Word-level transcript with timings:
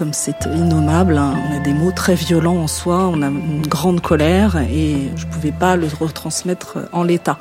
Comme 0.00 0.14
c'est 0.14 0.46
innommable, 0.46 1.18
hein, 1.18 1.34
on 1.50 1.56
a 1.58 1.58
des 1.58 1.74
mots 1.74 1.92
très 1.92 2.14
violents 2.14 2.56
en 2.56 2.68
soi, 2.68 3.10
on 3.12 3.20
a 3.20 3.26
une 3.26 3.66
grande 3.66 4.00
colère 4.00 4.56
et 4.56 5.10
je 5.14 5.26
ne 5.26 5.30
pouvais 5.30 5.52
pas 5.52 5.76
le 5.76 5.88
retransmettre 6.00 6.78
en 6.94 7.02
l'état. 7.02 7.36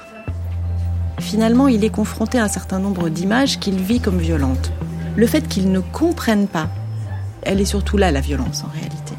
Finalement, 1.20 1.70
il 1.70 1.86
est 1.86 1.90
confronté 1.90 2.38
à 2.38 2.44
un 2.44 2.50
certain 2.50 2.80
nombre 2.80 3.08
d'images 3.08 3.62
qu'il 3.62 3.76
vit 3.76 4.02
comme 4.02 4.18
violentes. 4.18 4.74
Le 5.16 5.26
fait 5.26 5.48
qu'il 5.48 5.72
ne 5.72 5.80
comprenne 5.80 6.48
pas, 6.48 6.68
elle 7.44 7.62
est 7.62 7.66
surtout 7.66 7.96
là 7.96 8.12
la 8.12 8.20
violence 8.20 8.66
en 8.66 8.72
réalité. 8.78 9.14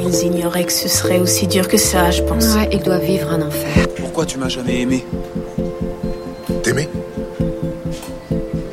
Ils 0.00 0.26
ignoraient 0.26 0.64
que 0.64 0.72
ce 0.72 0.88
serait 0.88 1.20
aussi 1.20 1.46
dur 1.46 1.68
que 1.68 1.78
ça, 1.78 2.10
je 2.10 2.22
pense. 2.22 2.56
Ouais, 2.56 2.68
ils 2.72 2.82
doivent 2.82 3.04
vivre 3.04 3.30
un 3.30 3.42
enfer. 3.42 3.86
Pourquoi 3.96 4.26
tu 4.26 4.38
m'as 4.38 4.48
jamais 4.48 4.80
aimé? 4.80 5.06
T'aimer 6.64 6.88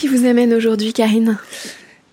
Qui 0.00 0.08
vous 0.08 0.24
amène 0.26 0.54
aujourd'hui, 0.54 0.94
Karine 0.94 1.36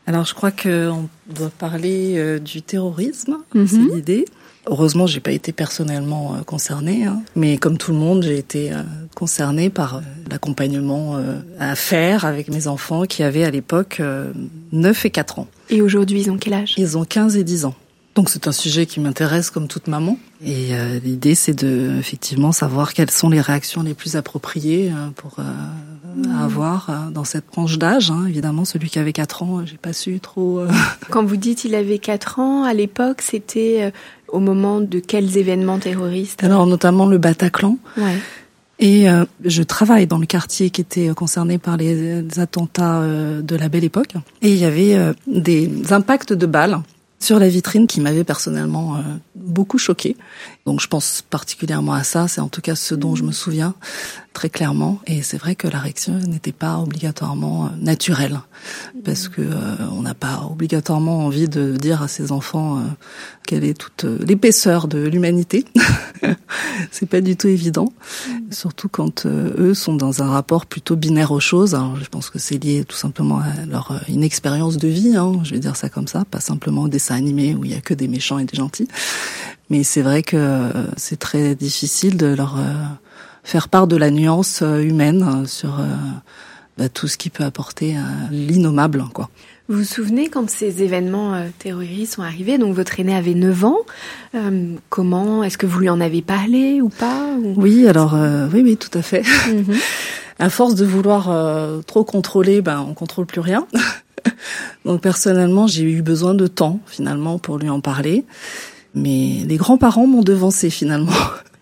Alors 0.07 0.25
je 0.25 0.33
crois 0.33 0.51
qu'on 0.51 1.07
doit 1.33 1.49
parler 1.57 2.15
euh, 2.17 2.37
du 2.37 2.61
terrorisme, 2.61 3.37
Mhm. 3.55 3.67
c'est 3.67 3.95
l'idée. 3.95 4.25
Heureusement, 4.69 5.07
j'ai 5.07 5.21
pas 5.21 5.31
été 5.31 5.53
personnellement 5.53 6.35
euh, 6.35 6.41
concernée, 6.43 7.05
hein. 7.05 7.21
mais 7.37 7.57
comme 7.57 7.77
tout 7.77 7.93
le 7.93 7.97
monde, 7.97 8.23
j'ai 8.23 8.37
été 8.37 8.73
euh, 8.73 8.83
concernée 9.15 9.69
par 9.69 10.01
l'accompagnement 10.29 11.17
à 11.59 11.75
faire 11.75 12.25
avec 12.25 12.49
mes 12.49 12.67
enfants 12.67 13.05
qui 13.05 13.23
avaient 13.23 13.45
à 13.45 13.51
l'époque 13.51 13.97
euh, 14.01 14.33
9 14.73 15.05
et 15.05 15.09
4 15.09 15.39
ans. 15.39 15.47
Et 15.69 15.81
aujourd'hui, 15.81 16.23
ils 16.23 16.29
ont 16.29 16.37
quel 16.37 16.53
âge? 16.55 16.73
Ils 16.77 16.97
ont 16.97 17.05
15 17.05 17.37
et 17.37 17.45
10 17.45 17.63
ans. 17.63 17.75
Donc 18.15 18.29
c'est 18.29 18.47
un 18.47 18.51
sujet 18.51 18.85
qui 18.87 18.99
m'intéresse 18.99 19.49
comme 19.51 19.67
toute 19.69 19.87
maman. 19.87 20.17
Et 20.43 20.69
euh, 20.75 20.99
l'idée, 21.05 21.35
c'est 21.35 21.53
de 21.53 21.95
effectivement 21.99 22.51
savoir 22.51 22.93
quelles 22.93 23.11
sont 23.11 23.29
les 23.29 23.39
réactions 23.41 23.83
les 23.83 23.93
plus 23.93 24.15
appropriées 24.17 24.91
pour 25.15 25.35
euh, 25.39 25.43
avoir 26.41 26.89
euh, 26.89 27.09
dans 27.11 27.23
cette 27.23 27.49
tranche 27.51 27.77
d'âge. 27.77 28.11
hein. 28.11 28.25
Évidemment, 28.27 28.65
celui 28.65 28.89
qui 28.89 28.99
avait 28.99 29.13
4 29.13 29.43
ans, 29.43 29.65
j'ai 29.65 29.77
pas 29.77 29.93
su 29.93 30.19
trop. 30.19 30.59
euh, 30.59 30.69
Quand 31.09 31.23
vous 31.23 31.37
dites 31.37 31.63
il 31.65 31.75
avait 31.75 31.99
4 31.99 32.39
ans, 32.39 32.63
à 32.63 32.73
l'époque, 32.73 33.21
c'était 33.21 33.79
euh, 33.83 33.91
au 34.27 34.39
moment 34.39 34.79
de 34.81 34.99
quels 34.99 35.37
événements 35.37 35.79
terroristes? 35.79 36.43
Alors 36.43 36.65
notamment 36.67 37.05
le 37.05 37.17
Bataclan. 37.17 37.77
Ouais. 37.97 38.17
Et 38.79 39.09
euh, 39.09 39.25
je 39.43 39.63
travaille 39.63 40.05
dans 40.05 40.19
le 40.19 40.27
quartier 40.27 40.69
qui 40.69 40.81
était 40.81 41.09
concerné 41.15 41.57
par 41.57 41.77
les, 41.77 42.21
les 42.21 42.39
attentats 42.39 42.99
euh, 43.01 43.41
de 43.41 43.55
la 43.55 43.69
belle 43.69 43.83
époque. 43.83 44.13
Et 44.43 44.49
il 44.51 44.57
y 44.57 44.65
avait 44.65 44.93
euh, 44.95 45.13
des 45.25 45.91
impacts 45.91 46.31
de 46.33 46.45
balles 46.45 46.79
sur 47.19 47.39
la 47.39 47.49
vitrine 47.49 47.87
qui 47.87 47.99
m'avaient 48.01 48.23
personnellement 48.23 49.01
beaucoup 49.35 49.79
choqué. 49.79 50.15
Donc 50.67 50.81
je 50.81 50.87
pense 50.87 51.23
particulièrement 51.29 51.93
à 51.93 52.03
ça, 52.03 52.27
c'est 52.27 52.41
en 52.41 52.49
tout 52.49 52.59
cas 52.59 52.75
ce 52.75 52.93
dont 52.93 53.15
je 53.15 53.23
me 53.23 53.31
souviens 53.31 53.73
très 54.33 54.49
clairement. 54.49 54.99
Et 55.07 55.23
c'est 55.23 55.37
vrai 55.37 55.55
que 55.55 55.65
la 55.67 55.79
réaction 55.79 56.13
n'était 56.19 56.51
pas 56.51 56.77
obligatoirement 56.77 57.65
euh, 57.65 57.69
naturelle, 57.79 58.37
parce 59.05 59.29
que 59.29 59.41
euh, 59.41 59.75
on 59.93 60.01
n'a 60.01 60.13
pas 60.13 60.45
obligatoirement 60.51 61.25
envie 61.25 61.47
de 61.47 61.77
dire 61.77 62.03
à 62.03 62.09
ses 62.09 62.33
enfants 62.33 62.79
euh, 62.79 62.81
quelle 63.47 63.63
est 63.63 63.73
toute 63.73 64.03
euh, 64.03 64.19
l'épaisseur 64.27 64.87
de 64.87 64.99
l'humanité. 65.07 65.65
c'est 66.91 67.07
pas 67.07 67.21
du 67.21 67.37
tout 67.37 67.47
évident, 67.47 67.91
surtout 68.51 68.89
quand 68.89 69.25
euh, 69.25 69.53
eux 69.57 69.73
sont 69.73 69.95
dans 69.95 70.21
un 70.21 70.29
rapport 70.29 70.65
plutôt 70.65 70.95
binaire 70.97 71.31
aux 71.31 71.39
choses. 71.39 71.73
Alors, 71.73 71.95
je 71.95 72.09
pense 72.09 72.29
que 72.29 72.37
c'est 72.37 72.61
lié 72.63 72.83
tout 72.85 72.97
simplement 72.97 73.39
à 73.39 73.65
leur 73.67 74.01
inexpérience 74.09 74.77
de 74.77 74.89
vie, 74.89 75.15
hein, 75.15 75.39
je 75.43 75.51
vais 75.51 75.59
dire 75.59 75.77
ça 75.77 75.89
comme 75.89 76.07
ça, 76.07 76.25
pas 76.25 76.41
simplement 76.41 76.83
au 76.83 76.87
dessin 76.89 77.15
animé 77.15 77.55
où 77.55 77.63
il 77.63 77.71
y 77.71 77.75
a 77.75 77.81
que 77.81 77.93
des 77.93 78.07
méchants 78.07 78.37
et 78.37 78.45
des 78.45 78.57
gentils. 78.57 78.89
Mais 79.69 79.83
c'est 79.83 80.01
vrai 80.01 80.23
que 80.23 80.37
euh, 80.37 80.69
c'est 80.95 81.19
très 81.19 81.55
difficile 81.55 82.17
de 82.17 82.27
leur 82.27 82.57
euh, 82.57 82.63
faire 83.43 83.67
part 83.69 83.87
de 83.87 83.95
la 83.97 84.11
nuance 84.11 84.61
euh, 84.61 84.81
humaine 84.81 85.45
sur 85.47 85.79
bah, 86.77 86.89
tout 86.89 87.07
ce 87.07 87.17
qui 87.17 87.29
peut 87.29 87.43
apporter 87.43 87.95
l'innommable, 88.31 89.03
quoi. 89.13 89.29
Vous 89.69 89.79
vous 89.79 89.83
souvenez 89.83 90.29
quand 90.29 90.49
ces 90.49 90.81
événements 90.81 91.33
euh, 91.33 91.47
terroristes 91.59 92.13
sont 92.13 92.21
arrivés? 92.21 92.57
Donc 92.57 92.73
votre 92.73 93.01
aîné 93.01 93.13
avait 93.13 93.33
9 93.33 93.65
ans. 93.65 93.79
Euh, 94.33 94.75
comment? 94.89 95.43
Est-ce 95.43 95.57
que 95.57 95.65
vous 95.65 95.79
lui 95.79 95.89
en 95.89 95.99
avez 95.99 96.21
parlé 96.21 96.79
ou 96.81 96.87
pas? 96.87 97.25
Ou- 97.37 97.53
Oui, 97.57 97.85
alors 97.85 98.15
euh, 98.15 98.47
oui, 98.53 98.61
oui, 98.63 98.77
tout 98.77 98.95
à 98.97 99.01
fait. 99.01 99.23
Mhm. 99.51 99.75
À 100.39 100.51
force 100.51 100.75
de 100.75 100.85
vouloir 100.85 101.29
euh, 101.31 101.81
trop 101.81 102.03
contrôler, 102.03 102.61
ben 102.61 102.85
on 102.87 102.93
contrôle 102.93 103.25
plus 103.25 103.41
rien. 103.41 103.65
Donc 104.85 105.01
personnellement, 105.01 105.65
j'ai 105.67 105.81
eu 105.83 106.03
besoin 106.03 106.35
de 106.35 106.45
temps 106.45 106.79
finalement 106.85 107.39
pour 107.39 107.57
lui 107.57 107.69
en 107.69 107.81
parler. 107.81 108.23
Mais 108.97 109.43
les 109.45 109.57
grands-parents 109.57 110.07
m'ont 110.07 110.23
devancé 110.23 110.69
finalement. 110.69 111.11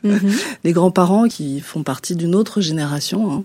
Mhm. 0.03 0.31
Les 0.63 0.71
grands-parents 0.71 1.27
qui 1.27 1.59
font 1.61 1.83
partie 1.83 2.15
d'une 2.15 2.35
autre 2.35 2.61
génération, 2.61 3.31
hein, 3.31 3.43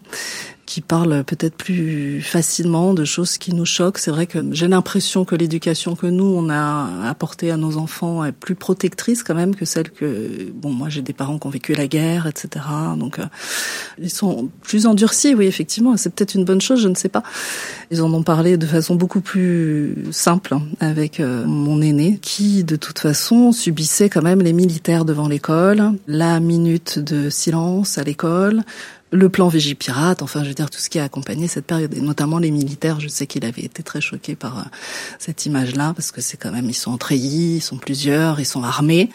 qui 0.70 0.82
parlent 0.82 1.25
peut-être 1.25 1.56
plus 1.56 2.22
facilement 2.22 2.94
de 2.94 3.04
choses 3.04 3.38
qui 3.38 3.53
nous 3.53 3.64
choquent. 3.64 3.98
C'est 3.98 4.12
vrai 4.12 4.28
que 4.28 4.38
j'ai 4.53 4.69
l'impression 4.69 5.25
que 5.25 5.34
l'éducation 5.34 5.97
que 5.97 6.06
nous 6.06 6.22
on 6.22 6.48
a 6.48 7.08
apportée 7.08 7.50
à 7.50 7.56
nos 7.56 7.76
enfants 7.76 8.25
est 8.25 8.31
plus 8.31 8.54
protectrice 8.54 9.25
quand 9.25 9.34
même 9.34 9.56
que 9.56 9.64
celle 9.64 9.91
que 9.91 10.48
bon 10.54 10.70
moi 10.70 10.88
j'ai 10.88 11.02
des 11.02 11.12
parents 11.12 11.40
qui 11.40 11.46
ont 11.49 11.50
vécu 11.50 11.75
la 11.75 11.88
guerre, 11.88 12.28
etc. 12.28 12.64
Donc 12.96 13.19
euh, 13.19 13.25
ils 13.99 14.11
sont 14.11 14.49
plus 14.62 14.87
endurcis, 14.87 15.34
oui 15.34 15.46
effectivement. 15.46 15.96
C'est 15.96 16.14
peut-être 16.14 16.37
une 16.37 16.44
bonne 16.44 16.61
chose, 16.61 16.81
je 16.81 16.88
ne 16.88 16.94
sais 16.94 17.08
pas. 17.08 17.25
Ils 17.90 18.00
en 18.00 18.14
ont 18.14 18.22
parlé 18.22 18.56
de 18.56 18.67
façon 18.67 18.94
beaucoup 18.94 19.20
plus 19.20 19.96
simple 20.12 20.55
avec 20.78 21.19
euh, 21.19 21.46
mon 21.46 21.82
aîné 21.82 22.20
qui 22.22 22.62
de 22.62 22.76
toute 22.76 23.00
façon 23.00 23.50
subissait 23.50 24.08
quand 24.08 24.22
même 24.22 24.40
les 24.40 24.52
militaires 24.52 25.05
devant 25.05 25.26
l'école, 25.26 25.94
la 26.06 26.38
minute 26.38 27.00
de 27.00 27.28
silence 27.28 27.99
à 27.99 28.05
l'école, 28.05 28.62
le 29.12 29.28
plan 29.28 29.48
Vigipirate, 29.48 30.22
enfin 30.22 30.42
je 30.44 30.48
veux 30.48 30.54
dire 30.54 30.70
tout 30.70 30.78
ce 30.78 30.88
qui 30.88 30.98
a 30.98 31.04
accompagné 31.04 31.48
cette 31.48 31.66
période, 31.66 31.92
et 31.94 32.00
notamment 32.00 32.38
les 32.38 32.50
militaires, 32.50 33.00
je 33.00 33.08
sais 33.08 33.26
qu'il 33.26 33.44
avait 33.44 33.62
été 33.64 33.82
très 33.82 34.00
choqué 34.00 34.36
par 34.36 34.58
euh, 34.58 34.62
cette 35.18 35.46
image-là, 35.46 35.92
parce 35.96 36.12
que 36.12 36.20
c'est 36.20 36.36
quand 36.36 36.52
même, 36.52 36.66
ils 36.66 36.74
sont 36.74 36.92
en 36.92 36.98
treillis, 36.98 37.56
ils 37.56 37.60
sont 37.60 37.76
plusieurs, 37.76 38.38
ils 38.40 38.44
sont 38.46 38.62
armés. 38.62 39.10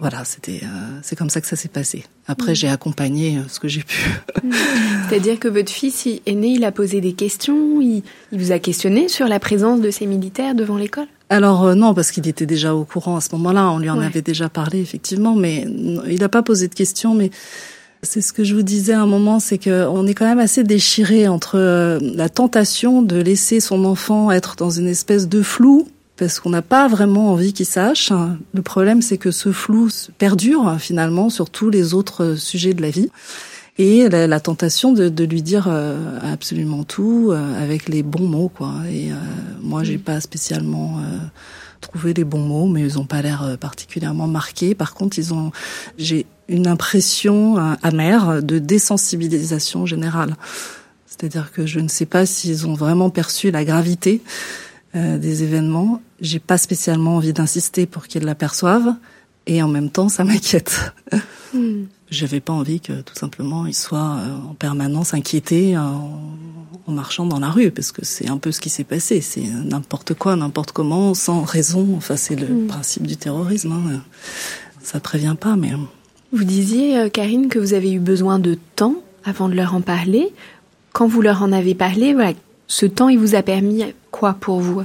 Voilà, 0.00 0.24
c'était, 0.24 0.62
euh, 0.64 0.98
c'est 1.02 1.14
comme 1.14 1.30
ça 1.30 1.40
que 1.40 1.46
ça 1.46 1.54
s'est 1.54 1.68
passé. 1.68 2.04
Après, 2.26 2.56
j'ai 2.56 2.66
accompagné 2.68 3.38
euh, 3.38 3.42
ce 3.48 3.60
que 3.60 3.68
j'ai 3.68 3.84
pu. 3.84 4.10
C'est-à-dire 5.08 5.38
que 5.38 5.46
votre 5.46 5.70
fils 5.70 6.06
il- 6.06 6.20
aîné, 6.26 6.48
il 6.48 6.64
a 6.64 6.72
posé 6.72 7.00
des 7.00 7.12
questions, 7.12 7.80
il, 7.80 8.02
il 8.32 8.40
vous 8.40 8.50
a 8.50 8.58
questionné 8.58 9.08
sur 9.08 9.28
la 9.28 9.38
présence 9.38 9.80
de 9.80 9.90
ces 9.92 10.06
militaires 10.06 10.56
devant 10.56 10.76
l'école? 10.76 11.06
Alors 11.30 11.64
euh, 11.64 11.74
non, 11.74 11.94
parce 11.94 12.10
qu'il 12.10 12.26
était 12.26 12.46
déjà 12.46 12.74
au 12.74 12.84
courant 12.84 13.16
à 13.16 13.20
ce 13.20 13.28
moment-là, 13.36 13.70
on 13.70 13.78
lui 13.78 13.88
en 13.90 13.98
Ouais. 13.98 14.06
avait 14.06 14.22
déjà 14.22 14.48
parlé 14.48 14.80
effectivement, 14.80 15.34
mais 15.36 15.64
il 16.08 16.18
n'a 16.18 16.28
pas 16.28 16.42
posé 16.42 16.66
de 16.68 16.74
questions. 16.74 17.14
Mais 17.14 17.30
c'est 18.02 18.20
ce 18.20 18.32
que 18.32 18.44
je 18.44 18.54
vous 18.54 18.62
disais 18.62 18.92
à 18.92 19.00
un 19.00 19.06
moment, 19.06 19.40
c'est 19.40 19.58
que 19.58 19.86
on 19.88 20.06
est 20.06 20.14
quand 20.14 20.26
même 20.26 20.38
assez 20.38 20.64
déchiré 20.64 21.28
entre 21.28 21.58
euh, 21.58 21.98
la 22.00 22.28
tentation 22.28 23.02
de 23.02 23.16
laisser 23.16 23.60
son 23.60 23.84
enfant 23.84 24.30
être 24.30 24.56
dans 24.56 24.70
une 24.70 24.88
espèce 24.88 25.28
de 25.28 25.42
flou, 25.42 25.88
parce 26.16 26.40
qu'on 26.40 26.50
n'a 26.50 26.62
pas 26.62 26.88
vraiment 26.88 27.32
envie 27.32 27.52
qu'il 27.52 27.66
sache. 27.66 28.12
Le 28.54 28.62
problème, 28.62 29.02
c'est 29.02 29.18
que 29.18 29.30
ce 29.30 29.52
flou 29.52 29.88
perdure 30.18 30.76
finalement 30.78 31.28
sur 31.30 31.50
tous 31.50 31.70
les 31.70 31.94
autres 31.94 32.24
euh, 32.24 32.36
sujets 32.36 32.74
de 32.74 32.82
la 32.82 32.90
vie. 32.90 33.10
Et 33.78 34.08
la, 34.08 34.26
la 34.26 34.40
tentation 34.40 34.94
de, 34.94 35.10
de 35.10 35.24
lui 35.24 35.42
dire 35.42 35.66
euh, 35.68 36.18
absolument 36.22 36.82
tout 36.84 37.28
euh, 37.30 37.62
avec 37.62 37.90
les 37.90 38.02
bons 38.02 38.26
mots, 38.26 38.48
quoi. 38.48 38.72
Et 38.90 39.12
euh, 39.12 39.14
moi, 39.60 39.84
j'ai 39.84 39.98
pas 39.98 40.18
spécialement 40.22 40.96
euh, 40.98 41.18
trouvé 41.88 42.14
les 42.14 42.24
bons 42.24 42.40
mots, 42.40 42.66
mais 42.66 42.82
ils 42.82 42.98
ont 42.98 43.06
pas 43.06 43.22
l'air 43.22 43.42
euh, 43.42 43.56
particulièrement 43.56 44.26
marqués. 44.26 44.74
Par 44.74 44.94
contre, 44.94 45.18
ils 45.18 45.32
ont, 45.32 45.52
j'ai 45.98 46.26
une 46.48 46.66
impression 46.66 47.58
euh, 47.58 47.74
amère 47.82 48.42
de 48.42 48.58
désensibilisation 48.58 49.86
générale. 49.86 50.36
C'est-à-dire 51.06 51.50
que 51.52 51.66
je 51.66 51.80
ne 51.80 51.88
sais 51.88 52.06
pas 52.06 52.26
s'ils 52.26 52.66
ont 52.66 52.74
vraiment 52.74 53.10
perçu 53.10 53.50
la 53.50 53.64
gravité 53.64 54.20
euh, 54.94 55.18
des 55.18 55.42
événements. 55.42 56.02
J'ai 56.20 56.38
pas 56.38 56.58
spécialement 56.58 57.16
envie 57.16 57.32
d'insister 57.32 57.86
pour 57.86 58.06
qu'ils 58.06 58.24
l'aperçoivent, 58.24 58.94
et 59.46 59.62
en 59.62 59.68
même 59.68 59.90
temps, 59.90 60.08
ça 60.08 60.24
m'inquiète. 60.24 60.92
J'avais 62.10 62.40
pas 62.40 62.52
envie 62.52 62.80
que 62.80 63.00
tout 63.00 63.14
simplement 63.14 63.66
ils 63.66 63.74
soient 63.74 64.18
euh, 64.18 64.50
en 64.50 64.54
permanence 64.54 65.14
inquiétés 65.14 65.76
euh, 65.76 65.80
en, 65.80 66.20
en 66.86 66.92
marchant 66.92 67.26
dans 67.26 67.40
la 67.40 67.50
rue, 67.50 67.70
parce 67.70 67.90
que 67.92 68.04
c'est 68.04 68.28
un 68.28 68.36
peu 68.38 68.52
ce 68.52 68.60
qui 68.60 68.68
s'est 68.70 68.84
passé. 68.84 69.20
C'est 69.20 69.42
n'importe 69.42 70.14
quoi, 70.14 70.36
n'importe 70.36 70.72
comment, 70.72 71.14
sans 71.14 71.42
raison. 71.42 71.94
Enfin, 71.96 72.16
c'est 72.16 72.36
le 72.36 72.46
Mm. 72.46 72.66
principe 72.68 73.06
du 73.06 73.16
terrorisme. 73.16 73.72
Hein. 73.72 74.02
Ça 74.82 75.00
prévient 75.00 75.34
pas, 75.38 75.56
mais 75.56 75.72
Vous 76.32 76.44
disiez, 76.44 76.98
euh, 76.98 77.08
Karine, 77.08 77.48
que 77.48 77.58
vous 77.58 77.72
avez 77.74 77.92
eu 77.92 77.98
besoin 77.98 78.38
de 78.38 78.56
temps 78.76 78.96
avant 79.24 79.48
de 79.48 79.54
leur 79.54 79.74
en 79.74 79.80
parler. 79.80 80.32
Quand 80.92 81.08
vous 81.08 81.22
leur 81.22 81.42
en 81.42 81.52
avez 81.52 81.74
parlé, 81.74 82.14
voilà, 82.14 82.32
ce 82.68 82.86
temps, 82.86 83.08
il 83.08 83.18
vous 83.18 83.34
a 83.34 83.42
permis 83.42 83.82
quoi 84.10 84.34
pour 84.34 84.60
vous? 84.60 84.82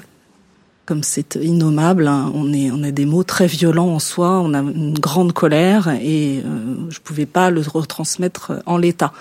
Comme 0.92 1.04
c'est 1.04 1.36
innommable, 1.42 2.06
hein, 2.06 2.30
on 2.36 2.52
est 2.52 2.70
on 2.70 2.84
a 2.84 2.92
des 2.92 3.06
mots 3.06 3.24
très 3.24 3.48
violents 3.48 3.88
en 3.88 4.00
soi, 4.00 4.42
on 4.42 4.54
a 4.54 4.60
une 4.60 5.00
grande 5.00 5.32
colère 5.32 5.88
et 5.88 6.42
euh, 6.46 6.90
je 6.90 7.00
pouvais 7.00 7.26
pas 7.26 7.50
le 7.50 7.62
retransmettre 7.62 8.62
en 8.66 8.76
l'état. 8.76 9.14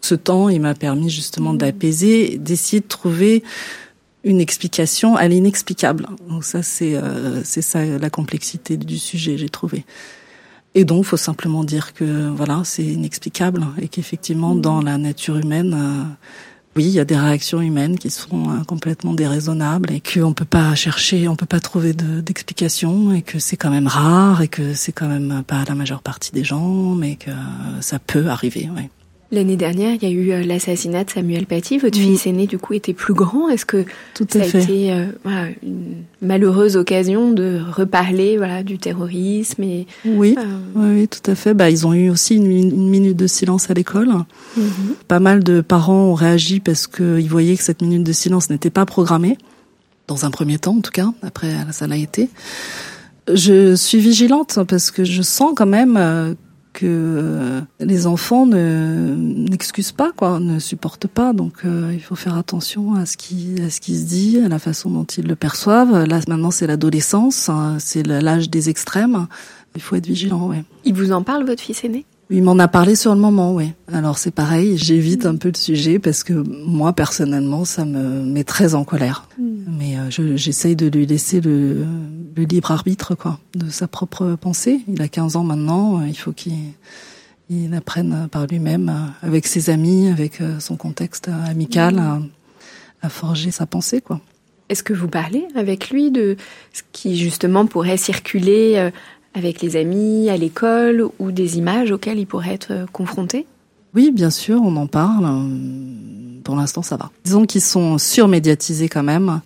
Ce 0.00 0.14
temps, 0.14 0.48
il 0.48 0.62
m'a 0.62 0.72
permis 0.72 1.10
justement 1.10 1.52
d'apaiser, 1.52 2.38
d'essayer 2.38 2.80
de 2.80 2.88
trouver 2.88 3.42
une 4.24 4.40
explication 4.40 5.16
à 5.16 5.28
l'inexplicable. 5.28 6.06
Donc 6.30 6.44
ça 6.44 6.62
c'est 6.62 6.96
euh, 6.96 7.42
c'est 7.44 7.60
ça 7.60 7.84
la 7.84 8.08
complexité 8.08 8.78
du 8.78 8.96
sujet, 8.96 9.36
j'ai 9.36 9.50
trouvé. 9.50 9.84
Et 10.74 10.86
donc, 10.86 11.04
faut 11.04 11.18
simplement 11.18 11.62
dire 11.62 11.92
que 11.92 12.30
voilà, 12.30 12.62
c'est 12.64 12.86
inexplicable 12.86 13.66
et 13.78 13.88
qu'effectivement, 13.88 14.54
dans 14.54 14.80
la 14.80 14.96
nature 14.96 15.36
humaine, 15.36 15.74
euh, 15.76 16.04
oui, 16.76 16.84
il 16.84 16.90
y 16.90 17.00
a 17.00 17.04
des 17.04 17.16
réactions 17.16 17.60
humaines 17.60 17.98
qui 17.98 18.08
sont 18.10 18.48
euh, 18.50 18.64
complètement 18.64 19.12
déraisonnables 19.12 19.92
et 19.92 20.00
qu'on 20.00 20.32
peut 20.32 20.46
pas 20.46 20.74
chercher, 20.74 21.28
on 21.28 21.36
peut 21.36 21.46
pas 21.46 21.60
trouver 21.60 21.92
de- 21.92 22.20
d'explication 22.20 23.12
et 23.12 23.22
que 23.22 23.38
c'est 23.38 23.56
quand 23.58 23.70
même 23.70 23.86
rare 23.88 24.40
et 24.42 24.48
que 24.48 24.72
c'est 24.74 24.92
quand 24.92 25.08
même 25.08 25.42
pas 25.46 25.64
la 25.68 25.74
majeure 25.74 26.02
partie 26.02 26.32
des 26.32 26.44
gens, 26.44 26.94
mais 26.94 27.16
que 27.16 27.30
euh, 27.30 27.80
ça 27.80 27.98
peut 27.98 28.28
arriver. 28.28 28.70
L'année 29.32 29.56
dernière, 29.56 29.94
il 29.94 30.02
y 30.02 30.06
a 30.06 30.10
eu 30.14 30.30
euh, 30.32 30.44
l'assassinat 30.44 31.04
de 31.04 31.10
Samuel 31.10 31.46
Paty. 31.46 31.78
Votre 31.78 31.96
fils 31.98 32.26
aîné, 32.26 32.46
du 32.46 32.58
coup, 32.58 32.74
était 32.74 32.92
plus 32.92 33.14
grand. 33.14 33.48
Est-ce 33.48 33.64
que 33.64 33.86
Tout 34.14 34.26
ça 34.30 34.40
a 34.40 34.42
fait. 34.42 34.62
été 34.62 34.92
euh, 34.92 35.06
voilà, 35.24 35.46
une 35.62 36.02
malheureuse 36.20 36.76
occasion 36.76 37.32
de 37.32 37.58
reparler 37.74 38.36
voilà, 38.36 38.62
du 38.62 38.76
terrorisme 38.76 39.62
et 39.62 39.86
Oui, 40.04 40.34
euh, 40.38 40.42
oui, 40.74 40.90
oui, 41.00 41.08
tout 41.08 41.30
à 41.30 41.34
fait. 41.34 41.54
Bah, 41.54 41.70
ils 41.70 41.86
ont 41.86 41.94
eu 41.94 42.10
aussi 42.10 42.34
une, 42.36 42.46
mi- 42.46 42.60
une 42.68 42.90
minute 42.90 43.16
de 43.16 43.26
silence 43.26 43.70
à 43.70 43.74
l'école. 43.74 44.08
mhm. 44.56 44.66
Pas 45.08 45.18
mal 45.18 45.42
de 45.42 45.62
parents 45.62 46.08
ont 46.10 46.14
réagi 46.14 46.60
parce 46.60 46.86
qu'ils 46.86 47.28
voyaient 47.30 47.56
que 47.56 47.62
cette 47.64 47.80
minute 47.80 48.04
de 48.04 48.12
silence 48.12 48.50
n'était 48.50 48.68
pas 48.70 48.84
programmée, 48.84 49.38
dans 50.08 50.26
un 50.26 50.30
premier 50.30 50.58
temps 50.58 50.76
en 50.76 50.80
tout 50.82 50.90
cas, 50.90 51.10
après 51.22 51.54
ça 51.70 51.86
l'a 51.86 51.96
été. 51.96 52.28
Je 53.32 53.74
suis 53.76 53.98
vigilante 53.98 54.58
parce 54.68 54.90
que 54.90 55.04
je 55.04 55.22
sens 55.22 55.52
quand 55.56 55.64
même 55.64 55.96
euh, 55.96 56.34
que 56.72 56.86
euh, 56.86 57.60
les 57.80 58.06
enfants 58.06 58.46
ne 58.46 59.14
n'excusent 59.16 59.92
pas, 59.92 60.12
quoi, 60.12 60.40
ne 60.40 60.58
supportent 60.58 61.06
pas. 61.06 61.32
Donc 61.32 61.64
euh, 61.64 61.90
il 61.92 62.00
faut 62.00 62.14
faire 62.14 62.36
attention 62.36 62.94
à 62.94 63.06
ce 63.06 63.16
qui 63.16 63.60
à 63.64 63.70
ce 63.70 63.80
qui 63.80 63.96
se 63.98 64.06
dit, 64.06 64.40
à 64.44 64.48
la 64.48 64.58
façon 64.58 64.90
dont 64.90 65.04
ils 65.04 65.26
le 65.26 65.36
perçoivent. 65.36 66.04
Là 66.04 66.20
maintenant 66.28 66.50
c'est 66.50 66.66
l'adolescence, 66.66 67.48
hein, 67.48 67.76
c'est 67.78 68.06
l'âge 68.06 68.50
des 68.50 68.68
extrêmes. 68.68 69.26
Il 69.74 69.80
faut 69.80 69.96
être 69.96 70.06
vigilant, 70.06 70.48
ouais. 70.48 70.64
il 70.84 70.94
vous 70.94 71.12
en 71.12 71.22
parle, 71.22 71.46
votre 71.46 71.62
fils 71.62 71.82
aîné? 71.84 72.04
Il 72.32 72.42
m'en 72.42 72.58
a 72.58 72.66
parlé 72.68 72.94
sur 72.96 73.14
le 73.14 73.20
moment, 73.20 73.54
oui. 73.54 73.72
Alors 73.92 74.16
c'est 74.18 74.30
pareil, 74.30 74.78
j'évite 74.78 75.26
un 75.26 75.36
peu 75.36 75.48
le 75.48 75.56
sujet 75.58 75.98
parce 75.98 76.24
que 76.24 76.32
moi 76.32 76.92
personnellement, 76.94 77.64
ça 77.64 77.84
me 77.84 78.22
met 78.22 78.44
très 78.44 78.74
en 78.74 78.84
colère. 78.84 79.28
Mais 79.38 79.96
euh, 79.98 80.10
je- 80.10 80.36
j'essaye 80.36 80.74
de 80.74 80.86
lui 80.88 81.04
laisser 81.06 81.40
le, 81.40 81.84
le 82.36 82.42
libre 82.44 82.70
arbitre, 82.70 83.14
quoi, 83.14 83.38
de 83.54 83.68
sa 83.70 83.86
propre 83.86 84.36
pensée. 84.40 84.80
Il 84.88 85.02
a 85.02 85.08
15 85.08 85.36
ans 85.36 85.44
maintenant, 85.44 86.00
euh, 86.00 86.06
il 86.08 86.16
faut 86.16 86.32
qu'il 86.32 86.54
il 87.50 87.74
apprenne 87.74 88.28
par 88.30 88.46
lui-même, 88.46 88.88
euh, 88.88 89.26
avec 89.26 89.46
ses 89.46 89.68
amis, 89.68 90.08
avec 90.08 90.38
son 90.58 90.76
contexte 90.76 91.28
amical, 91.28 91.98
à, 91.98 92.18
à 93.02 93.08
forger 93.10 93.50
sa 93.50 93.66
pensée, 93.66 94.00
quoi. 94.00 94.20
Est-ce 94.70 94.82
que 94.82 94.94
vous 94.94 95.08
parlez 95.08 95.44
avec 95.54 95.90
lui 95.90 96.10
de 96.10 96.36
ce 96.72 96.80
qui 96.92 97.18
justement 97.18 97.66
pourrait 97.66 97.98
circuler 97.98 98.90
avec 99.34 99.62
les 99.62 99.76
amis, 99.76 100.28
à 100.30 100.36
l'école, 100.36 101.06
ou 101.18 101.32
des 101.32 101.58
images 101.58 101.90
auxquelles 101.90 102.18
il 102.18 102.26
pourrait 102.26 102.54
être 102.54 102.70
euh, 102.72 102.86
confronté 102.92 103.46
Oui, 103.94 104.10
bien 104.10 104.30
sûr, 104.30 104.60
on 104.62 104.76
en 104.76 104.86
parle. 104.86 105.26
Pour 106.44 106.56
l'instant, 106.56 106.82
ça 106.82 106.96
va. 106.96 107.10
Disons 107.24 107.44
qu'ils 107.46 107.60
sont 107.62 107.98
surmédiatisés 107.98 108.88
quand 108.88 109.02
même. 109.04 109.40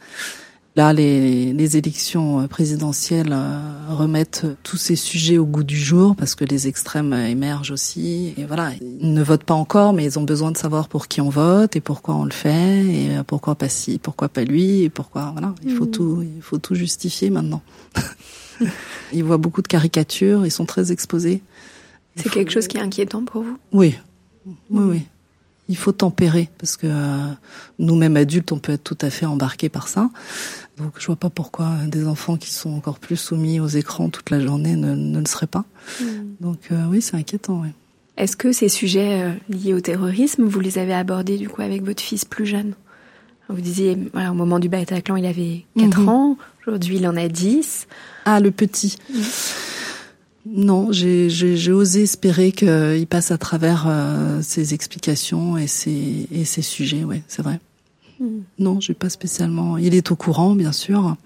Là, 0.77 0.93
les, 0.93 1.55
les 1.55 1.77
élections 1.79 2.47
présidentielles 2.49 3.33
euh, 3.33 3.59
remettent 3.89 4.45
tous 4.63 4.77
ces 4.77 4.95
sujets 4.95 5.39
au 5.39 5.47
goût 5.47 5.63
du 5.65 5.79
jour 5.79 6.15
parce 6.15 6.35
que 6.35 6.45
les 6.45 6.69
extrêmes 6.69 7.15
émergent 7.15 7.71
aussi. 7.71 8.35
Et 8.37 8.45
voilà, 8.45 8.73
ils 9.01 9.13
ne 9.15 9.23
votent 9.23 9.45
pas 9.45 9.55
encore, 9.55 9.95
mais 9.95 10.05
ils 10.05 10.19
ont 10.19 10.23
besoin 10.25 10.51
de 10.53 10.57
savoir 10.59 10.89
pour 10.89 11.09
qui 11.09 11.23
on 11.23 11.31
vote 11.31 11.77
et 11.77 11.81
pourquoi 11.81 12.15
on 12.17 12.25
le 12.27 12.31
fait 12.31 12.85
et 12.85 13.17
euh, 13.17 13.23
pourquoi 13.27 13.55
pas 13.55 13.71
ci, 13.71 13.99
pourquoi 13.99 14.29
pas 14.29 14.45
lui 14.45 14.83
et 14.83 14.91
pourquoi 14.91 15.31
voilà. 15.33 15.55
Il 15.65 15.71
faut 15.73 15.87
Mhm. 15.87 15.91
tout, 15.93 16.23
il 16.37 16.43
faut 16.43 16.59
tout 16.59 16.75
justifier 16.75 17.31
maintenant. 17.31 17.63
ils 19.13 19.25
voient 19.25 19.37
beaucoup 19.39 19.63
de 19.63 19.69
caricatures, 19.69 20.45
ils 20.47 20.51
sont 20.51 20.67
très 20.67 20.93
exposés. 20.93 21.43
C'est 22.17 22.31
quelque 22.31 22.51
chose 22.51 22.67
qui 22.67 22.79
est 22.79 22.81
inquiétant 22.81 23.25
pour 23.25 23.43
vous? 23.43 23.59
Oui, 23.73 23.95
oui, 24.47 24.55
oui. 24.71 25.03
Il 25.69 25.77
faut 25.77 25.91
tempérer 25.93 26.49
parce 26.59 26.77
que 26.77 26.87
euh, 26.87 27.27
nous-mêmes 27.81 28.17
adultes, 28.17 28.53
on 28.53 28.59
peut 28.59 28.73
être 28.73 28.85
tout 28.85 28.97
à 29.01 29.11
fait 29.11 29.27
embarqués 29.27 29.69
par 29.69 29.89
ça. 29.89 30.11
Donc, 30.79 30.93
je 30.99 31.07
vois 31.07 31.17
pas 31.17 31.29
pourquoi 31.29 31.73
des 31.89 32.07
enfants 32.07 32.37
qui 32.37 32.53
sont 32.53 32.71
encore 32.71 33.01
plus 33.01 33.17
soumis 33.17 33.59
aux 33.59 33.67
écrans 33.67 34.09
toute 34.09 34.31
la 34.31 34.39
journée 34.41 34.77
ne, 34.77 34.95
ne 34.95 35.19
le 35.19 35.27
seraient 35.27 35.49
pas. 35.49 35.65
Donc, 36.41 36.59
euh, 36.71 36.85
oui, 36.89 37.03
c'est 37.03 37.17
inquiétant. 37.17 37.63
Oui. 37.63 37.69
Est-ce 38.17 38.37
que 38.37 38.53
ces 38.53 38.69
sujets 38.69 39.25
euh, 39.25 39.33
liés 39.49 39.75
au 39.75 39.81
terrorisme, 39.81 40.45
vous 40.45 40.61
les 40.61 40.79
avez 40.79 40.95
abordés 40.95 41.37
du 41.37 41.49
coup 41.49 41.63
avec 41.63 41.83
votre 41.85 42.03
fils 42.03 42.25
plus 42.25 42.47
jeune? 42.47 42.75
Vous 43.49 43.61
disiez, 43.61 43.99
voilà, 44.13 44.31
au 44.31 44.35
moment 44.35 44.59
du 44.61 44.69
Bataclan, 44.69 45.17
il 45.17 45.27
avait 45.27 45.65
4 45.79 46.01
Mhm. 46.01 46.09
ans, 46.09 46.39
aujourd'hui 46.67 46.97
il 46.97 47.07
en 47.07 47.17
a 47.17 47.29
10. 47.29 47.87
Ah, 48.25 48.41
le 48.41 48.51
petit. 48.51 48.99
Non, 50.49 50.89
j'ai 50.93 51.73
osé 51.73 52.03
espérer 52.03 52.53
qu'il 52.53 53.07
passe 53.09 53.31
à 53.31 53.39
travers 53.39 53.87
euh, 53.89 54.41
ses 54.43 54.75
explications 54.75 55.57
et 55.59 55.67
ses, 55.67 56.29
et 56.31 56.45
ses 56.45 56.63
sujets. 56.63 57.05
Ouais, 57.05 57.23
c'est 57.27 57.43
vrai. 57.43 57.61
Non, 58.59 58.81
j'ai 58.81 58.95
pas 58.95 59.11
spécialement. 59.11 59.77
Il 59.77 59.95
est 59.95 60.11
au 60.11 60.17
courant, 60.17 60.55
bien 60.55 60.73
sûr, 60.73 61.17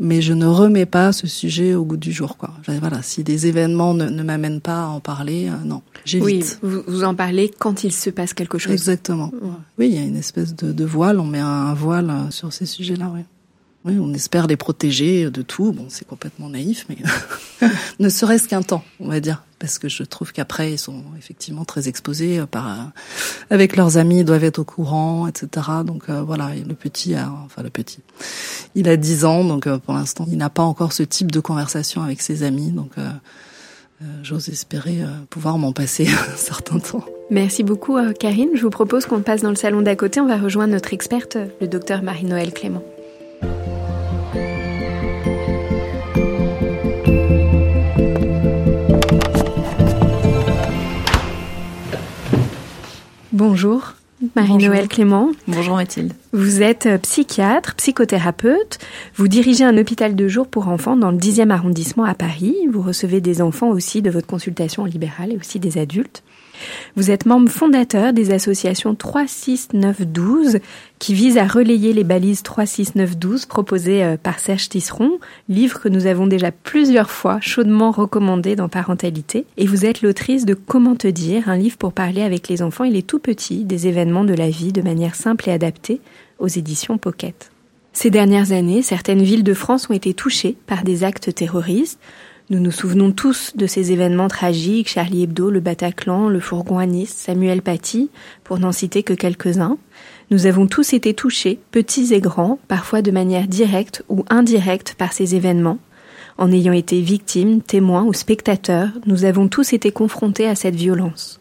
mais 0.00 0.22
je 0.22 0.32
ne 0.32 0.46
remets 0.46 0.86
pas 0.86 1.12
ce 1.12 1.26
sujet 1.26 1.74
au 1.74 1.84
goût 1.84 1.96
du 1.96 2.12
jour. 2.12 2.36
Quoi. 2.38 2.50
Voilà, 2.80 3.02
si 3.02 3.24
des 3.24 3.46
événements 3.46 3.92
ne, 3.92 4.08
ne 4.08 4.22
m'amènent 4.22 4.60
pas 4.60 4.84
à 4.84 4.86
en 4.86 5.00
parler, 5.00 5.48
euh, 5.48 5.64
non, 5.64 5.82
Oui, 6.20 6.44
vous, 6.62 6.82
vous 6.86 7.04
en 7.04 7.14
parlez 7.14 7.50
quand 7.58 7.84
il 7.84 7.92
se 7.92 8.08
passe 8.08 8.32
quelque 8.34 8.56
chose. 8.56 8.72
Exactement. 8.72 9.32
Oui, 9.78 9.88
il 9.88 9.94
y 9.94 9.98
a 9.98 10.02
une 10.04 10.16
espèce 10.16 10.54
de, 10.54 10.72
de 10.72 10.84
voile. 10.84 11.20
On 11.20 11.26
met 11.26 11.40
un, 11.40 11.46
un 11.46 11.74
voile 11.74 12.08
euh, 12.08 12.30
sur 12.30 12.52
ces 12.52 12.66
sujets-là. 12.66 13.10
Oui. 13.14 13.20
On 13.98 14.12
espère 14.12 14.46
les 14.46 14.56
protéger 14.56 15.30
de 15.30 15.42
tout. 15.42 15.72
Bon, 15.72 15.86
c'est 15.88 16.06
complètement 16.06 16.48
naïf, 16.48 16.86
mais 16.88 16.96
ne 18.00 18.08
serait-ce 18.08 18.48
qu'un 18.48 18.62
temps, 18.62 18.84
on 19.00 19.08
va 19.08 19.20
dire, 19.20 19.44
parce 19.58 19.78
que 19.78 19.88
je 19.88 20.02
trouve 20.02 20.32
qu'après 20.32 20.72
ils 20.72 20.78
sont 20.78 21.02
effectivement 21.16 21.64
très 21.64 21.88
exposés 21.88 22.38
euh, 22.38 22.46
euh, 22.54 22.60
avec 23.50 23.76
leurs 23.76 23.96
amis, 23.96 24.20
ils 24.20 24.24
doivent 24.24 24.44
être 24.44 24.58
au 24.58 24.64
courant, 24.64 25.26
etc. 25.26 25.66
Donc 25.84 26.04
euh, 26.08 26.22
voilà, 26.22 26.50
le 26.54 26.74
petit, 26.74 27.14
a, 27.14 27.32
enfin 27.44 27.62
le 27.62 27.70
petit, 27.70 28.00
il 28.74 28.88
a 28.88 28.96
10 28.96 29.24
ans, 29.24 29.44
donc 29.44 29.68
pour 29.78 29.94
l'instant, 29.94 30.26
il 30.28 30.38
n'a 30.38 30.50
pas 30.50 30.62
encore 30.62 30.92
ce 30.92 31.02
type 31.02 31.30
de 31.30 31.40
conversation 31.40 32.02
avec 32.02 32.20
ses 32.20 32.42
amis, 32.42 32.70
donc. 32.70 32.92
J'ose 34.22 34.48
espérer 34.48 35.00
pouvoir 35.28 35.58
m'en 35.58 35.72
passer 35.72 36.06
un 36.32 36.36
certain 36.36 36.78
temps. 36.78 37.04
Merci 37.32 37.64
beaucoup, 37.64 37.98
Karine. 38.20 38.50
Je 38.54 38.62
vous 38.62 38.70
propose 38.70 39.06
qu'on 39.06 39.22
passe 39.22 39.42
dans 39.42 39.50
le 39.50 39.56
salon 39.56 39.82
d'à 39.82 39.96
côté. 39.96 40.20
On 40.20 40.28
va 40.28 40.36
rejoindre 40.36 40.72
notre 40.72 40.94
experte, 40.94 41.36
le 41.60 41.66
docteur 41.66 42.04
Marie-Noël 42.04 42.52
Clément. 42.52 42.84
Bonjour, 53.38 53.94
Marie-Noël 54.34 54.88
Clément. 54.88 55.30
Bonjour 55.46 55.76
Mathilde. 55.76 56.12
Vous 56.32 56.60
êtes 56.60 56.86
euh, 56.86 56.98
psychiatre, 56.98 57.74
psychothérapeute. 57.76 58.78
Vous 59.14 59.28
dirigez 59.28 59.64
un 59.64 59.78
hôpital 59.78 60.16
de 60.16 60.28
jour 60.28 60.48
pour 60.48 60.68
enfants 60.68 60.96
dans 60.96 61.12
le 61.12 61.18
10e 61.18 61.50
arrondissement 61.50 62.04
à 62.04 62.14
Paris. 62.14 62.56
Vous 62.68 62.82
recevez 62.82 63.20
des 63.20 63.40
enfants 63.40 63.68
aussi 63.68 64.02
de 64.02 64.10
votre 64.10 64.26
consultation 64.26 64.84
libérale 64.84 65.32
et 65.32 65.36
aussi 65.36 65.60
des 65.60 65.78
adultes. 65.78 66.24
Vous 66.96 67.10
êtes 67.10 67.26
membre 67.26 67.50
fondateur 67.50 68.12
des 68.12 68.32
associations 68.32 68.94
36912 68.94 70.58
qui 70.98 71.14
visent 71.14 71.38
à 71.38 71.46
relayer 71.46 71.92
les 71.92 72.04
balises 72.04 72.42
36912 72.42 73.46
proposées 73.46 74.02
euh, 74.02 74.16
par 74.16 74.38
Serge 74.38 74.68
Tisseron, 74.68 75.18
livre 75.48 75.80
que 75.80 75.88
nous 75.88 76.06
avons 76.06 76.26
déjà 76.26 76.50
plusieurs 76.50 77.10
fois 77.10 77.38
chaudement 77.40 77.90
recommandé 77.90 78.56
dans 78.56 78.68
Parentalité. 78.68 79.44
Et 79.56 79.66
vous 79.66 79.84
êtes 79.84 80.02
l'autrice 80.02 80.46
de 80.46 80.54
Comment 80.54 80.96
te 80.96 81.08
dire, 81.08 81.48
un 81.48 81.56
livre 81.56 81.76
pour 81.76 81.92
parler 81.92 82.22
avec 82.22 82.48
les 82.48 82.62
enfants 82.62 82.84
et 82.84 82.90
les 82.90 83.02
tout 83.02 83.18
petits 83.18 83.64
des 83.64 83.86
événements 83.86 84.24
de 84.24 84.34
la 84.34 84.50
vie 84.50 84.72
de 84.72 84.82
manière 84.82 85.14
simple 85.14 85.48
et 85.48 85.52
adaptée 85.52 86.00
aux 86.38 86.48
éditions 86.48 86.98
Pocket. 86.98 87.50
Ces 87.92 88.10
dernières 88.10 88.52
années, 88.52 88.82
certaines 88.82 89.22
villes 89.22 89.42
de 89.42 89.54
France 89.54 89.90
ont 89.90 89.94
été 89.94 90.14
touchées 90.14 90.56
par 90.66 90.84
des 90.84 91.02
actes 91.02 91.34
terroristes. 91.34 91.98
Nous 92.50 92.60
nous 92.60 92.70
souvenons 92.70 93.12
tous 93.12 93.52
de 93.56 93.66
ces 93.66 93.92
événements 93.92 94.28
tragiques, 94.28 94.88
Charlie 94.88 95.24
Hebdo, 95.24 95.50
le 95.50 95.60
Bataclan, 95.60 96.30
le 96.30 96.40
fourgon 96.40 96.78
à 96.78 96.86
Nice, 96.86 97.12
Samuel 97.14 97.60
Paty, 97.60 98.08
pour 98.42 98.58
n'en 98.58 98.72
citer 98.72 99.02
que 99.02 99.12
quelques-uns. 99.12 99.76
Nous 100.30 100.46
avons 100.46 100.66
tous 100.66 100.94
été 100.94 101.12
touchés, 101.12 101.60
petits 101.72 102.14
et 102.14 102.22
grands, 102.22 102.58
parfois 102.66 103.02
de 103.02 103.10
manière 103.10 103.48
directe 103.48 104.02
ou 104.08 104.24
indirecte 104.30 104.94
par 104.94 105.12
ces 105.12 105.34
événements. 105.34 105.78
En 106.38 106.50
ayant 106.50 106.72
été 106.72 107.02
victimes, 107.02 107.60
témoins 107.60 108.04
ou 108.04 108.14
spectateurs, 108.14 108.92
nous 109.04 109.26
avons 109.26 109.48
tous 109.48 109.74
été 109.74 109.92
confrontés 109.92 110.48
à 110.48 110.54
cette 110.54 110.76
violence. 110.76 111.40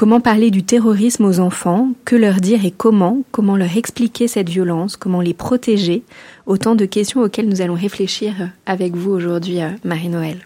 Comment 0.00 0.22
parler 0.22 0.50
du 0.50 0.62
terrorisme 0.62 1.26
aux 1.26 1.40
enfants 1.40 1.90
Que 2.06 2.16
leur 2.16 2.36
dire 2.36 2.64
et 2.64 2.70
comment 2.70 3.22
Comment 3.32 3.54
leur 3.54 3.76
expliquer 3.76 4.28
cette 4.28 4.48
violence 4.48 4.96
Comment 4.96 5.20
les 5.20 5.34
protéger 5.34 6.04
Autant 6.46 6.74
de 6.74 6.86
questions 6.86 7.20
auxquelles 7.20 7.50
nous 7.50 7.60
allons 7.60 7.74
réfléchir 7.74 8.48
avec 8.64 8.96
vous 8.96 9.10
aujourd'hui, 9.10 9.60
euh, 9.60 9.68
Marie-Noël. 9.84 10.38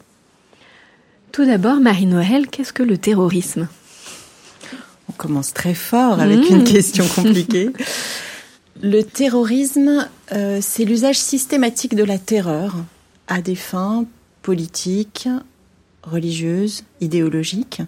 Tout 1.31 1.45
d'abord, 1.45 1.77
Marie-Noël, 1.77 2.49
qu'est-ce 2.49 2.73
que 2.73 2.83
le 2.83 2.99
terrorisme? 2.99 3.69
On 5.09 5.13
commence 5.13 5.55
très 5.55 5.75
fort 5.75 6.19
avec 6.19 6.51
Mmh. 6.51 6.55
une 6.57 6.65
question 6.65 7.07
compliquée. 7.07 7.71
Le 8.83 9.03
terrorisme, 9.03 10.09
euh, 10.33 10.59
c'est 10.61 10.85
l'usage 10.85 11.21
systématique 11.21 11.95
de 11.95 12.03
la 12.03 12.19
terreur 12.19 12.75
à 13.29 13.41
des 13.41 13.55
fins 13.55 14.05
politiques, 14.43 15.29
religieuses, 16.03 16.83
idéologiques. 17.01 17.83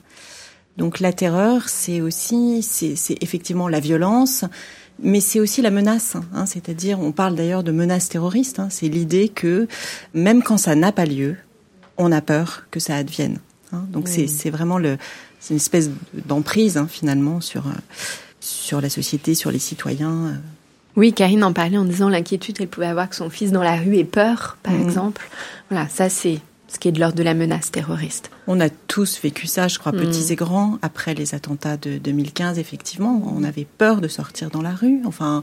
Donc 0.76 1.00
la 1.00 1.12
terreur, 1.12 1.68
c'est 1.68 2.00
aussi, 2.00 2.62
c'est 2.62 2.97
c'est 2.97 3.16
effectivement 3.23 3.68
la 3.68 3.80
violence, 3.80 4.45
mais 5.02 5.21
c'est 5.21 5.40
aussi 5.40 5.62
la 5.62 5.71
menace. 5.71 6.16
hein. 6.35 6.47
C'est-à-dire, 6.47 7.00
on 7.00 7.12
parle 7.12 7.35
d'ailleurs 7.35 7.62
de 7.62 7.73
menace 7.73 8.09
terroriste. 8.09 8.59
hein. 8.61 8.68
C'est 8.71 8.88
l'idée 8.88 9.28
que 9.28 9.68
même 10.14 10.42
quand 10.42 10.59
ça 10.59 10.75
n'a 10.75 10.92
pas 10.92 11.06
lieu, 11.06 11.37
on 11.97 12.12
a 12.12 12.21
peur 12.21 12.64
que 12.71 12.78
ça 12.80 12.95
advienne. 12.97 13.38
hein. 13.73 13.85
Donc 13.90 14.09
c'est 14.09 14.26
c'est 14.26 14.50
vraiment 14.50 14.78
le, 14.78 14.99
c'est 15.40 15.54
une 15.54 15.59
espèce 15.59 15.90
d'emprise 16.12 16.76
hein, 16.76 16.87
finalement 16.90 17.40
sur 17.40 17.66
euh, 17.66 17.71
sur 18.40 18.80
la 18.80 18.90
société, 18.90 19.35
sur 19.35 19.50
les 19.50 19.59
citoyens. 19.59 20.26
euh. 20.26 20.33
Oui, 20.97 21.12
Karine 21.12 21.45
en 21.45 21.52
parlait 21.52 21.76
en 21.78 21.85
disant 21.85 22.09
l'inquiétude 22.09 22.56
qu'elle 22.56 22.68
pouvait 22.68 22.87
avoir 22.87 23.09
que 23.11 23.16
son 23.16 23.28
fils 23.28 23.50
dans 23.52 23.62
la 23.62 23.76
rue 23.76 23.97
ait 23.99 24.04
peur, 24.04 24.56
par 24.62 24.73
Mhm. 24.75 24.83
exemple. 24.88 25.28
Voilà, 25.71 25.88
ça 25.88 26.09
c'est 26.09 26.40
ce 26.68 26.78
qui 26.78 26.88
est 26.88 26.92
de 26.92 27.00
l'ordre 27.00 27.16
de 27.16 27.23
la 27.23 27.35
menace 27.35 27.71
terroriste. 27.71 28.30
On 28.49 28.61
a 28.61 28.69
tous 28.71 29.21
vécu 29.23 29.47
ça, 29.47 29.69
je 29.69 29.79
crois, 29.79 29.93
Mm. 29.93 29.97
petits 29.99 30.33
et 30.33 30.37
grands. 30.37 30.79
Après 30.83 31.15
les 31.15 31.35
attentats 31.35 31.76
de 31.76 31.99
2015, 31.99 32.59
effectivement, 32.59 33.23
on 33.37 33.43
avait 33.45 33.67
peur 33.79 34.00
de 34.00 34.09
sortir 34.09 34.50
dans 34.50 34.62
la 34.62 34.71
rue. 34.71 35.00
Enfin, 35.05 35.43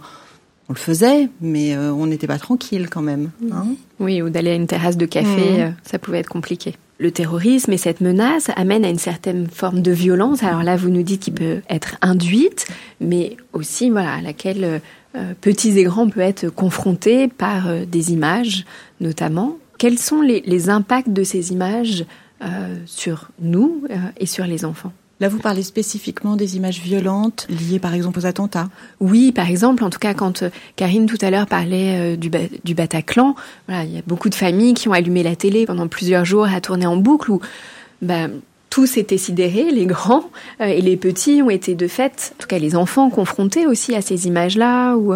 on 0.69 0.73
le 0.73 0.79
faisait, 0.79 1.29
mais 1.41 1.75
euh, 1.75 1.91
on 1.91 2.05
n'était 2.07 2.27
pas 2.27 2.39
tranquille 2.39 2.87
quand 2.89 3.01
même. 3.01 3.31
hein. 3.51 3.65
Oui, 3.99 4.21
ou 4.21 4.29
d'aller 4.29 4.51
à 4.51 4.55
une 4.55 4.67
terrasse 4.67 4.95
de 4.97 5.05
café, 5.05 5.53
Mhm. 5.53 5.59
euh, 5.59 5.69
ça 5.83 5.99
pouvait 5.99 6.19
être 6.19 6.29
compliqué. 6.29 6.75
Le 6.99 7.11
terrorisme 7.11 7.73
et 7.73 7.77
cette 7.77 7.99
menace 7.99 8.49
amènent 8.55 8.85
à 8.85 8.89
une 8.89 8.99
certaine 8.99 9.47
forme 9.47 9.81
de 9.81 9.91
violence. 9.91 10.41
Alors 10.43 10.63
là, 10.63 10.77
vous 10.77 10.89
nous 10.89 11.03
dites 11.03 11.23
qu'il 11.23 11.33
peut 11.33 11.59
être 11.69 11.97
induite, 12.01 12.67
mais 13.01 13.35
aussi 13.51 13.89
voilà, 13.89 14.13
à 14.13 14.21
laquelle 14.21 14.79
euh, 15.15 15.33
petits 15.41 15.77
et 15.77 15.83
grands 15.83 16.07
peuvent 16.09 16.23
être 16.23 16.47
confrontés 16.49 17.27
par 17.27 17.67
euh, 17.67 17.83
des 17.85 18.13
images, 18.13 18.63
notamment. 19.01 19.57
Quels 19.79 19.99
sont 19.99 20.21
les, 20.21 20.41
les 20.45 20.69
impacts 20.69 21.09
de 21.09 21.23
ces 21.25 21.51
images 21.51 22.05
sur 22.85 23.29
nous 23.39 23.83
euh, 23.89 23.95
et 24.17 24.25
sur 24.25 24.45
les 24.45 24.65
enfants 24.65 24.93
Là, 25.19 25.29
vous 25.29 25.39
parlez 25.39 25.63
spécifiquement 25.63 26.35
des 26.35 26.57
images 26.57 26.81
violentes 26.81 27.47
liées, 27.47 27.79
par 27.79 27.93
exemple, 27.93 28.19
aux 28.19 28.25
attentats. 28.25 28.69
Oui, 28.99 29.31
par 29.31 29.49
exemple, 29.49 29.83
en 29.83 29.89
tout 29.89 29.99
cas, 29.99 30.13
quand 30.13 30.43
euh, 30.43 30.49
Karine 30.75 31.05
tout 31.05 31.19
à 31.21 31.29
l'heure 31.29 31.47
parlait 31.47 32.15
euh, 32.15 32.15
du, 32.17 32.29
du 32.63 32.73
Bataclan, 32.73 33.35
voilà, 33.67 33.85
il 33.85 33.93
y 33.93 33.97
a 33.97 34.01
beaucoup 34.05 34.29
de 34.29 34.35
familles 34.35 34.73
qui 34.73 34.89
ont 34.89 34.91
allumé 34.91 35.23
la 35.23 35.35
télé 35.35 35.65
pendant 35.65 35.87
plusieurs 35.87 36.25
jours 36.25 36.47
à 36.47 36.59
tourner 36.61 36.87
en 36.87 36.97
boucle 36.97 37.31
où 37.31 37.39
ben, 38.01 38.31
tous 38.69 38.97
étaient 38.97 39.17
sidérés, 39.17 39.69
les 39.71 39.85
grands 39.85 40.29
euh, 40.59 40.65
et 40.65 40.81
les 40.81 40.97
petits 40.97 41.41
ont 41.41 41.49
été 41.49 41.75
de 41.75 41.87
fait, 41.87 42.33
en 42.35 42.41
tout 42.41 42.47
cas 42.47 42.57
les 42.57 42.75
enfants, 42.75 43.09
confrontés 43.09 43.67
aussi 43.67 43.95
à 43.95 44.01
ces 44.01 44.27
images-là. 44.27 44.97
Ou 44.97 45.13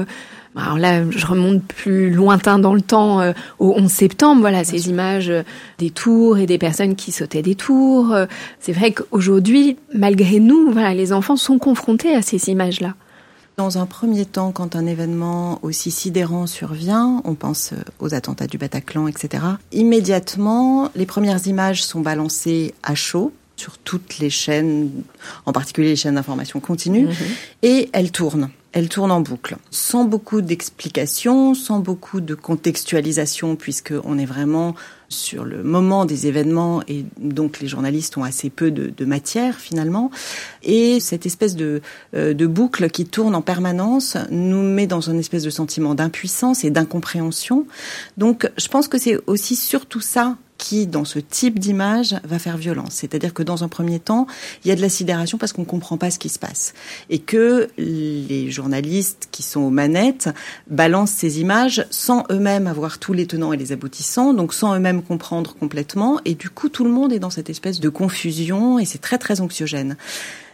alors 0.57 0.77
là, 0.77 1.09
je 1.09 1.25
remonte 1.25 1.63
plus 1.63 2.09
lointain 2.09 2.59
dans 2.59 2.73
le 2.73 2.81
temps, 2.81 3.21
euh, 3.21 3.33
au 3.59 3.73
11 3.77 3.91
septembre, 3.91 4.41
voilà, 4.41 4.63
ces 4.63 4.89
images 4.89 5.29
euh, 5.29 5.43
des 5.77 5.91
tours 5.91 6.37
et 6.37 6.45
des 6.45 6.57
personnes 6.57 6.95
qui 6.95 7.11
sautaient 7.11 7.41
des 7.41 7.55
tours. 7.55 8.13
Euh, 8.13 8.25
C'est 8.59 8.73
vrai 8.73 8.91
qu'aujourd'hui, 8.91 9.77
malgré 9.93 10.39
nous, 10.39 10.71
voilà, 10.71 10.93
les 10.93 11.13
enfants 11.13 11.35
sont 11.35 11.59
confrontés 11.59 12.15
à 12.15 12.21
ces 12.21 12.49
images-là. 12.49 12.95
Dans 13.57 13.79
un 13.79 13.87
premier 13.87 14.25
temps, 14.25 14.51
quand 14.51 14.75
un 14.75 14.85
événement 14.85 15.57
aussi 15.63 15.89
sidérant 15.89 16.45
survient, 16.45 17.21
on 17.25 17.33
pense 17.33 17.73
euh, 17.73 17.77
aux 17.99 18.13
attentats 18.13 18.45
du 18.45 18.57
Bataclan, 18.57 19.07
etc. 19.07 19.43
Immédiatement, 19.71 20.91
les 20.95 21.07
premières 21.07 21.47
images 21.47 21.83
sont 21.83 22.01
balancées 22.01 22.75
à 22.83 22.93
chaud 22.93 23.31
sur 23.55 23.79
toutes 23.79 24.19
les 24.19 24.29
chaînes, 24.29 24.91
en 25.47 25.53
particulier 25.53 25.89
les 25.89 25.95
chaînes 25.95 26.15
d'information 26.15 26.59
continue, 26.59 27.07
et 27.63 27.89
elles 27.93 28.11
tournent. 28.11 28.49
Elles 28.77 28.89
tournent 28.89 29.11
en 29.11 29.21
boucle, 29.21 29.57
sans 29.71 30.03
beaucoup 30.03 30.41
d'explications, 30.41 31.55
sans 31.55 31.79
beaucoup 31.79 32.21
de 32.21 32.35
contextualisation, 32.35 33.55
puisque 33.55 33.95
on 34.03 34.19
est 34.19 34.25
vraiment 34.27 34.75
sur 35.09 35.45
le 35.45 35.63
moment 35.63 36.05
des 36.05 36.27
événements 36.27 36.83
et 36.87 37.03
donc 37.19 37.59
les 37.59 37.67
journalistes 37.67 38.15
ont 38.17 38.23
assez 38.23 38.51
peu 38.51 38.69
de, 38.69 38.93
de 38.95 39.05
matière 39.05 39.55
finalement. 39.55 40.11
Et 40.61 40.99
cette 40.99 41.25
espèce 41.25 41.55
de, 41.55 41.81
euh, 42.13 42.35
de 42.35 42.45
boucle 42.45 42.91
qui 42.91 43.05
tourne 43.05 43.33
en 43.33 43.41
permanence 43.41 44.15
nous 44.29 44.61
met 44.61 44.85
dans 44.85 45.01
une 45.01 45.17
espèce 45.17 45.41
de 45.41 45.49
sentiment 45.49 45.95
d'impuissance 45.95 46.63
et 46.63 46.69
d'incompréhension. 46.69 47.65
Donc 48.17 48.47
je 48.59 48.67
pense 48.67 48.87
que 48.87 48.99
c'est 48.99 49.17
aussi 49.25 49.55
surtout 49.55 50.01
ça 50.01 50.37
qui, 50.67 50.85
dans 50.85 51.05
ce 51.05 51.19
type 51.19 51.59
d'image, 51.59 52.17
va 52.25 52.39
faire 52.39 52.57
violence. 52.57 52.95
C'est-à-dire 52.95 53.33
que 53.33 53.41
dans 53.41 53.63
un 53.63 53.69
premier 53.69 54.01
temps, 54.01 54.27
il 54.65 54.67
y 54.67 54.71
a 54.71 54.75
de 54.75 54.81
la 54.81 54.89
sidération 54.89 55.37
parce 55.37 55.53
qu'on 55.53 55.61
ne 55.61 55.67
comprend 55.67 55.97
pas 55.97 56.11
ce 56.11 56.19
qui 56.19 56.27
se 56.27 56.39
passe. 56.39 56.73
Et 57.09 57.19
que 57.19 57.69
les 57.77 58.51
journalistes 58.51 59.29
qui 59.31 59.43
sont 59.43 59.61
aux 59.61 59.69
manettes 59.69 60.27
balancent 60.69 61.11
ces 61.11 61.39
images 61.39 61.87
sans 61.89 62.25
eux-mêmes 62.29 62.67
avoir 62.67 62.99
tous 62.99 63.13
les 63.13 63.27
tenants 63.27 63.53
et 63.53 63.57
les 63.57 63.71
aboutissants, 63.71 64.33
donc 64.33 64.53
sans 64.53 64.75
eux-mêmes 64.75 65.03
comprendre 65.03 65.55
complètement. 65.55 66.19
Et 66.25 66.35
du 66.35 66.49
coup, 66.49 66.67
tout 66.67 66.83
le 66.83 66.91
monde 66.91 67.13
est 67.13 67.19
dans 67.19 67.29
cette 67.29 67.49
espèce 67.49 67.79
de 67.79 67.87
confusion 67.87 68.77
et 68.77 68.83
c'est 68.83 68.97
très, 68.97 69.17
très 69.17 69.39
anxiogène. 69.39 69.95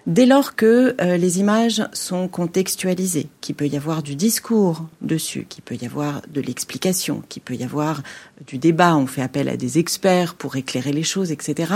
Dès 0.05 0.25
lors 0.25 0.57
que 0.57 0.95
euh, 0.99 1.15
les 1.15 1.39
images 1.39 1.81
sont 1.93 2.27
contextualisées, 2.27 3.27
qu'il 3.39 3.55
peut 3.55 3.67
y 3.67 3.77
avoir 3.77 4.03
du 4.03 4.15
discours 4.15 4.85
dessus, 4.99 5.45
qu'il 5.47 5.63
peut 5.63 5.77
y 5.81 5.85
avoir 5.85 6.21
de 6.29 6.41
l'explication, 6.41 7.23
qu'il 7.29 7.41
peut 7.41 7.55
y 7.55 7.63
avoir 7.63 8.01
du 8.45 8.57
débat, 8.57 8.97
on 8.97 9.07
fait 9.07 9.21
appel 9.21 9.47
à 9.47 9.55
des 9.55 9.79
experts 9.79 10.35
pour 10.35 10.57
éclairer 10.57 10.91
les 10.91 11.03
choses, 11.03 11.31
etc. 11.31 11.73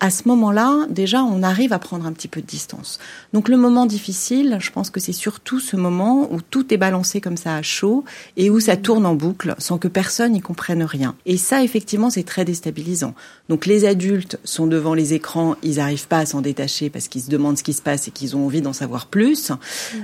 À 0.00 0.10
ce 0.10 0.26
moment-là, 0.26 0.86
déjà, 0.90 1.22
on 1.22 1.44
arrive 1.44 1.72
à 1.72 1.78
prendre 1.78 2.06
un 2.06 2.12
petit 2.12 2.26
peu 2.26 2.40
de 2.40 2.46
distance. 2.46 2.98
Donc 3.32 3.48
le 3.48 3.56
moment 3.56 3.86
difficile, 3.86 4.58
je 4.60 4.72
pense 4.72 4.90
que 4.90 4.98
c'est 4.98 5.12
surtout 5.12 5.60
ce 5.60 5.76
moment 5.76 6.28
où 6.32 6.40
tout 6.40 6.74
est 6.74 6.76
balancé 6.76 7.20
comme 7.20 7.36
ça 7.36 7.54
à 7.54 7.62
chaud 7.62 8.04
et 8.36 8.50
où 8.50 8.58
ça 8.58 8.76
tourne 8.76 9.06
en 9.06 9.14
boucle 9.14 9.54
sans 9.58 9.78
que 9.78 9.86
personne 9.86 10.32
n'y 10.32 10.40
comprenne 10.40 10.82
rien. 10.82 11.14
Et 11.24 11.36
ça, 11.36 11.62
effectivement, 11.62 12.10
c'est 12.10 12.24
très 12.24 12.44
déstabilisant. 12.44 13.14
Donc 13.48 13.66
les 13.66 13.84
adultes 13.84 14.40
sont 14.42 14.66
devant 14.66 14.94
les 14.94 15.14
écrans, 15.14 15.54
ils 15.62 15.76
n'arrivent 15.76 16.08
pas 16.08 16.18
à 16.18 16.26
s'en 16.26 16.40
détacher 16.40 16.90
parce 16.90 17.06
qu'ils 17.06 17.22
se 17.22 17.30
demandent 17.30 17.59
ce 17.60 17.64
qui 17.64 17.72
se 17.72 17.82
passe 17.82 18.08
et 18.08 18.10
qu'ils 18.10 18.36
ont 18.36 18.46
envie 18.46 18.62
d'en 18.62 18.72
savoir 18.72 19.06
plus. 19.06 19.52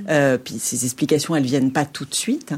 Euh, 0.09 0.37
puis 0.37 0.59
ces 0.59 0.85
explications, 0.85 1.35
elles 1.35 1.43
viennent 1.43 1.71
pas 1.71 1.85
tout 1.85 2.05
de 2.05 2.13
suite. 2.13 2.53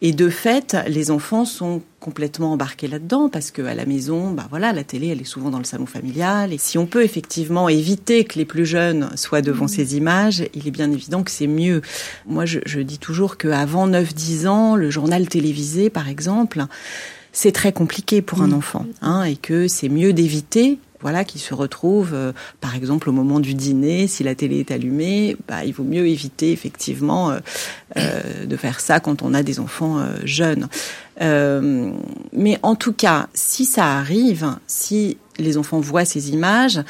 Et 0.00 0.12
de 0.12 0.28
fait, 0.28 0.76
les 0.86 1.10
enfants 1.10 1.44
sont 1.44 1.82
complètement 2.00 2.52
embarqués 2.52 2.88
là-dedans 2.88 3.28
parce 3.28 3.50
que 3.50 3.62
à 3.62 3.74
la 3.74 3.86
maison, 3.86 4.32
bah 4.32 4.46
voilà, 4.50 4.72
la 4.72 4.84
télé, 4.84 5.08
elle 5.08 5.20
est 5.20 5.24
souvent 5.24 5.50
dans 5.50 5.58
le 5.58 5.64
salon 5.64 5.86
familial. 5.86 6.52
Et 6.52 6.58
si 6.58 6.76
on 6.76 6.86
peut 6.86 7.02
effectivement 7.02 7.68
éviter 7.68 8.24
que 8.24 8.38
les 8.38 8.44
plus 8.44 8.66
jeunes 8.66 9.10
soient 9.16 9.42
devant 9.42 9.68
ces 9.68 9.96
images, 9.96 10.44
il 10.54 10.68
est 10.68 10.72
bien 10.72 10.90
évident 10.90 11.22
que 11.22 11.30
c'est 11.30 11.46
mieux. 11.46 11.80
Moi, 12.26 12.44
je, 12.44 12.60
je 12.66 12.80
dis 12.80 12.98
toujours 12.98 13.38
qu'avant 13.38 13.88
9-10 13.88 14.48
ans, 14.48 14.76
le 14.76 14.90
journal 14.90 15.28
télévisé, 15.28 15.90
par 15.90 16.08
exemple, 16.08 16.66
c'est 17.32 17.52
très 17.52 17.72
compliqué 17.72 18.20
pour 18.20 18.42
un 18.42 18.52
enfant, 18.52 18.84
hein, 19.00 19.24
et 19.24 19.36
que 19.36 19.66
c'est 19.66 19.88
mieux 19.88 20.12
d'éviter 20.12 20.78
voilà, 21.02 21.24
qui 21.24 21.38
se 21.38 21.52
retrouvent, 21.52 22.14
euh, 22.14 22.32
par 22.60 22.76
exemple, 22.76 23.10
au 23.10 23.12
moment 23.12 23.40
du 23.40 23.54
dîner, 23.54 24.06
si 24.06 24.22
la 24.22 24.34
télé 24.34 24.60
est 24.60 24.70
allumée, 24.70 25.36
bah, 25.48 25.64
il 25.64 25.74
vaut 25.74 25.84
mieux 25.84 26.06
éviter 26.06 26.52
effectivement 26.52 27.30
euh, 27.30 27.40
euh, 27.98 28.46
de 28.46 28.56
faire 28.56 28.80
ça 28.80 29.00
quand 29.00 29.22
on 29.22 29.34
a 29.34 29.42
des 29.42 29.60
enfants 29.60 29.98
jeunes. 30.24 30.68
mais 31.20 32.58
en 32.62 32.74
tout 32.76 32.92
cas, 32.92 33.28
si 33.34 33.64
ça 33.64 33.98
arrive, 33.98 34.56
si 34.66 35.18
les 35.38 35.58
enfants 35.58 35.80
voient 35.80 36.04
ces 36.04 36.30
images, 36.30 36.80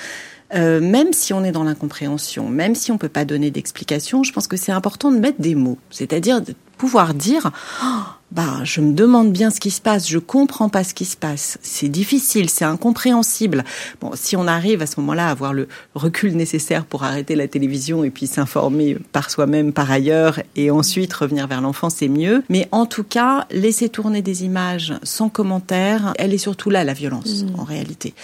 même 0.55 1.13
si 1.13 1.33
on 1.33 1.45
est 1.45 1.53
dans 1.53 1.65
l'incompréhension, 1.65 2.49
même 2.49 2.75
si 2.75 2.93
on 2.93 2.99
peut 2.99 3.09
pas 3.09 3.25
donner 3.25 3.51
d'explication, 3.51 4.23
je 4.23 4.33
pense 4.33 4.47
que 4.47 4.57
c'est 4.57 4.73
important 4.73 5.11
de 5.11 5.19
mettre 5.19 5.41
des 5.41 5.55
mots, 5.55 5.79
c'est-à-dire 5.91 6.43
de 6.43 6.55
pouvoir 6.77 7.15
dire 7.15 7.51
oh, 7.83 7.87
bah, 8.33 8.65
je 8.65 8.81
me 8.81 8.95
demande 8.95 9.31
bien 9.31 9.51
ce 9.51 9.61
qui 9.61 9.71
se 9.71 9.81
passe, 9.83 10.09
je 10.09 10.19
comprends 10.19 10.71
pas 10.71 10.85
ce 10.85 10.95
qui 10.95 11.05
se 11.05 11.19
passe. 11.19 11.59
C'est 11.61 11.91
difficile, 11.91 12.49
c'est 12.49 12.65
incompréhensible. 12.65 13.63
Bon, 14.01 14.13
si 14.15 14.37
on 14.37 14.47
arrive 14.47 14.81
à 14.81 14.87
ce 14.87 14.99
moment-là 15.01 15.29
à 15.29 15.31
avoir 15.31 15.53
le 15.53 15.69
recul 15.95 16.35
nécessaire 16.35 16.87
pour 16.87 17.05
arrêter 17.05 17.37
la 17.37 17.47
télévision 17.47 18.05
et 18.05 18.11
puis 18.11 18.27
s'informer 18.27 18.97
par 19.13 19.31
soi-même 19.31 19.75
par 19.75 19.91
ailleurs 19.91 20.41
et 20.57 20.71
ensuite 20.71 21.13
revenir 21.13 21.47
vers 21.47 21.61
l'enfant, 21.61 21.91
c'est 21.91 22.09
mieux. 22.09 22.43
Mais 22.49 22.69
en 22.73 22.87
tout 22.87 23.05
cas, 23.05 23.47
laisser 23.51 23.91
tourner 23.91 24.23
des 24.23 24.45
images 24.45 24.95
sans 25.03 25.29
commentaire, 25.29 26.15
elle 26.19 26.33
est 26.33 26.39
surtout 26.39 26.71
là, 26.71 26.85
la 26.85 26.95
violence, 26.95 27.45
mmh. 27.45 27.61
en 27.61 27.65
réalité. 27.65 28.15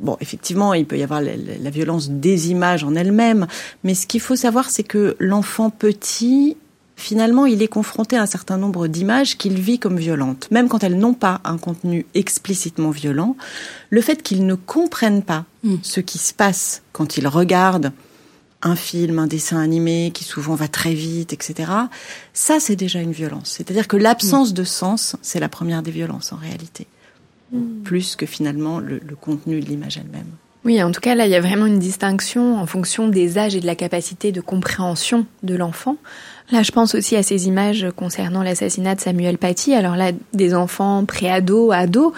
Bon, 0.00 0.18
effectivement, 0.20 0.74
il 0.74 0.84
peut 0.84 0.98
y 0.98 1.02
avoir 1.02 1.22
la, 1.22 1.32
la 1.34 1.70
violence 1.70 2.10
des 2.10 2.50
images 2.50 2.84
en 2.84 2.94
elles-mêmes, 2.94 3.46
mais 3.84 3.94
ce 3.94 4.06
qu'il 4.06 4.20
faut 4.20 4.36
savoir, 4.36 4.68
c'est 4.68 4.82
que 4.82 5.16
l'enfant 5.18 5.70
petit 5.70 6.58
finalement, 6.96 7.46
il 7.46 7.62
est 7.62 7.68
confronté 7.68 8.16
à 8.16 8.22
un 8.22 8.26
certain 8.26 8.56
nombre 8.56 8.88
d'images 8.88 9.36
qu'il 9.36 9.60
vit 9.60 9.78
comme 9.78 9.98
violentes. 9.98 10.48
Même 10.50 10.68
quand 10.68 10.82
elles 10.82 10.98
n'ont 10.98 11.14
pas 11.14 11.40
un 11.44 11.58
contenu 11.58 12.06
explicitement 12.14 12.90
violent, 12.90 13.36
le 13.90 14.00
fait 14.00 14.22
qu'il 14.22 14.46
ne 14.46 14.54
comprenne 14.54 15.22
pas 15.22 15.44
mm. 15.62 15.76
ce 15.82 16.00
qui 16.00 16.18
se 16.18 16.32
passe 16.32 16.82
quand 16.92 17.18
il 17.18 17.28
regarde 17.28 17.92
un 18.62 18.74
film, 18.74 19.18
un 19.18 19.26
dessin 19.26 19.60
animé 19.60 20.10
qui 20.12 20.24
souvent 20.24 20.54
va 20.54 20.66
très 20.66 20.94
vite, 20.94 21.32
etc., 21.32 21.70
ça, 22.32 22.58
c'est 22.58 22.74
déjà 22.74 23.00
une 23.00 23.12
violence. 23.12 23.50
C'est-à-dire 23.50 23.86
que 23.86 23.98
l'absence 23.98 24.50
mm. 24.50 24.54
de 24.54 24.64
sens, 24.64 25.16
c'est 25.22 25.38
la 25.38 25.50
première 25.50 25.82
des 25.82 25.90
violences 25.90 26.32
en 26.32 26.36
réalité, 26.36 26.86
mm. 27.52 27.82
plus 27.84 28.16
que 28.16 28.24
finalement 28.24 28.80
le, 28.80 28.98
le 29.06 29.14
contenu 29.14 29.60
de 29.60 29.66
l'image 29.66 29.98
elle-même. 29.98 30.30
Oui, 30.64 30.82
en 30.82 30.90
tout 30.90 31.00
cas, 31.00 31.14
là, 31.14 31.26
il 31.26 31.30
y 31.30 31.36
a 31.36 31.40
vraiment 31.40 31.66
une 31.66 31.78
distinction 31.78 32.56
en 32.56 32.66
fonction 32.66 33.06
des 33.06 33.38
âges 33.38 33.54
et 33.54 33.60
de 33.60 33.66
la 33.66 33.76
capacité 33.76 34.32
de 34.32 34.40
compréhension 34.40 35.24
de 35.44 35.54
l'enfant. 35.54 35.96
Là, 36.50 36.62
je 36.62 36.70
pense 36.70 36.94
aussi 36.94 37.16
à 37.16 37.22
ces 37.22 37.48
images 37.48 37.86
concernant 37.96 38.42
l'assassinat 38.42 38.94
de 38.94 39.00
Samuel 39.00 39.38
Paty. 39.38 39.74
Alors 39.74 39.96
là, 39.96 40.12
des 40.32 40.54
enfants 40.54 41.04
pré-ados, 41.04 41.72
ados, 41.72 42.12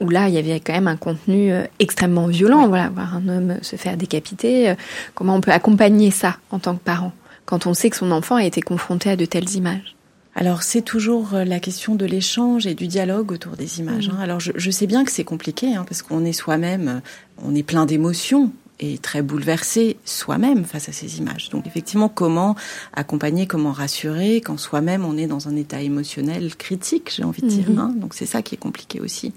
où 0.00 0.08
là, 0.08 0.28
il 0.28 0.34
y 0.34 0.38
avait 0.38 0.60
quand 0.60 0.72
même 0.72 0.88
un 0.88 0.96
contenu 0.96 1.52
euh, 1.52 1.64
extrêmement 1.78 2.28
violent. 2.28 2.68
Voilà, 2.68 2.88
voir 2.88 3.14
un 3.14 3.28
homme 3.28 3.58
se 3.62 3.76
faire 3.76 3.96
décapiter. 3.96 4.70
Euh, 4.70 4.74
comment 5.14 5.34
on 5.34 5.40
peut 5.40 5.52
accompagner 5.52 6.10
ça 6.10 6.36
en 6.50 6.58
tant 6.58 6.74
que 6.74 6.82
parent 6.82 7.12
quand 7.48 7.66
on 7.66 7.72
sait 7.72 7.88
que 7.88 7.96
son 7.96 8.10
enfant 8.10 8.36
a 8.36 8.44
été 8.44 8.60
confronté 8.60 9.08
à 9.08 9.16
de 9.16 9.24
telles 9.24 9.54
images 9.54 9.94
alors 10.34 10.62
c'est 10.62 10.82
toujours 10.82 11.34
euh, 11.34 11.44
la 11.44 11.58
question 11.58 11.96
de 11.96 12.06
l'échange 12.06 12.64
et 12.64 12.74
du 12.74 12.86
dialogue 12.86 13.32
autour 13.32 13.56
des 13.56 13.80
images. 13.80 14.08
Mmh. 14.08 14.12
Hein. 14.12 14.22
Alors 14.22 14.38
je, 14.38 14.70
sais 14.70 14.86
bien 14.86 15.04
que 15.04 15.10
c'est 15.10 15.24
compliqué 15.24 15.74
hein, 15.74 15.84
parce 15.88 16.00
qu'on 16.00 16.24
est 16.24 16.32
soi-même, 16.32 17.00
on 17.44 17.56
est 17.56 17.64
plein 17.64 17.86
d'émotions 17.86 18.52
est 18.80 19.02
très 19.02 19.22
bouleversé 19.22 19.96
soi-même 20.04 20.64
face 20.64 20.88
à 20.88 20.92
ces 20.92 21.18
images. 21.18 21.50
Donc 21.50 21.66
effectivement, 21.66 22.08
comment 22.08 22.54
accompagner, 22.92 23.46
comment 23.46 23.72
rassurer 23.72 24.36
quand 24.36 24.56
soi-même 24.56 25.04
on 25.04 25.16
est 25.16 25.26
dans 25.26 25.48
un 25.48 25.56
état 25.56 25.80
émotionnel 25.80 26.54
critique, 26.56 27.12
j'ai 27.14 27.24
envie 27.24 27.42
de 27.42 27.48
dire. 27.48 27.70
Mhm. 27.70 27.78
Hein. 27.78 27.94
Donc 27.96 28.14
c'est 28.14 28.26
ça 28.26 28.42
qui 28.42 28.54
est 28.54 28.58
compliqué 28.58 29.00
aussi. 29.00 29.32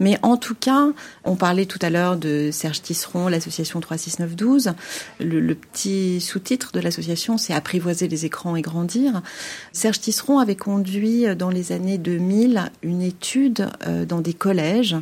Mais 0.00 0.18
en 0.22 0.36
tout 0.36 0.54
cas, 0.54 0.88
on 1.24 1.36
parlait 1.36 1.66
tout 1.66 1.78
à 1.82 1.90
l'heure 1.90 2.16
de 2.16 2.50
Serge 2.52 2.82
Tisseron, 2.82 3.28
l'association 3.28 3.80
36912. 3.80 4.72
Le, 5.20 5.40
le 5.40 5.54
petit 5.54 6.20
sous-titre 6.20 6.72
de 6.72 6.80
l'association, 6.80 7.38
c'est 7.38 7.54
apprivoiser 7.54 8.08
les 8.08 8.24
écrans 8.24 8.56
et 8.56 8.62
grandir. 8.62 9.22
Serge 9.72 10.00
Tisseron 10.00 10.38
avait 10.38 10.56
conduit 10.56 11.24
dans 11.36 11.50
les 11.50 11.72
années 11.72 11.98
2000 11.98 12.70
une 12.82 13.02
étude 13.02 13.68
euh, 13.86 14.04
dans 14.04 14.20
des 14.20 14.34
collèges 14.34 14.96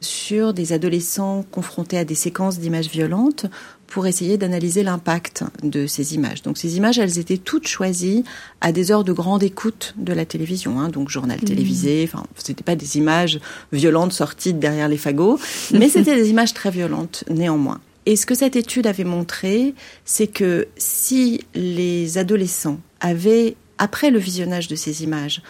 sur 0.00 0.52
des 0.52 0.72
adolescents 0.72 1.44
confrontés 1.50 1.98
à 1.98 2.04
des 2.04 2.14
séquences 2.14 2.58
d'images 2.58 2.88
violentes 2.88 3.46
pour 3.86 4.06
essayer 4.06 4.36
d'analyser 4.36 4.82
l'impact 4.82 5.44
de 5.62 5.86
ces 5.86 6.14
images. 6.14 6.42
Donc 6.42 6.58
ces 6.58 6.76
images, 6.76 6.98
elles 6.98 7.18
étaient 7.18 7.38
toutes 7.38 7.66
choisies 7.66 8.24
à 8.60 8.72
des 8.72 8.90
heures 8.90 9.04
de 9.04 9.12
grande 9.12 9.42
écoute 9.42 9.94
de 9.96 10.12
la 10.12 10.24
télévision, 10.24 10.80
hein, 10.80 10.88
donc 10.88 11.08
journal 11.08 11.38
mmh. 11.40 11.44
télévisé. 11.44 12.08
Enfin, 12.12 12.26
c'était 12.36 12.64
pas 12.64 12.76
des 12.76 12.98
images 12.98 13.40
violentes 13.72 14.12
sorties 14.12 14.54
derrière 14.54 14.88
les 14.88 14.96
fagots, 14.96 15.38
mais 15.72 15.88
c'était 15.88 16.16
des 16.16 16.30
images 16.30 16.54
très 16.54 16.70
violentes 16.70 17.24
néanmoins. 17.30 17.80
Et 18.06 18.14
ce 18.14 18.26
que 18.26 18.34
cette 18.34 18.54
étude 18.54 18.86
avait 18.86 19.04
montré, 19.04 19.74
c'est 20.04 20.28
que 20.28 20.68
si 20.76 21.44
les 21.54 22.18
adolescents 22.18 22.78
avaient, 23.00 23.56
après 23.78 24.10
le 24.10 24.18
visionnage 24.18 24.68
de 24.68 24.76
ces 24.76 25.02
images, 25.02 25.42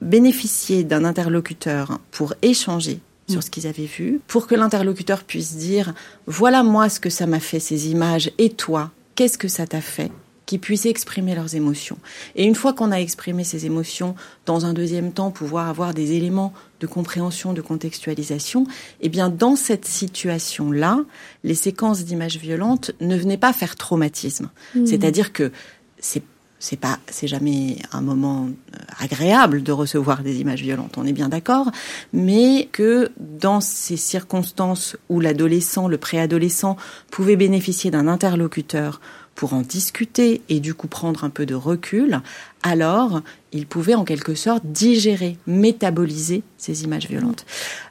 bénéficié 0.00 0.84
d'un 0.84 1.04
interlocuteur 1.04 1.98
pour 2.12 2.34
échanger 2.42 3.00
sur 3.28 3.42
ce 3.42 3.50
qu'ils 3.50 3.66
avaient 3.66 3.86
vu, 3.86 4.20
pour 4.26 4.46
que 4.46 4.54
l'interlocuteur 4.54 5.24
puisse 5.24 5.56
dire 5.56 5.94
voilà 6.26 6.62
moi 6.62 6.88
ce 6.88 7.00
que 7.00 7.10
ça 7.10 7.26
m'a 7.26 7.40
fait 7.40 7.60
ces 7.60 7.88
images 7.88 8.30
et 8.38 8.50
toi 8.50 8.90
qu'est-ce 9.14 9.38
que 9.38 9.48
ça 9.48 9.66
t'a 9.66 9.80
fait 9.80 10.10
qu'ils 10.46 10.60
puissent 10.60 10.86
exprimer 10.86 11.34
leurs 11.34 11.54
émotions. 11.54 11.96
Et 12.36 12.44
une 12.44 12.54
fois 12.54 12.74
qu'on 12.74 12.92
a 12.92 12.96
exprimé 12.96 13.44
ces 13.44 13.64
émotions, 13.64 14.14
dans 14.44 14.66
un 14.66 14.74
deuxième 14.74 15.12
temps, 15.12 15.30
pouvoir 15.30 15.68
avoir 15.68 15.94
des 15.94 16.12
éléments 16.12 16.52
de 16.80 16.86
compréhension, 16.86 17.54
de 17.54 17.62
contextualisation, 17.62 18.66
eh 19.00 19.08
bien, 19.08 19.30
dans 19.30 19.56
cette 19.56 19.86
situation-là, 19.86 21.00
les 21.44 21.54
séquences 21.54 22.04
d'images 22.04 22.36
violentes 22.36 22.90
ne 23.00 23.16
venaient 23.16 23.38
pas 23.38 23.54
faire 23.54 23.76
traumatisme. 23.76 24.50
Mmh. 24.74 24.86
C'est-à-dire 24.86 25.32
que 25.32 25.50
c'est 25.98 26.22
c'est 26.64 26.78
pas, 26.78 26.98
c'est 27.08 27.26
jamais 27.26 27.76
un 27.92 28.00
moment 28.00 28.46
euh, 28.46 28.78
agréable 28.98 29.62
de 29.62 29.70
recevoir 29.70 30.22
des 30.22 30.40
images 30.40 30.62
violentes, 30.62 30.94
on 30.96 31.04
est 31.04 31.12
bien 31.12 31.28
d'accord, 31.28 31.70
mais 32.14 32.70
que 32.72 33.10
dans 33.18 33.60
ces 33.60 33.98
circonstances 33.98 34.96
où 35.10 35.20
l'adolescent, 35.20 35.88
le 35.88 35.98
préadolescent 35.98 36.78
pouvait 37.10 37.36
bénéficier 37.36 37.90
d'un 37.90 38.08
interlocuteur 38.08 39.02
pour 39.34 39.52
en 39.52 39.60
discuter 39.60 40.40
et 40.48 40.60
du 40.60 40.72
coup 40.72 40.88
prendre 40.88 41.24
un 41.24 41.28
peu 41.28 41.44
de 41.44 41.54
recul, 41.54 42.22
alors 42.62 43.20
il 43.52 43.66
pouvait 43.66 43.94
en 43.94 44.04
quelque 44.04 44.34
sorte 44.34 44.64
digérer, 44.64 45.36
métaboliser 45.46 46.44
ces 46.56 46.84
images 46.84 47.08
violentes. 47.08 47.44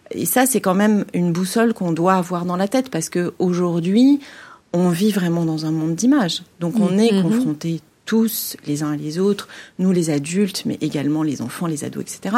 Et 0.10 0.26
ça, 0.26 0.48
c'est 0.48 0.62
quand 0.62 0.74
même 0.74 1.06
une 1.14 1.32
boussole 1.32 1.76
qu'on 1.76 1.92
doit 1.92 2.16
avoir 2.16 2.46
dans 2.46 2.58
la 2.58 2.68
tête 2.68 2.90
parce 2.90 3.10
que 3.10 3.36
aujourd'hui, 3.38 4.20
on 4.74 4.90
vit 4.90 5.12
vraiment 5.12 5.46
dans 5.46 5.68
un 5.68 5.72
monde 5.72 5.94
d'images. 5.94 6.42
Donc 6.60 6.80
on 6.80 6.98
est 6.98 7.12
mm-hmm. 7.12 7.22
confronté 7.22 7.82
tous, 8.06 8.58
les 8.66 8.84
uns 8.84 8.94
et 8.94 8.98
les 8.98 9.20
autres, 9.20 9.48
nous 9.80 9.92
les 9.92 10.10
adultes, 10.10 10.64
mais 10.66 10.78
également 10.82 11.24
les 11.24 11.42
enfants, 11.42 11.68
les 11.68 11.84
ados, 11.84 12.04
etc., 12.04 12.38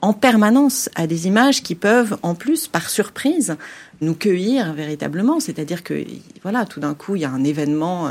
en 0.00 0.12
permanence 0.12 0.90
à 0.94 1.06
des 1.06 1.26
images 1.26 1.62
qui 1.62 1.74
peuvent, 1.74 2.18
en 2.22 2.34
plus, 2.34 2.68
par 2.68 2.90
surprise, 2.90 3.56
nous 4.04 4.14
cueillir 4.14 4.72
véritablement. 4.74 5.40
C'est-à-dire 5.40 5.82
que, 5.82 6.04
voilà, 6.42 6.64
tout 6.64 6.80
d'un 6.80 6.94
coup, 6.94 7.16
il 7.16 7.22
y 7.22 7.24
a 7.24 7.30
un 7.30 7.44
événement 7.44 8.08
euh, 8.08 8.10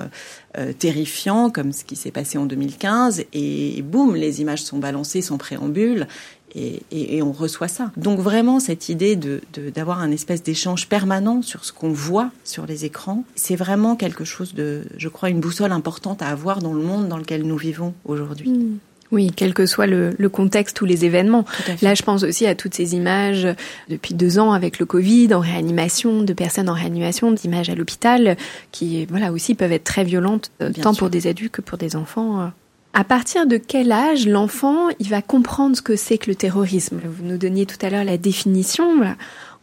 euh, 0.58 0.74
terrifiant 0.74 1.50
comme 1.50 1.72
ce 1.72 1.84
qui 1.84 1.96
s'est 1.96 2.12
passé 2.12 2.38
en 2.38 2.46
2015, 2.46 3.26
et 3.34 3.82
boum, 3.82 4.16
les 4.16 4.42
images 4.42 4.64
sont 4.64 4.80
balancées 4.80 5.22
sans 5.22 5.38
préambule, 5.38 6.08
et, 6.56 7.22
on 7.24 7.32
reçoit 7.32 7.68
ça. 7.68 7.92
Donc 7.98 8.20
vraiment, 8.20 8.60
cette 8.60 8.90
idée 8.90 9.16
de, 9.16 9.42
d'avoir 9.74 10.00
un 10.00 10.12
espèce 10.12 10.44
d'échange 10.44 10.88
permanent 10.88 11.42
sur 11.42 11.66
ce 11.66 11.74
qu'on 11.74 11.92
voit 11.92 12.32
sur 12.44 12.66
les 12.66 12.86
écrans, 12.86 13.24
c'est 13.36 13.56
vraiment 13.56 13.96
quelque 13.96 14.24
chose 14.24 14.54
de, 14.54 14.84
je 14.98 15.10
crois, 15.10 15.30
une 15.30 15.40
boussole 15.40 15.72
importante 15.72 16.22
à 16.22 16.28
avoir 16.28 16.60
dans 16.60 16.74
le 16.74 16.84
monde 16.84 17.08
dans 17.08 17.18
lequel 17.18 17.44
nous 17.44 17.58
vivons 17.58 17.94
aujourd'hui. 18.06 18.50
Hmm. 18.50 18.78
Oui, 19.14 19.32
quel 19.34 19.54
que 19.54 19.68
soit 19.68 19.86
le, 19.86 20.28
contexte 20.28 20.82
ou 20.82 20.86
les 20.86 21.06
événements. 21.06 21.46
Là, 21.84 21.94
je 21.94 22.02
pense 22.02 22.24
aussi 22.24 22.48
à 22.48 22.56
toutes 22.56 22.74
ces 22.74 22.96
images 22.96 23.48
depuis 23.88 24.16
deux 24.16 24.40
ans 24.40 24.54
avec 24.54 24.80
le 24.80 24.88
Covid, 24.88 25.36
en 25.36 25.40
réanimation, 25.40 26.24
de 26.24 26.34
personnes 26.34 26.68
en 26.68 26.74
réanimation, 26.74 27.32
d'images 27.32 27.70
à 27.70 27.76
l'hôpital, 27.76 28.36
qui, 28.72 29.06
voilà, 29.06 29.32
aussi 29.32 29.54
peuvent 29.54 29.72
être 29.72 29.84
très 29.84 30.04
violentes, 30.04 30.50
euh, 30.64 30.72
tant 30.82 30.96
pour 30.96 31.12
des 31.12 31.28
adultes 31.28 31.52
que 31.52 31.62
pour 31.62 31.78
des 31.78 31.96
enfants. 31.96 32.42
Euh. 32.42 32.48
À 32.94 33.04
partir 33.04 33.46
de 33.46 33.58
quel 33.58 33.92
âge 33.92 34.28
l'enfant 34.28 34.90
il 35.00 35.10
va 35.10 35.22
comprendre 35.22 35.78
ce 35.78 35.84
que 35.84 35.96
c'est 35.96 36.18
que 36.18 36.32
le 36.32 36.36
terrorisme? 36.36 37.00
Vous 37.06 37.24
nous 37.24 37.38
donniez 37.38 37.68
tout 37.68 37.84
à 37.86 37.92
l'heure 37.92 38.04
la 38.04 38.18
définition. 38.18 39.16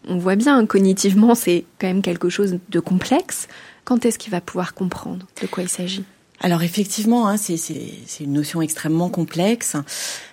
On 0.07 0.19
voit 0.19 0.37
bien 0.37 0.65
cognitivement 0.65 1.35
c'est 1.35 1.65
quand 1.81 1.89
même 1.89 2.03
quelque 2.03 2.29
chose 2.29 2.59
de 2.69 2.81
complexe. 2.81 3.49
Quand 3.85 4.05
est-ce 4.07 4.19
qu'il 4.19 4.31
va 4.31 4.41
pouvoir 4.41 4.75
comprendre 4.75 5.27
de 5.43 5.49
quoi 5.49 5.65
il 5.65 5.69
s'agit? 5.69 6.05
Alors 6.43 6.63
effectivement, 6.63 7.29
hein, 7.29 7.37
c'est 7.37 7.55
une 8.21 8.33
notion 8.33 8.63
extrêmement 8.63 9.11
complexe. 9.11 9.77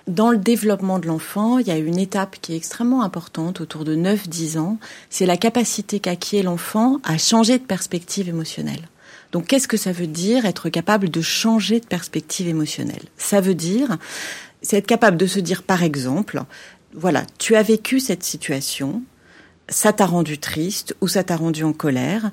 Dans 0.08 0.32
le 0.32 0.38
développement 0.38 1.00
de 1.00 1.08
l'enfant, 1.08 1.60
il 1.60 1.68
y 1.68 1.72
a 1.72 1.78
une 1.78 2.00
étape 2.00 2.38
qui 2.42 2.54
est 2.54 2.56
extrêmement 2.56 3.04
importante 3.04 3.60
autour 3.60 3.84
de 3.84 3.94
9-10 3.94 4.58
ans. 4.58 4.78
C'est 5.10 5.26
la 5.26 5.36
capacité 5.36 6.00
qu'acquiert 6.00 6.46
l'enfant 6.46 7.00
à 7.04 7.18
changer 7.18 7.58
de 7.58 7.64
perspective 7.64 8.30
émotionnelle. 8.30 8.88
Donc 9.34 9.48
qu'est-ce 9.48 9.68
que 9.68 9.76
ça 9.76 9.92
veut 9.92 10.08
dire 10.08 10.46
être 10.46 10.70
capable 10.70 11.10
de 11.10 11.22
changer 11.22 11.82
de 11.82 11.86
perspective 11.86 12.48
émotionnelle? 12.48 13.04
Ça 13.18 13.42
veut 13.42 13.56
dire, 13.56 13.98
c'est 14.62 14.78
être 14.78 14.88
capable 14.88 15.18
de 15.18 15.28
se 15.28 15.42
dire 15.42 15.64
par 15.64 15.84
exemple, 15.84 16.42
voilà, 16.94 17.26
tu 17.38 17.56
as 17.56 17.64
vécu 17.64 18.00
cette 18.00 18.24
situation, 18.24 19.02
ça 19.68 19.92
t'a 19.92 20.06
rendu 20.06 20.38
triste 20.38 20.96
ou 21.02 21.10
ça 21.10 21.26
t'a 21.26 21.36
rendu 21.36 21.66
en 21.66 21.74
colère. 21.74 22.32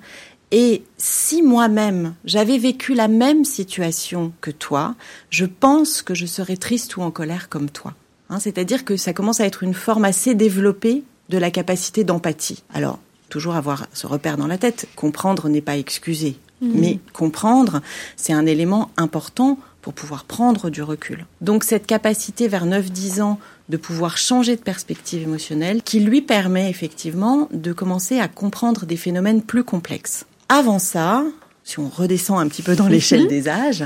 Et 0.57 0.85
si 0.99 1.43
moi-même 1.43 2.15
j'avais 2.25 2.59
vécu 2.59 2.95
la 2.95 3.09
même 3.09 3.45
situation 3.45 4.33
que 4.41 4.53
toi, 4.53 4.95
je 5.29 5.47
pense 5.47 6.01
que 6.01 6.15
je 6.15 6.27
serais 6.27 6.57
triste 6.57 6.97
ou 6.97 7.03
en 7.03 7.11
colère 7.11 7.49
comme 7.49 7.71
toi. 7.71 7.95
Hein, 8.31 8.39
C'est-à-dire 8.39 8.85
que 8.85 8.97
ça 8.97 9.13
commence 9.13 9.41
à 9.41 9.47
être 9.47 9.65
une 9.65 9.75
forme 9.75 10.05
assez 10.05 10.37
développée 10.37 11.03
de 11.29 11.39
la 11.39 11.51
capacité 11.51 12.05
d'empathie. 12.05 12.63
Alors, 12.73 13.01
toujours 13.31 13.57
avoir 13.57 13.89
ce 13.93 14.07
repère 14.07 14.37
dans 14.37 14.47
la 14.47 14.57
tête, 14.57 14.87
comprendre 14.95 15.49
n'est 15.49 15.61
pas 15.61 15.77
excuser, 15.77 16.37
mmh. 16.61 16.71
mais 16.73 17.01
comprendre, 17.13 17.83
c'est 18.17 18.33
un 18.33 18.47
élément 18.47 18.93
important 18.97 19.59
pour 19.83 19.93
pouvoir 19.93 20.23
prendre 20.23 20.71
du 20.71 20.85
recul. 20.85 21.27
Donc 21.41 21.65
cette 21.65 21.85
capacité 21.85 22.47
vers 22.47 22.65
9-10 22.65 23.23
ans 23.23 23.41
de 23.71 23.77
pouvoir 23.77 24.19
changer 24.19 24.55
de 24.55 24.63
perspective 24.63 25.23
émotionnelle 25.23 25.83
qui 25.83 25.99
lui 25.99 26.23
permet 26.23 26.71
effectivement 26.71 27.49
de 27.53 27.73
commencer 27.73 28.21
à 28.21 28.29
comprendre 28.29 28.87
des 28.87 28.97
phénomènes 28.97 29.43
plus 29.43 29.65
complexes. 29.65 30.27
Avant 30.49 30.79
ça, 30.79 31.25
si 31.65 31.79
on 31.79 31.89
redescend 31.89 32.39
un 32.39 32.49
petit 32.49 32.63
peu 32.63 32.77
dans 32.77 32.89
l'échelle 32.89 33.23
mhm. 33.23 33.29
des 33.29 33.49
âges, 33.49 33.85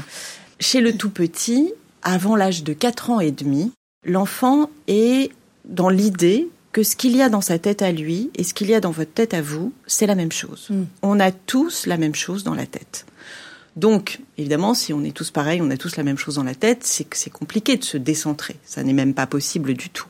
chez 0.61 0.81
le 0.81 0.97
tout 0.97 1.11
petit, 1.11 1.73
avant 2.03 2.37
l'âge 2.37 2.65
de 2.65 2.73
4 2.73 3.11
ans 3.11 3.21
et 3.21 3.31
demi, 3.31 3.73
l'enfant 4.05 4.71
est 4.87 5.31
dans 5.65 5.89
l'idée 5.89 6.49
que 6.73 6.83
ce 6.83 6.97
qu'il 6.97 7.17
y 7.17 7.23
a 7.23 7.29
dans 7.29 7.41
sa 7.41 7.59
tête 7.59 7.83
à 7.83 7.93
lui 7.93 8.31
et 8.35 8.45
ce 8.45 8.55
qu'il 8.55 8.69
y 8.69 8.75
a 8.75 8.81
dans 8.81 8.91
votre 8.91 9.13
tête 9.13 9.35
à 9.35 9.43
vous, 9.43 9.73
c'est 9.87 10.07
la 10.07 10.15
même 10.15 10.33
chose. 10.33 10.67
Mm. 10.71 10.83
On 11.03 11.21
a 11.21 11.31
tous 11.33 11.87
la 11.87 11.97
même 11.97 12.15
chose 12.15 12.45
dans 12.45 12.55
la 12.55 12.67
tête. 12.67 13.07
Donc, 13.77 14.21
évidemment, 14.37 14.75
si 14.75 14.93
on 14.93 15.05
est 15.05 15.17
tous 15.17 15.31
pareils, 15.31 15.63
on 15.63 15.71
a 15.71 15.77
tous 15.77 15.97
la 15.97 16.03
même 16.03 16.19
chose 16.19 16.35
dans 16.35 16.43
la 16.43 16.55
tête, 16.55 16.81
c'est 16.83 17.05
que 17.05 17.17
c'est 17.17 17.31
compliqué 17.31 17.77
de 17.77 17.85
se 17.85 17.97
décentrer. 17.97 18.57
Ça 18.65 18.83
n'est 18.83 18.93
même 18.93 19.15
pas 19.15 19.27
possible 19.27 19.75
du 19.75 19.89
tout. 19.89 20.09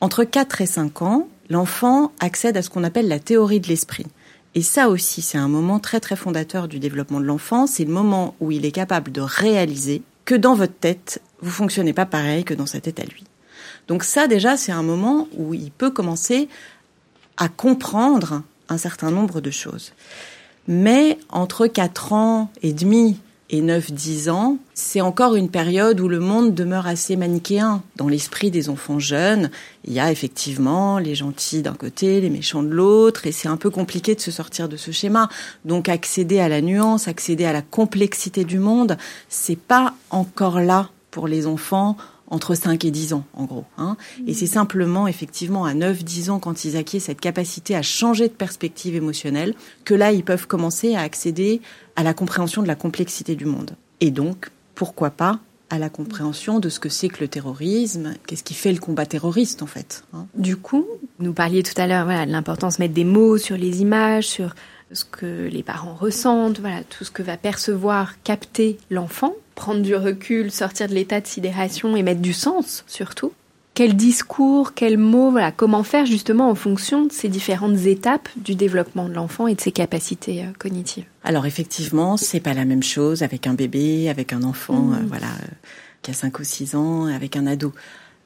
Entre 0.00 0.24
4 0.24 0.60
et 0.60 0.66
5 0.66 1.02
ans, 1.02 1.28
l'enfant 1.48 2.12
accède 2.20 2.56
à 2.56 2.62
ce 2.62 2.70
qu'on 2.70 2.84
appelle 2.84 3.08
la 3.08 3.18
théorie 3.18 3.60
de 3.60 3.66
l'esprit. 3.66 4.06
Et 4.54 4.62
ça 4.62 4.88
aussi, 4.88 5.22
c'est 5.22 5.38
un 5.38 5.48
moment 5.48 5.78
très 5.78 6.00
très 6.00 6.16
fondateur 6.16 6.66
du 6.66 6.78
développement 6.78 7.20
de 7.20 7.24
l'enfant. 7.24 7.66
C'est 7.66 7.84
le 7.84 7.92
moment 7.92 8.34
où 8.40 8.50
il 8.50 8.64
est 8.64 8.72
capable 8.72 9.12
de 9.12 9.20
réaliser 9.20 10.02
que 10.24 10.34
dans 10.34 10.54
votre 10.54 10.74
tête, 10.74 11.22
vous 11.40 11.50
fonctionnez 11.50 11.92
pas 11.92 12.06
pareil 12.06 12.44
que 12.44 12.54
dans 12.54 12.66
sa 12.66 12.80
tête 12.80 13.00
à 13.00 13.04
lui. 13.04 13.24
Donc 13.88 14.04
ça, 14.04 14.26
déjà, 14.26 14.56
c'est 14.56 14.72
un 14.72 14.82
moment 14.82 15.28
où 15.36 15.54
il 15.54 15.70
peut 15.70 15.90
commencer 15.90 16.48
à 17.36 17.48
comprendre 17.48 18.42
un 18.68 18.78
certain 18.78 19.10
nombre 19.10 19.40
de 19.40 19.50
choses. 19.50 19.92
Mais 20.68 21.18
entre 21.30 21.66
4 21.66 22.12
ans 22.12 22.50
et 22.62 22.72
demi 22.72 23.18
et 23.52 23.62
9-10 23.62 24.30
ans, 24.30 24.58
c'est 24.74 25.00
encore 25.00 25.34
une 25.34 25.50
période 25.50 26.00
où 26.00 26.08
le 26.08 26.20
monde 26.20 26.54
demeure 26.54 26.86
assez 26.86 27.16
manichéen. 27.16 27.82
Dans 27.96 28.08
l'esprit 28.08 28.52
des 28.52 28.68
enfants 28.68 29.00
jeunes, 29.00 29.50
il 29.84 29.92
y 29.92 29.98
a 29.98 30.12
effectivement 30.12 30.98
les 30.98 31.16
gentils 31.16 31.60
d'un 31.60 31.74
côté, 31.74 32.20
les 32.20 32.30
méchants 32.30 32.62
de 32.62 32.68
l'autre, 32.68 33.26
et 33.26 33.32
c'est 33.32 33.48
un 33.48 33.56
peu 33.56 33.70
compliqué 33.70 34.14
de 34.14 34.20
se 34.20 34.30
sortir 34.30 34.68
de 34.68 34.76
ce 34.76 34.92
schéma. 34.92 35.28
Donc 35.64 35.88
accéder 35.88 36.38
à 36.38 36.48
la 36.48 36.60
nuance, 36.60 37.08
accéder 37.08 37.44
à 37.44 37.52
la 37.52 37.62
complexité 37.62 38.44
du 38.44 38.60
monde, 38.60 38.96
c'est 39.28 39.58
pas 39.58 39.94
encore 40.10 40.60
là 40.60 40.90
pour 41.10 41.26
les 41.26 41.48
enfants 41.48 41.96
entre 42.30 42.54
5 42.54 42.84
et 42.84 42.90
10 42.90 43.12
ans, 43.12 43.24
en 43.34 43.44
gros. 43.44 43.64
Hein. 43.76 43.96
Et 44.26 44.34
c'est 44.34 44.46
simplement, 44.46 45.06
effectivement, 45.06 45.64
à 45.64 45.74
9-10 45.74 46.30
ans, 46.30 46.38
quand 46.38 46.64
ils 46.64 46.76
acquièrent 46.76 47.02
cette 47.02 47.20
capacité 47.20 47.74
à 47.74 47.82
changer 47.82 48.28
de 48.28 48.32
perspective 48.32 48.94
émotionnelle, 48.94 49.54
que 49.84 49.94
là, 49.94 50.12
ils 50.12 50.24
peuvent 50.24 50.46
commencer 50.46 50.94
à 50.94 51.00
accéder 51.00 51.60
à 51.96 52.02
la 52.02 52.14
compréhension 52.14 52.62
de 52.62 52.68
la 52.68 52.76
complexité 52.76 53.34
du 53.34 53.44
monde. 53.44 53.72
Et 54.00 54.10
donc, 54.10 54.50
pourquoi 54.74 55.10
pas 55.10 55.40
à 55.70 55.78
la 55.78 55.88
compréhension 55.88 56.58
de 56.58 56.68
ce 56.68 56.80
que 56.80 56.88
c'est 56.88 57.08
que 57.08 57.20
le 57.20 57.28
terrorisme, 57.28 58.14
qu'est-ce 58.26 58.42
qui 58.42 58.54
fait 58.54 58.72
le 58.72 58.80
combat 58.80 59.06
terroriste 59.06 59.62
en 59.62 59.66
fait. 59.66 60.02
Hein. 60.12 60.26
Du 60.34 60.56
coup, 60.56 60.84
nous 61.20 61.32
parliez 61.32 61.62
tout 61.62 61.80
à 61.80 61.86
l'heure 61.86 62.04
voilà, 62.04 62.26
de 62.26 62.32
l'importance 62.32 62.78
de 62.78 62.82
mettre 62.82 62.94
des 62.94 63.04
mots 63.04 63.38
sur 63.38 63.56
les 63.56 63.80
images, 63.80 64.26
sur 64.26 64.54
ce 64.92 65.04
que 65.04 65.46
les 65.46 65.62
parents 65.62 65.94
ressentent, 65.94 66.58
voilà, 66.58 66.82
tout 66.82 67.04
ce 67.04 67.12
que 67.12 67.22
va 67.22 67.36
percevoir, 67.36 68.20
capter 68.24 68.78
l'enfant 68.90 69.34
prendre 69.60 69.82
du 69.82 69.94
recul, 69.94 70.50
sortir 70.50 70.88
de 70.88 70.94
l'état 70.94 71.20
de 71.20 71.26
sidération 71.26 71.94
et 71.94 72.02
mettre 72.02 72.22
du 72.22 72.32
sens 72.32 72.82
surtout. 72.86 73.32
Quel 73.74 73.94
discours, 73.94 74.72
quels 74.72 74.96
mots, 74.96 75.30
voilà, 75.30 75.52
comment 75.52 75.84
faire 75.84 76.06
justement 76.06 76.48
en 76.50 76.54
fonction 76.54 77.04
de 77.04 77.12
ces 77.12 77.28
différentes 77.28 77.78
étapes 77.86 78.28
du 78.36 78.54
développement 78.54 79.06
de 79.06 79.12
l'enfant 79.12 79.46
et 79.46 79.54
de 79.54 79.60
ses 79.60 79.70
capacités 79.70 80.42
euh, 80.42 80.48
cognitives. 80.58 81.04
Alors 81.24 81.44
effectivement, 81.44 82.16
c'est 82.16 82.40
pas 82.40 82.54
la 82.54 82.64
même 82.64 82.82
chose 82.82 83.22
avec 83.22 83.46
un 83.46 83.52
bébé, 83.52 84.08
avec 84.08 84.32
un 84.32 84.42
enfant, 84.44 84.80
mmh. 84.80 84.94
euh, 84.94 85.06
voilà, 85.06 85.26
euh, 85.26 85.54
qui 86.00 86.10
a 86.10 86.14
5 86.14 86.38
ou 86.38 86.44
6 86.44 86.74
ans, 86.74 87.04
avec 87.06 87.36
un 87.36 87.46
ado. 87.46 87.72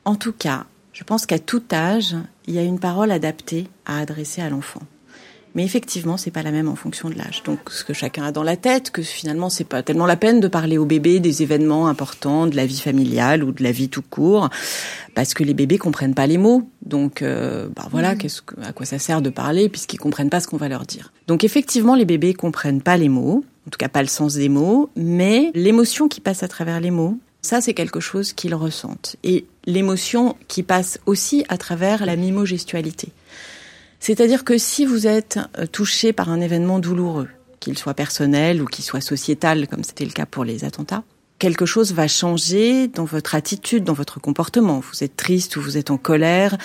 En 0.04 0.14
tout 0.14 0.32
cas, 0.32 0.66
je 0.92 1.02
pense 1.02 1.26
qu'à 1.26 1.40
tout 1.40 1.64
âge, 1.72 2.14
il 2.46 2.54
y 2.54 2.58
a 2.58 2.62
une 2.62 2.78
parole 2.78 3.10
adaptée 3.10 3.66
à 3.86 3.98
adresser 3.98 4.40
à 4.40 4.48
l'enfant. 4.48 4.82
Mais 5.54 5.64
effectivement, 5.64 6.16
c'est 6.16 6.30
pas 6.30 6.42
la 6.42 6.50
même 6.50 6.68
en 6.68 6.74
fonction 6.74 7.08
de 7.08 7.14
l'âge. 7.14 7.42
Donc, 7.44 7.58
ce 7.70 7.84
que 7.84 7.92
chacun 7.92 8.24
a 8.24 8.32
dans 8.32 8.42
la 8.42 8.56
tête, 8.56 8.90
que 8.90 9.02
finalement, 9.02 9.50
c'est 9.50 9.64
pas 9.64 9.82
tellement 9.82 10.06
la 10.06 10.16
peine 10.16 10.40
de 10.40 10.48
parler 10.48 10.78
au 10.78 10.84
bébé 10.84 11.20
des 11.20 11.42
événements 11.42 11.86
importants 11.86 12.46
de 12.46 12.56
la 12.56 12.66
vie 12.66 12.80
familiale 12.80 13.44
ou 13.44 13.52
de 13.52 13.62
la 13.62 13.70
vie 13.70 13.88
tout 13.88 14.02
court, 14.02 14.48
parce 15.14 15.32
que 15.32 15.44
les 15.44 15.54
bébés 15.54 15.78
comprennent 15.78 16.14
pas 16.14 16.26
les 16.26 16.38
mots. 16.38 16.68
Donc, 16.82 17.22
euh, 17.22 17.68
bah 17.74 17.86
voilà, 17.90 18.14
mmh. 18.14 18.18
qu'est-ce 18.18 18.42
que, 18.42 18.54
à 18.62 18.72
quoi 18.72 18.84
ça 18.84 18.98
sert 18.98 19.22
de 19.22 19.30
parler 19.30 19.68
puisqu'ils 19.68 19.98
comprennent 19.98 20.30
pas 20.30 20.40
ce 20.40 20.48
qu'on 20.48 20.56
va 20.56 20.68
leur 20.68 20.86
dire. 20.86 21.12
Donc, 21.28 21.44
effectivement, 21.44 21.94
les 21.94 22.04
bébés 22.04 22.34
comprennent 22.34 22.82
pas 22.82 22.96
les 22.96 23.08
mots, 23.08 23.44
en 23.66 23.70
tout 23.70 23.78
cas 23.78 23.88
pas 23.88 24.02
le 24.02 24.08
sens 24.08 24.34
des 24.34 24.48
mots, 24.48 24.90
mais 24.96 25.52
l'émotion 25.54 26.08
qui 26.08 26.20
passe 26.20 26.42
à 26.42 26.48
travers 26.48 26.80
les 26.80 26.90
mots, 26.90 27.18
ça, 27.44 27.60
c'est 27.60 27.74
quelque 27.74 28.00
chose 28.00 28.32
qu'ils 28.32 28.54
ressentent. 28.54 29.16
Et 29.22 29.44
l'émotion 29.66 30.34
qui 30.48 30.62
passe 30.62 30.98
aussi 31.04 31.44
à 31.50 31.58
travers 31.58 32.06
la 32.06 32.16
mimogestualité. 32.16 33.08
C'est-à-dire 34.06 34.44
que 34.44 34.58
si 34.58 34.84
vous 34.84 35.06
êtes 35.06 35.38
euh, 35.58 35.64
touché 35.64 36.12
par 36.12 36.28
un 36.28 36.42
événement 36.42 36.78
douloureux, 36.78 37.30
qu'il 37.58 37.78
soit 37.78 37.94
personnel 37.94 38.60
ou 38.60 38.66
qu'il 38.66 38.84
soit 38.84 39.00
sociétal, 39.00 39.66
comme 39.66 39.82
c'était 39.82 40.04
le 40.04 40.10
cas 40.10 40.26
pour 40.26 40.44
les 40.44 40.66
attentats, 40.66 41.04
quelque 41.38 41.64
chose 41.64 41.94
va 41.94 42.06
changer 42.06 42.86
dans 42.86 43.06
votre 43.06 43.34
attitude, 43.34 43.82
dans 43.82 43.94
votre 43.94 44.20
comportement. 44.20 44.80
Vous 44.80 45.02
êtes 45.02 45.16
triste 45.16 45.56
ou 45.56 45.62
vous 45.62 45.78
êtes 45.78 45.90
en 45.90 45.96
colère, 45.96 46.58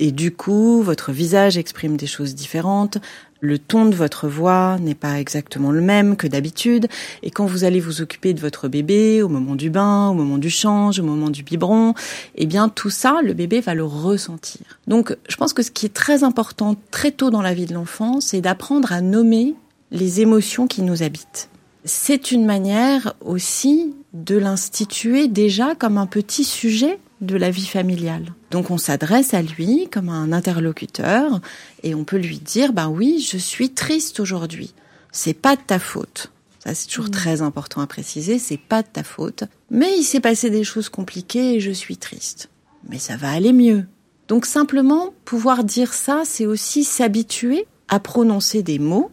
et 0.00 0.12
du 0.12 0.32
coup, 0.32 0.82
votre 0.82 1.12
visage 1.12 1.58
exprime 1.58 1.98
des 1.98 2.06
choses 2.06 2.34
différentes, 2.34 2.96
le 3.40 3.58
ton 3.58 3.84
de 3.84 3.94
votre 3.94 4.28
voix 4.28 4.78
n'est 4.80 4.94
pas 4.94 5.20
exactement 5.20 5.70
le 5.70 5.82
même 5.82 6.16
que 6.16 6.26
d'habitude, 6.26 6.88
et 7.22 7.30
quand 7.30 7.44
vous 7.44 7.64
allez 7.64 7.80
vous 7.80 8.00
occuper 8.00 8.32
de 8.32 8.40
votre 8.40 8.66
bébé 8.66 9.22
au 9.22 9.28
moment 9.28 9.54
du 9.54 9.68
bain, 9.68 10.08
au 10.08 10.14
moment 10.14 10.38
du 10.38 10.48
change, 10.48 10.98
au 10.98 11.02
moment 11.02 11.28
du 11.28 11.42
biberon, 11.42 11.92
eh 12.34 12.46
bien 12.46 12.70
tout 12.70 12.88
ça, 12.88 13.20
le 13.22 13.34
bébé 13.34 13.60
va 13.60 13.74
le 13.74 13.84
ressentir. 13.84 14.62
Donc 14.86 15.14
je 15.28 15.36
pense 15.36 15.52
que 15.52 15.62
ce 15.62 15.70
qui 15.70 15.84
est 15.84 15.94
très 15.94 16.24
important 16.24 16.76
très 16.90 17.12
tôt 17.12 17.28
dans 17.28 17.42
la 17.42 17.52
vie 17.52 17.66
de 17.66 17.74
l'enfant, 17.74 18.20
c'est 18.22 18.40
d'apprendre 18.40 18.92
à 18.92 19.02
nommer 19.02 19.54
les 19.90 20.22
émotions 20.22 20.66
qui 20.66 20.80
nous 20.80 21.02
habitent. 21.02 21.50
C'est 21.84 22.32
une 22.32 22.46
manière 22.46 23.14
aussi 23.20 23.94
de 24.14 24.38
l'instituer 24.38 25.28
déjà 25.28 25.74
comme 25.74 25.98
un 25.98 26.06
petit 26.06 26.44
sujet 26.44 26.98
de 27.20 27.36
la 27.36 27.50
vie 27.50 27.66
familiale. 27.66 28.34
Donc 28.50 28.70
on 28.70 28.78
s'adresse 28.78 29.34
à 29.34 29.42
lui 29.42 29.88
comme 29.90 30.08
à 30.08 30.12
un 30.12 30.32
interlocuteur 30.32 31.40
et 31.82 31.94
on 31.94 32.04
peut 32.04 32.18
lui 32.18 32.38
dire 32.38 32.72
bah 32.72 32.88
oui, 32.88 33.24
je 33.26 33.36
suis 33.36 33.70
triste 33.70 34.20
aujourd'hui. 34.20 34.74
C'est 35.12 35.34
pas 35.34 35.56
de 35.56 35.62
ta 35.66 35.78
faute. 35.78 36.32
Ça 36.64 36.74
c'est 36.74 36.88
toujours 36.88 37.06
mmh. 37.06 37.10
très 37.10 37.42
important 37.42 37.80
à 37.80 37.86
préciser, 37.86 38.38
c'est 38.38 38.58
pas 38.58 38.82
de 38.82 38.88
ta 38.88 39.02
faute, 39.02 39.44
mais 39.70 39.96
il 39.96 40.02
s'est 40.02 40.20
passé 40.20 40.50
des 40.50 40.64
choses 40.64 40.88
compliquées 40.88 41.54
et 41.54 41.60
je 41.60 41.70
suis 41.70 41.96
triste. 41.96 42.50
Mais 42.88 42.98
ça 42.98 43.16
va 43.16 43.30
aller 43.30 43.52
mieux. 43.52 43.86
Donc 44.28 44.46
simplement 44.46 45.12
pouvoir 45.24 45.64
dire 45.64 45.92
ça, 45.92 46.22
c'est 46.24 46.46
aussi 46.46 46.84
s'habituer 46.84 47.66
à 47.88 47.98
prononcer 47.98 48.62
des 48.62 48.78
mots 48.78 49.10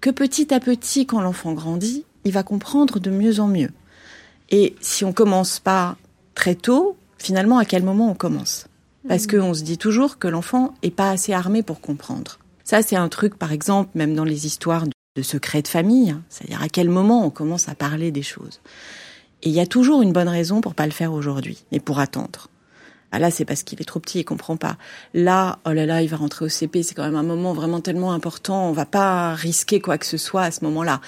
que 0.00 0.10
petit 0.10 0.52
à 0.54 0.60
petit 0.60 1.06
quand 1.06 1.20
l'enfant 1.20 1.52
grandit, 1.52 2.04
il 2.24 2.32
va 2.32 2.42
comprendre 2.42 2.98
de 2.98 3.10
mieux 3.10 3.40
en 3.40 3.48
mieux. 3.48 3.70
Et 4.50 4.74
si 4.80 5.04
on 5.04 5.12
commence 5.12 5.58
pas 5.58 5.96
très 6.34 6.54
tôt, 6.54 6.96
finalement, 7.18 7.58
à 7.58 7.64
quel 7.64 7.82
moment 7.82 8.10
on 8.10 8.14
commence? 8.14 8.66
Parce 9.08 9.26
mmh. 9.26 9.38
qu'on 9.38 9.54
se 9.54 9.62
dit 9.62 9.78
toujours 9.78 10.18
que 10.18 10.28
l'enfant 10.28 10.74
est 10.82 10.90
pas 10.90 11.10
assez 11.10 11.32
armé 11.32 11.62
pour 11.62 11.80
comprendre. 11.80 12.38
Ça, 12.64 12.82
c'est 12.82 12.96
un 12.96 13.08
truc, 13.08 13.36
par 13.36 13.52
exemple, 13.52 13.90
même 13.94 14.14
dans 14.14 14.24
les 14.24 14.46
histoires 14.46 14.84
de 15.16 15.22
secrets 15.22 15.62
de 15.62 15.68
famille, 15.68 16.10
hein. 16.10 16.22
c'est-à-dire 16.28 16.62
à 16.62 16.68
quel 16.68 16.90
moment 16.90 17.24
on 17.24 17.30
commence 17.30 17.68
à 17.68 17.74
parler 17.74 18.10
des 18.10 18.22
choses. 18.22 18.60
Et 19.42 19.48
il 19.48 19.54
y 19.54 19.60
a 19.60 19.66
toujours 19.66 20.02
une 20.02 20.12
bonne 20.12 20.28
raison 20.28 20.60
pour 20.60 20.74
pas 20.74 20.86
le 20.86 20.92
faire 20.92 21.12
aujourd'hui, 21.12 21.64
et 21.72 21.80
pour 21.80 22.00
attendre. 22.00 22.48
Ah 23.12 23.18
là, 23.18 23.30
c'est 23.30 23.44
parce 23.44 23.62
qu'il 23.62 23.80
est 23.80 23.84
trop 23.84 24.00
petit, 24.00 24.20
il 24.20 24.24
comprend 24.24 24.56
pas. 24.56 24.76
Là, 25.14 25.60
oh 25.64 25.72
là 25.72 25.86
là, 25.86 26.02
il 26.02 26.08
va 26.08 26.16
rentrer 26.16 26.44
au 26.44 26.48
CP, 26.48 26.82
c'est 26.82 26.94
quand 26.94 27.04
même 27.04 27.14
un 27.14 27.22
moment 27.22 27.54
vraiment 27.54 27.80
tellement 27.80 28.12
important, 28.12 28.68
on 28.68 28.72
va 28.72 28.84
pas 28.84 29.34
risquer 29.34 29.80
quoi 29.80 29.96
que 29.96 30.06
ce 30.06 30.16
soit 30.16 30.42
à 30.42 30.50
ce 30.50 30.64
moment-là 30.64 31.00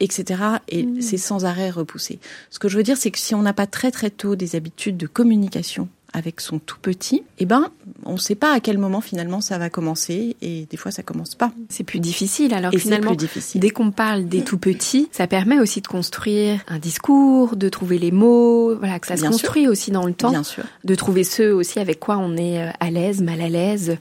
etc. 0.00 0.42
Et 0.68 0.84
mmh. 0.84 1.00
c'est 1.02 1.16
sans 1.16 1.44
arrêt 1.44 1.70
repoussé. 1.70 2.18
Ce 2.50 2.58
que 2.58 2.68
je 2.68 2.76
veux 2.76 2.82
dire, 2.82 2.96
c'est 2.96 3.10
que 3.10 3.18
si 3.18 3.34
on 3.34 3.42
n'a 3.42 3.52
pas 3.52 3.66
très 3.66 3.90
très 3.90 4.10
tôt 4.10 4.36
des 4.36 4.56
habitudes 4.56 4.96
de 4.96 5.06
communication 5.06 5.88
avec 6.14 6.40
son 6.40 6.58
tout 6.58 6.78
petit, 6.80 7.22
eh 7.38 7.44
ben, 7.44 7.70
on 8.04 8.14
ne 8.14 8.18
sait 8.18 8.34
pas 8.34 8.52
à 8.52 8.60
quel 8.60 8.78
moment 8.78 9.00
finalement 9.00 9.40
ça 9.40 9.58
va 9.58 9.68
commencer 9.68 10.36
et 10.40 10.66
des 10.70 10.76
fois 10.76 10.90
ça 10.90 11.02
commence 11.02 11.34
pas. 11.34 11.52
C'est 11.68 11.84
plus 11.84 12.00
difficile. 12.00 12.54
Alors 12.54 12.72
finalement, 12.72 13.14
difficile. 13.14 13.60
dès 13.60 13.70
qu'on 13.70 13.90
parle 13.90 14.26
des 14.26 14.42
tout 14.42 14.58
petits, 14.58 15.08
ça 15.12 15.26
permet 15.26 15.58
aussi 15.60 15.80
de 15.82 15.86
construire 15.86 16.60
un 16.68 16.78
discours, 16.78 17.56
de 17.56 17.68
trouver 17.68 17.98
les 17.98 18.10
mots, 18.10 18.74
voilà, 18.76 18.98
que 18.98 19.06
ça 19.06 19.16
se 19.16 19.26
construit 19.26 19.68
aussi 19.68 19.90
dans 19.90 20.06
le 20.06 20.14
temps. 20.14 20.30
Bien 20.30 20.44
sûr. 20.44 20.64
De 20.84 20.94
trouver 20.94 21.24
ceux 21.24 21.52
aussi 21.52 21.78
avec 21.78 22.00
quoi 22.00 22.16
on 22.16 22.36
est 22.36 22.62
euh, 22.62 22.70
à 22.80 22.90
l'aise, 22.90 23.20
mal 23.20 23.40
à 23.40 23.48
l'aise 23.48 23.98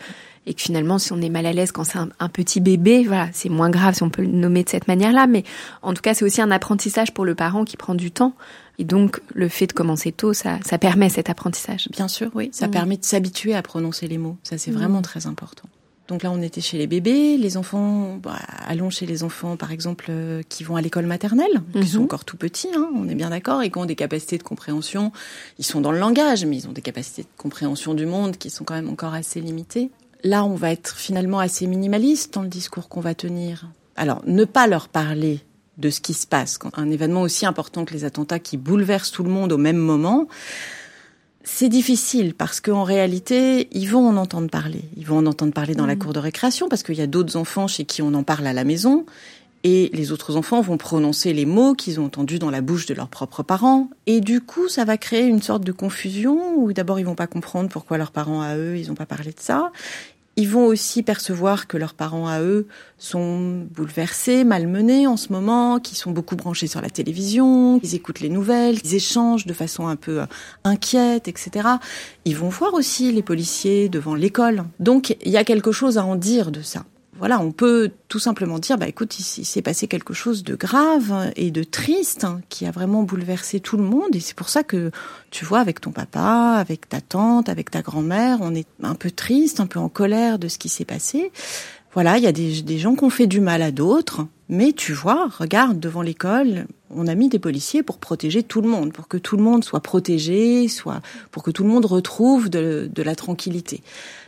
et 0.47 0.53
que 0.53 0.61
finalement, 0.61 0.97
si 0.97 1.11
on 1.11 1.21
est 1.21 1.29
mal 1.29 1.45
à 1.45 1.51
l'aise 1.51 1.73
quand 1.73 1.83
c'est 1.83 1.99
un, 1.99 2.29
petit 2.29 2.61
bébé, 2.61 3.03
voilà, 3.05 3.27
c'est 3.33 3.49
moins 3.49 3.69
grave 3.69 3.95
si 3.95 4.03
on 4.03 4.09
peut 4.09 4.21
le 4.21 4.29
nommer 4.29 4.63
de 4.63 4.69
cette 4.69 4.87
manière-là. 4.87 5.27
Mais 5.27 5.43
en 5.81 5.93
tout 5.93 6.01
cas, 6.01 6.13
c'est 6.13 6.23
aussi 6.23 6.41
un 6.41 6.51
apprentissage 6.51 7.13
pour 7.13 7.25
le 7.25 7.35
parent 7.35 7.65
qui 7.65 7.75
prend 7.75 7.95
du 7.95 8.11
temps. 8.11 8.33
Et 8.79 8.85
donc, 8.85 9.19
le 9.33 9.49
fait 9.49 9.67
de 9.67 9.73
commencer 9.73 10.13
tôt, 10.13 10.33
ça, 10.33 10.59
ça 10.65 10.77
permet 10.77 11.09
cet 11.09 11.29
apprentissage. 11.29 11.89
Bien 11.91 12.07
sûr, 12.07 12.31
oui. 12.33 12.49
Ça 12.53 12.67
mm. 12.67 12.71
permet 12.71 12.97
de 12.97 13.03
s'habituer 13.03 13.55
à 13.55 13.61
prononcer 13.61 14.07
les 14.07 14.17
mots. 14.17 14.37
Ça, 14.43 14.57
c'est 14.57 14.71
mm. 14.71 14.75
vraiment 14.75 15.01
très 15.01 15.27
important. 15.27 15.67
Donc 16.07 16.23
là, 16.23 16.31
on 16.31 16.41
était 16.41 16.61
chez 16.61 16.77
les 16.77 16.87
bébés, 16.87 17.37
les 17.37 17.57
enfants, 17.57 18.15
bah, 18.15 18.37
allons 18.65 18.89
chez 18.89 19.05
les 19.05 19.23
enfants, 19.23 19.57
par 19.57 19.73
exemple, 19.73 20.05
euh, 20.07 20.41
qui 20.47 20.63
vont 20.63 20.77
à 20.77 20.81
l'école 20.81 21.05
maternelle, 21.05 21.61
qui 21.73 21.85
sont 21.85 21.97
mhm. 21.97 22.05
encore 22.05 22.23
tout 22.23 22.37
petits, 22.37 22.69
hein, 22.73 22.87
on 22.95 23.09
est 23.09 23.15
bien 23.15 23.29
d'accord, 23.29 23.61
et 23.61 23.69
qui 23.69 23.77
ont 23.77 23.85
des 23.85 23.95
capacités 23.95 24.37
de 24.37 24.43
compréhension. 24.43 25.11
Ils 25.59 25.65
sont 25.65 25.81
dans 25.81 25.91
le 25.91 25.99
langage, 25.99 26.45
mais 26.45 26.55
ils 26.55 26.67
ont 26.69 26.71
des 26.71 26.81
capacités 26.81 27.23
de 27.23 27.27
compréhension 27.35 27.93
du 27.93 28.05
monde 28.05 28.37
qui 28.37 28.49
sont 28.49 28.63
quand 28.63 28.75
même 28.75 28.89
encore 28.89 29.13
assez 29.13 29.41
limitées. 29.41 29.91
Là, 30.23 30.43
on 30.43 30.55
va 30.55 30.71
être 30.71 30.97
finalement 30.97 31.39
assez 31.39 31.67
minimaliste 31.67 32.33
dans 32.33 32.41
le 32.41 32.47
discours 32.47 32.89
qu'on 32.89 33.01
va 33.01 33.15
tenir. 33.15 33.67
Alors, 33.95 34.21
ne 34.25 34.45
pas 34.45 34.67
leur 34.67 34.89
parler 34.89 35.41
de 35.77 35.89
ce 35.89 36.01
qui 36.01 36.13
se 36.13 36.25
passe 36.25 36.57
quand 36.57 36.77
un 36.77 36.89
événement 36.89 37.21
aussi 37.21 37.45
important 37.45 37.85
que 37.85 37.93
les 37.93 38.03
attentats 38.03 38.39
qui 38.39 38.57
bouleversent 38.57 39.11
tout 39.11 39.23
le 39.23 39.29
monde 39.29 39.51
au 39.51 39.57
même 39.57 39.77
moment, 39.77 40.27
c'est 41.43 41.69
difficile 41.69 42.33
parce 42.33 42.59
qu'en 42.59 42.83
réalité, 42.83 43.69
ils 43.71 43.89
vont 43.89 44.07
en 44.07 44.17
entendre 44.17 44.49
parler. 44.49 44.81
Ils 44.97 45.05
vont 45.05 45.19
en 45.19 45.25
entendre 45.25 45.53
parler 45.53 45.75
dans 45.75 45.85
la 45.85 45.95
mm. 45.95 45.99
cour 45.99 46.13
de 46.13 46.19
récréation 46.19 46.67
parce 46.67 46.83
qu'il 46.83 46.95
y 46.95 47.01
a 47.01 47.07
d'autres 47.07 47.37
enfants 47.37 47.67
chez 47.67 47.85
qui 47.85 48.01
on 48.01 48.13
en 48.15 48.23
parle 48.23 48.47
à 48.47 48.53
la 48.53 48.63
maison. 48.63 49.05
Et 49.63 49.89
les 49.93 50.11
autres 50.11 50.35
enfants 50.35 50.61
vont 50.61 50.77
prononcer 50.77 51.33
les 51.33 51.45
mots 51.45 51.73
qu'ils 51.73 51.99
ont 51.99 52.05
entendus 52.05 52.39
dans 52.39 52.51
la 52.51 52.61
bouche 52.61 52.85
de 52.85 52.93
leurs 52.93 53.09
propres 53.09 53.43
parents. 53.43 53.89
Et 54.05 54.21
du 54.21 54.41
coup, 54.41 54.67
ça 54.67 54.85
va 54.85 54.97
créer 54.97 55.25
une 55.25 55.41
sorte 55.41 55.63
de 55.63 55.71
confusion 55.71 56.55
où 56.57 56.73
d'abord 56.73 56.99
ils 56.99 57.05
vont 57.05 57.15
pas 57.15 57.27
comprendre 57.27 57.69
pourquoi 57.69 57.97
leurs 57.97 58.11
parents 58.11 58.41
à 58.41 58.55
eux, 58.55 58.77
ils 58.77 58.87
n'ont 58.87 58.95
pas 58.95 59.05
parlé 59.05 59.31
de 59.31 59.39
ça. 59.39 59.71
Ils 60.39 60.47
vont 60.47 60.67
aussi 60.67 61.01
percevoir 61.01 61.65
que 61.65 61.77
leurs 61.77 61.95
parents 61.95 62.27
à 62.27 62.41
eux 62.41 62.67
sont 62.99 63.65
bouleversés, 63.71 64.43
malmenés 64.43 65.07
en 65.07 65.17
ce 65.17 65.33
moment, 65.33 65.79
qui 65.79 65.95
sont 65.95 66.11
beaucoup 66.11 66.35
branchés 66.35 66.67
sur 66.67 66.79
la 66.79 66.91
télévision, 66.91 67.79
ils 67.81 67.95
écoutent 67.95 68.19
les 68.19 68.29
nouvelles, 68.29 68.77
ils 68.83 68.93
échangent 68.93 69.47
de 69.47 69.53
façon 69.53 69.87
un 69.87 69.95
peu 69.95 70.21
euh, 70.21 70.25
inquiète, 70.63 71.27
etc. 71.27 71.67
Ils 72.25 72.37
vont 72.37 72.49
voir 72.49 72.75
aussi 72.75 73.11
les 73.11 73.23
policiers 73.23 73.89
devant 73.89 74.13
l'école. 74.13 74.63
Donc 74.79 75.17
il 75.25 75.31
y 75.31 75.37
a 75.37 75.43
quelque 75.43 75.71
chose 75.71 75.97
à 75.97 76.05
en 76.05 76.15
dire 76.15 76.51
de 76.51 76.61
ça 76.61 76.85
voilà, 77.17 77.39
on 77.39 77.51
peut 77.51 77.91
tout 78.07 78.19
simplement 78.19 78.59
dire, 78.59 78.77
bah 78.77 78.87
écoute, 78.87 79.17
il, 79.19 79.23
s'est 79.23 79.61
passé 79.61 79.87
quelque 79.87 80.13
chose 80.13 80.43
de 80.43 80.55
grave 80.55 81.31
et 81.35 81.51
de 81.51 81.63
triste 81.63 82.23
hein, 82.23 82.41
qui 82.49 82.65
a 82.65 82.71
vraiment 82.71 83.03
bouleversé 83.03 83.59
tout 83.59 83.77
le 83.77 83.83
monde. 83.83 84.15
Et 84.15 84.19
c'est 84.19 84.35
pour 84.35 84.49
ça 84.49 84.63
que, 84.63 84.91
tu 85.31 85.43
vois, 85.43 85.59
avec 85.59 85.81
ton 85.81 85.91
papa, 85.91 86.57
avec 86.59 86.87
ta 86.87 87.01
tante, 87.01 87.49
avec 87.49 87.71
ta 87.71 87.81
grand-mère, 87.81 88.39
on 88.41 88.53
est 88.53 88.67
un 88.83 88.95
peu 88.95 89.09
triste, 89.09 89.59
un 89.59 89.65
peu 89.65 89.79
en 89.79 89.89
colère 89.89 90.37
de 90.37 90.47
ce 90.47 90.57
qui 90.57 90.69
s'est 90.69 90.85
passé. 90.85 91.31
Voilà, 91.93 92.17
il 92.17 92.23
y 92.23 92.27
a 92.27 92.31
des, 92.31 92.77
gens 92.77 92.95
qui 92.95 93.03
ont 93.03 93.09
fait 93.09 93.27
du 93.27 93.41
mal 93.41 93.63
à 93.63 93.71
d'autres. 93.71 94.27
Mais 94.49 94.71
tu 94.71 94.93
vois, 94.93 95.27
regarde, 95.39 95.79
devant 95.79 96.01
l'école, 96.01 96.67
on 96.89 97.07
a 97.07 97.15
mis 97.15 97.27
des 97.27 97.39
policiers 97.39 97.83
pour 97.83 97.97
protéger 97.97 98.43
tout 98.43 98.61
le 98.61 98.69
monde, 98.69 98.93
pour 98.93 99.07
que 99.07 99.17
tout 99.17 99.35
le 99.35 99.43
monde 99.43 99.63
soit 99.63 99.81
protégé, 99.81 100.67
soit 100.67 101.01
pour 101.31 101.43
que 101.43 101.51
tout 101.51 101.63
le 101.63 101.69
monde 101.69 101.85
retrouve 101.85 102.49
de 102.49 103.03
la 103.03 103.15
tranquillité. 103.15 103.81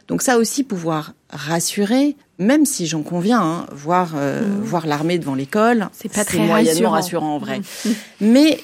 Donc 0.09 0.23
ça 0.23 0.37
aussi, 0.37 0.63
pouvoir 0.63 1.13
rassurer, 1.29 2.17
même 2.39 2.65
si 2.65 2.87
j'en 2.87 3.03
conviens, 3.03 3.41
hein, 3.41 3.65
voir 3.71 4.13
euh, 4.15 4.41
mmh. 4.41 4.61
voir 4.61 4.87
l'armée 4.87 5.19
devant 5.19 5.35
l'école, 5.35 5.89
c'est 5.91 6.11
pas 6.11 6.25
très 6.25 6.39
moyennement 6.39 6.89
rassurant. 6.89 7.35
en 7.35 7.37
vrai. 7.37 7.59
Mmh. 7.59 7.89
Mais 8.21 8.59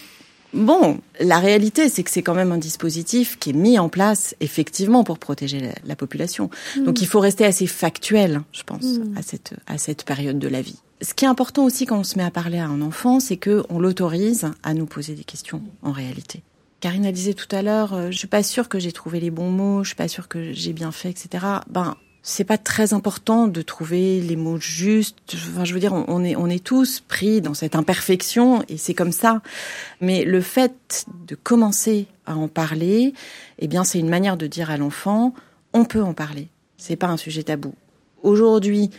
bon, 0.53 0.99
la 1.19 1.39
réalité, 1.39 1.89
c'est 1.89 2.03
que 2.03 2.09
c'est 2.09 2.23
quand 2.23 2.33
même 2.33 2.53
un 2.53 2.57
dispositif 2.57 3.37
qui 3.37 3.51
est 3.51 3.53
mis 3.53 3.77
en 3.77 3.89
place 3.89 4.33
effectivement 4.39 5.03
pour 5.03 5.19
protéger 5.19 5.71
la, 5.85 5.95
population. 5.95 6.49
Mmh. 6.77 6.83
Donc 6.85 7.01
il 7.01 7.07
faut 7.07 7.19
rester 7.19 7.45
assez 7.45 7.67
factuel, 7.67 8.41
je 8.53 8.63
pense, 8.63 8.85
à 9.17 9.21
cette 9.21 9.53
à 9.67 9.77
cette 9.77 10.05
période 10.05 10.39
de 10.39 10.47
la 10.47 10.61
vie. 10.61 10.79
Ce 11.01 11.13
qui 11.13 11.25
est 11.25 11.27
important 11.27 11.65
aussi 11.65 11.85
quand 11.85 11.99
on 11.99 12.03
se 12.05 12.17
met 12.17 12.23
à 12.23 12.31
parler 12.31 12.57
à 12.57 12.67
un 12.67 12.81
enfant, 12.81 13.19
c'est 13.19 13.37
que 13.37 13.63
on 13.69 13.79
l'autorise 13.79 14.47
à 14.63 14.73
nous 14.73 14.85
poser 14.85 15.13
des 15.13 15.25
questions 15.25 15.61
en 15.81 15.91
réalité. 15.91 16.41
Karine 16.79 17.05
a 17.05 17.11
disait 17.11 17.33
tout 17.33 17.53
à 17.53 17.61
l'heure, 17.61 17.93
euh, 17.93 18.11
je 18.11 18.17
suis 18.17 18.27
pas 18.27 18.43
sûre 18.43 18.69
que 18.69 18.79
j'ai 18.79 18.91
trouvé 18.91 19.19
les 19.19 19.31
bons 19.31 19.49
mots, 19.49 19.83
je 19.83 19.89
suis 19.89 19.95
pas 19.95 20.07
sûre 20.07 20.27
que 20.27 20.53
j'ai 20.53 20.71
bien 20.71 20.91
fait, 20.91 21.09
etc. 21.09 21.43
Ben, 21.69 21.95
c'est 22.27 22.43
pas 22.43 22.57
très 22.57 22.95
important 22.95 23.47
de 23.47 23.61
trouver 23.61 24.19
les 24.19 24.35
mots 24.35 24.57
justes. 24.57 25.35
Enfin, 25.35 25.63
je 25.63 25.75
veux 25.75 25.79
dire, 25.79 25.93
on 25.93 26.23
est, 26.23 26.35
on 26.35 26.47
est 26.47 26.63
tous 26.63 26.99
pris 26.99 27.39
dans 27.39 27.53
cette 27.53 27.75
imperfection 27.75 28.63
et 28.67 28.77
c'est 28.77 28.95
comme 28.95 29.11
ça. 29.11 29.43
Mais 30.01 30.25
le 30.25 30.41
fait 30.41 31.05
de 31.27 31.35
commencer 31.35 32.07
à 32.25 32.35
en 32.35 32.47
parler, 32.47 33.13
eh 33.59 33.67
bien, 33.67 33.83
c'est 33.83 33.99
une 33.99 34.09
manière 34.09 34.37
de 34.37 34.47
dire 34.47 34.71
à 34.71 34.77
l'enfant, 34.77 35.35
on 35.71 35.85
peut 35.85 36.01
en 36.01 36.15
parler. 36.15 36.47
C'est 36.77 36.95
pas 36.95 37.07
un 37.07 37.17
sujet 37.17 37.43
tabou. 37.43 37.75
Aujourd'hui, 38.23 38.89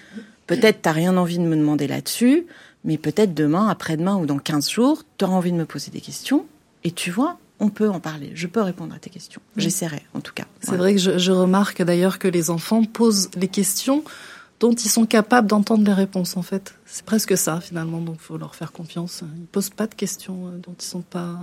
peut-être 0.46 0.82
t'as 0.82 0.92
rien 0.92 1.16
envie 1.16 1.38
de 1.38 1.42
me 1.42 1.56
demander 1.56 1.88
là-dessus, 1.88 2.46
mais 2.84 2.96
peut-être 2.96 3.34
demain, 3.34 3.66
après-demain 3.66 4.14
ou 4.18 4.26
dans 4.26 4.38
15 4.38 4.70
jours, 4.70 5.02
tu 5.18 5.24
auras 5.24 5.34
envie 5.34 5.50
de 5.50 5.58
me 5.58 5.66
poser 5.66 5.90
des 5.90 6.00
questions. 6.00 6.46
Et 6.84 6.92
tu 6.92 7.10
vois, 7.10 7.40
on 7.60 7.68
peut 7.68 7.88
en 7.88 8.00
parler. 8.00 8.32
Je 8.34 8.46
peux 8.46 8.62
répondre 8.62 8.94
à 8.94 8.98
tes 8.98 9.10
questions. 9.10 9.40
J'essaierai, 9.56 10.02
en 10.14 10.20
tout 10.20 10.32
cas. 10.34 10.44
C'est 10.60 10.76
vrai 10.76 10.94
que 10.94 11.18
je, 11.18 11.32
remarque 11.32 11.82
d'ailleurs 11.82 12.18
que 12.18 12.28
les 12.28 12.50
enfants 12.50 12.84
posent 12.84 13.30
les 13.36 13.48
questions 13.48 14.04
dont 14.60 14.72
ils 14.72 14.88
sont 14.88 15.06
capables 15.06 15.48
d'entendre 15.48 15.84
les 15.84 15.92
réponses, 15.92 16.36
en 16.36 16.42
fait. 16.42 16.74
C'est 16.86 17.04
presque 17.04 17.36
ça, 17.36 17.60
finalement, 17.60 18.00
donc 18.00 18.20
faut 18.20 18.38
leur 18.38 18.54
faire 18.54 18.72
confiance. 18.72 19.22
Ils 19.38 19.46
posent 19.46 19.70
pas 19.70 19.86
de 19.86 19.94
questions 19.94 20.48
euh, 20.48 20.58
dont 20.58 20.74
ils 20.78 20.84
sont 20.84 21.02
pas... 21.02 21.38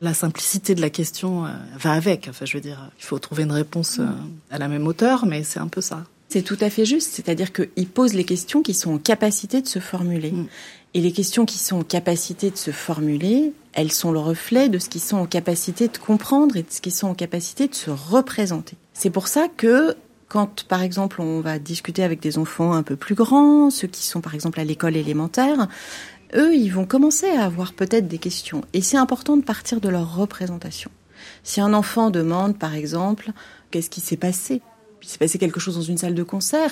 La 0.00 0.14
simplicité 0.14 0.76
de 0.76 0.80
la 0.80 0.90
question 0.90 1.44
euh, 1.44 1.48
va 1.76 1.90
avec. 1.92 2.28
Enfin, 2.30 2.44
je 2.44 2.56
veux 2.56 2.60
dire, 2.60 2.88
il 3.00 3.04
faut 3.04 3.18
trouver 3.18 3.42
une 3.42 3.52
réponse 3.52 3.98
euh, 3.98 4.06
à 4.48 4.58
la 4.58 4.68
même 4.68 4.86
hauteur, 4.86 5.26
mais 5.26 5.42
c'est 5.42 5.58
un 5.58 5.66
peu 5.66 5.80
ça. 5.80 6.04
C'est 6.28 6.42
tout 6.42 6.58
à 6.60 6.68
fait 6.68 6.84
juste, 6.84 7.12
c'est-à-dire 7.14 7.52
qu'ils 7.52 7.88
posent 7.88 8.14
les 8.14 8.24
questions 8.24 8.62
qui 8.62 8.74
sont 8.74 8.94
en 8.94 8.98
capacité 8.98 9.62
de 9.62 9.66
se 9.66 9.78
formuler. 9.78 10.30
Mm. 10.30 10.46
Et 10.94 11.00
les 11.00 11.12
questions 11.12 11.44
qui 11.44 11.58
sont 11.58 11.80
en 11.80 11.84
capacité 11.84 12.50
de 12.50 12.56
se 12.56 12.70
formuler, 12.70 13.52
elles 13.74 13.92
sont 13.92 14.10
le 14.10 14.18
reflet 14.18 14.68
de 14.68 14.78
ce 14.78 14.88
qu'ils 14.88 15.02
sont 15.02 15.18
en 15.18 15.26
capacité 15.26 15.88
de 15.88 15.98
comprendre 15.98 16.56
et 16.56 16.62
de 16.62 16.70
ce 16.70 16.80
qu'ils 16.80 16.94
sont 16.94 17.08
en 17.08 17.14
capacité 17.14 17.68
de 17.68 17.74
se 17.74 17.90
représenter. 17.90 18.76
C'est 18.94 19.10
pour 19.10 19.28
ça 19.28 19.48
que 19.48 19.96
quand, 20.28 20.64
par 20.64 20.82
exemple, 20.82 21.20
on 21.20 21.40
va 21.40 21.58
discuter 21.58 22.02
avec 22.02 22.20
des 22.20 22.38
enfants 22.38 22.72
un 22.72 22.82
peu 22.82 22.96
plus 22.96 23.14
grands, 23.14 23.70
ceux 23.70 23.88
qui 23.88 24.06
sont, 24.06 24.20
par 24.20 24.34
exemple, 24.34 24.60
à 24.60 24.64
l'école 24.64 24.96
élémentaire, 24.96 25.68
eux, 26.34 26.54
ils 26.54 26.68
vont 26.70 26.84
commencer 26.84 27.28
à 27.30 27.44
avoir 27.44 27.72
peut-être 27.72 28.08
des 28.08 28.18
questions. 28.18 28.62
Et 28.72 28.82
c'est 28.82 28.98
important 28.98 29.36
de 29.36 29.42
partir 29.42 29.80
de 29.80 29.88
leur 29.88 30.16
représentation. 30.16 30.90
Si 31.42 31.60
un 31.60 31.72
enfant 31.72 32.10
demande, 32.10 32.58
par 32.58 32.74
exemple, 32.74 33.32
qu'est-ce 33.70 33.90
qui 33.90 34.00
s'est 34.00 34.16
passé? 34.16 34.60
Il 35.02 35.08
s'est 35.08 35.18
passé 35.18 35.38
quelque 35.38 35.60
chose 35.60 35.76
dans 35.76 35.82
une 35.82 35.98
salle 35.98 36.14
de 36.14 36.22
concert. 36.22 36.70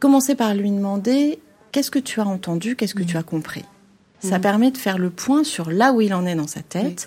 Commencez 0.00 0.34
par 0.34 0.54
lui 0.54 0.70
demander, 0.70 1.38
qu'est-ce 1.76 1.90
que 1.90 1.98
tu 1.98 2.22
as 2.22 2.26
entendu, 2.26 2.74
qu'est-ce 2.74 2.94
que 2.94 3.02
tu 3.02 3.18
as 3.18 3.22
compris? 3.22 3.62
Ça 4.20 4.36
mhm. 4.36 4.40
permet 4.40 4.70
de 4.70 4.78
faire 4.78 4.96
le 4.96 5.10
point 5.10 5.44
sur 5.44 5.70
là 5.70 5.92
où 5.92 6.00
il 6.00 6.14
en 6.14 6.24
est 6.24 6.34
dans 6.34 6.46
sa 6.46 6.62
tête. 6.62 7.06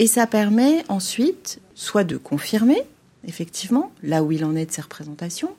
Et 0.00 0.08
ça 0.08 0.26
permet 0.26 0.82
ensuite 0.88 1.60
soit 1.76 2.02
de 2.02 2.16
confirmer, 2.16 2.82
effectivement, 3.28 3.92
là 4.02 4.24
où 4.24 4.32
il 4.32 4.44
en 4.44 4.56
est 4.56 4.66
de 4.66 4.72
ses 4.72 4.80
représentations, 4.80 5.50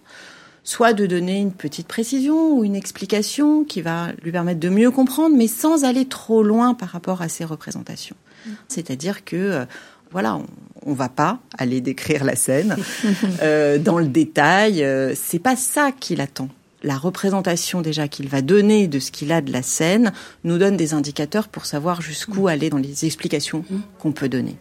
soit 0.65 0.91
de 0.91 1.05
donner 1.05 1.39
une 1.39 1.53
petite 1.53 1.87
précision 1.87 2.57
ou 2.57 2.65
une 2.65 2.75
explication 2.75 3.63
qui 3.63 3.81
va 3.81 4.11
lui 4.23 4.33
permettre 4.33 4.59
de 4.59 4.67
mieux 4.67 4.91
comprendre, 4.91 5.37
mais 5.37 5.47
sans 5.47 5.85
aller 5.85 6.05
trop 6.05 6.43
loin 6.43 6.73
par 6.73 6.89
rapport 6.89 7.21
à 7.21 7.29
ses 7.29 7.45
représentations. 7.45 8.17
Mhm. 8.45 8.55
C'est-à-dire 8.67 9.23
que, 9.23 9.37
euh, 9.37 9.65
voilà, 10.11 10.37
on, 10.85 10.89
ne 10.89 10.95
va 10.95 11.07
pas 11.07 11.39
aller 11.57 11.79
décrire 11.79 12.25
la 12.25 12.35
scène 12.35 12.75
euh, 13.41 13.77
dans 13.77 13.99
le 13.99 14.07
détail. 14.07 14.83
Euh, 14.83 15.13
c'est 15.15 15.39
pas 15.39 15.55
ça 15.55 15.93
qu'il 15.93 16.19
attend 16.19 16.49
la 16.83 16.97
représentation 16.97 17.81
déjà 17.81 18.07
qu'il 18.07 18.27
va 18.27 18.41
donner 18.41 18.87
de 18.87 18.99
ce 18.99 19.11
qu'il 19.11 19.31
a 19.31 19.41
de 19.41 19.51
la 19.51 19.61
scène 19.61 20.11
nous 20.43 20.57
donne 20.57 20.77
des 20.77 20.93
indicateurs 20.93 21.47
pour 21.47 21.65
savoir 21.65 22.01
jusqu'où 22.01 22.43
mm. 22.43 22.47
aller 22.47 22.69
dans 22.69 22.77
les 22.77 23.05
explications 23.05 23.65
mm. 23.69 23.79
qu'on 23.99 24.11
peut 24.11 24.29
donner. 24.29 24.57